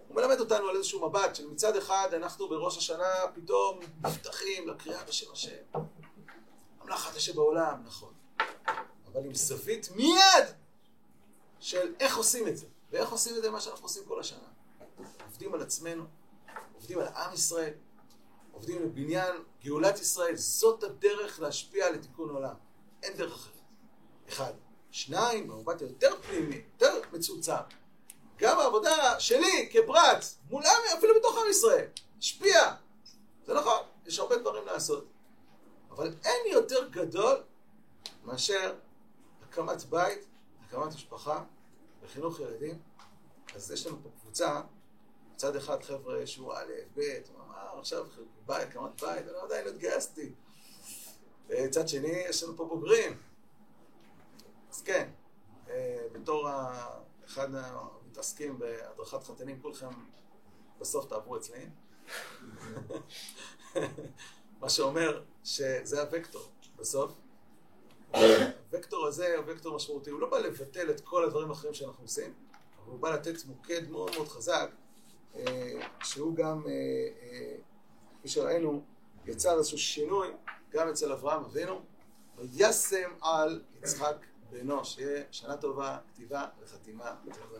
הוא 0.09 0.17
מלמד 0.17 0.41
אותנו 0.41 0.69
על 0.69 0.77
איזשהו 0.77 1.09
מבט 1.09 1.35
של 1.35 1.47
מצד 1.47 1.77
אחד 1.77 2.09
אנחנו 2.13 2.49
בראש 2.49 2.79
השנה 2.79 3.15
פתאום 3.35 3.81
נפתחים 4.05 4.69
לקריאה 4.69 5.05
בשם 5.05 5.33
השם. 5.33 5.81
המלאכת 6.81 7.17
השם 7.17 7.35
בעולם, 7.35 7.83
נכון. 7.85 8.13
אבל 9.13 9.25
עם 9.25 9.35
זווית 9.35 9.89
מיד 9.97 10.47
של 11.61 11.95
איך 12.01 12.17
עושים 12.17 12.49
את 12.49 12.57
זה. 12.57 12.67
ואיך 12.91 13.13
עושים 13.13 13.37
את 13.37 13.43
זה 13.43 13.51
מה 13.51 13.61
שאנחנו 13.61 13.85
עושים 13.85 14.03
כל 14.09 14.21
השנה. 14.21 14.51
עובדים 15.33 15.55
על 15.55 15.62
עצמנו, 15.62 16.05
עובדים 16.74 16.99
על 16.99 17.07
עם 17.07 17.35
ישראל, 17.35 17.72
עובדים 18.53 18.83
לבניין 18.83 19.37
גאולת 19.64 20.01
ישראל. 20.01 20.37
זאת 20.37 20.83
הדרך 20.83 21.41
להשפיע 21.41 21.87
על 21.87 21.97
תיקון 21.97 22.30
עולם. 22.30 22.55
אין 23.03 23.16
דרך 23.16 23.35
אחרת. 23.35 23.62
אחד. 24.28 24.53
שניים, 24.91 25.49
במבט 25.49 25.80
היותר 25.80 26.22
פנימי, 26.22 26.62
יותר 26.72 27.01
מצומצם. 27.12 27.53
גם 28.37 28.59
העבודה 28.59 29.20
שלי 29.20 29.68
כפרט, 29.72 30.24
מול 30.51 30.62
עם, 30.66 30.99
אפילו 30.99 31.14
בתוך 31.18 31.37
עם 31.39 31.51
ישראל, 31.51 31.87
השפיע. 32.18 32.74
זה 33.47 33.55
נכון, 33.55 33.83
יש 34.07 34.18
הרבה 34.18 34.39
דברים 34.39 34.66
לעשות. 34.66 35.07
אבל 35.91 36.14
אין 36.24 36.53
יותר 36.53 36.89
גדול 36.89 37.43
מאשר 38.24 38.74
הקמת 39.43 39.83
בית, 39.85 40.26
הקמת 40.66 40.95
משפחה 40.95 41.45
וחינוך 42.03 42.41
ילדים. 42.41 42.78
אז 43.55 43.70
יש 43.70 43.87
לנו 43.87 43.97
פה 44.03 44.09
קבוצה, 44.20 44.61
מצד 45.43 45.57
אחד 45.57 45.82
חבר'ה 45.82 46.26
שהוא 46.26 46.53
א', 46.53 46.72
ב', 46.95 47.01
הוא 47.01 47.45
אמר 47.45 47.78
עכשיו 47.78 48.07
בית, 48.47 48.68
הקמת 48.68 49.03
בית, 49.03 49.28
אני 49.28 49.38
עדיין 49.43 49.64
לא 49.64 49.70
התגייסתי. 49.70 50.32
מצד 51.51 51.88
שני, 51.88 52.09
יש 52.09 52.43
לנו 52.43 52.57
פה 52.57 52.64
בוגרים. 52.64 53.18
אז 54.70 54.82
כן, 54.82 55.11
אה, 55.68 56.07
בתור 56.12 56.49
אחד 57.24 57.49
מתעסקים 58.07 58.59
בהדרכת 58.59 59.24
חתנים, 59.24 59.62
כולכם 59.62 59.88
בסוף 60.80 61.09
תעברו 61.09 61.36
אצלי. 61.36 61.66
מה 64.61 64.68
שאומר 64.68 65.22
שזה 65.45 66.03
הוקטור 66.03 66.49
בסוף. 66.76 67.12
הוקטור 68.72 69.07
הזה 69.07 69.36
הוא 69.36 69.45
וקטור 69.49 69.76
משמעותי, 69.76 70.11
הוא 70.11 70.20
לא 70.20 70.30
בא 70.30 70.38
לבטל 70.38 70.90
את 70.90 71.01
כל 71.01 71.24
הדברים 71.24 71.51
האחרים 71.51 71.74
שאנחנו 71.74 72.05
עושים, 72.05 72.34
אבל 72.78 72.93
הוא 72.93 73.01
בא 73.01 73.14
לתת 73.14 73.45
מוקד 73.45 73.90
מאוד 73.90 74.11
מאוד 74.16 74.28
חזק, 74.28 74.70
שהוא 76.03 76.35
גם, 76.35 76.62
אה, 76.66 76.72
אה, 77.22 77.55
כפי 78.18 78.28
שראינו, 78.28 78.83
יצר 79.26 79.59
איזשהו 79.59 79.78
שינוי 79.78 80.28
גם 80.70 80.89
אצל 80.89 81.12
אברהם 81.12 81.45
אבינו, 81.45 81.80
וישם 82.39 83.11
על 83.20 83.62
יצחק 83.78 84.16
בנו, 84.51 84.85
שיהיה 84.85 85.24
שנה 85.30 85.57
טובה, 85.57 85.99
כתיבה 86.12 86.47
וחתימה 86.62 87.14
טובה. 87.24 87.59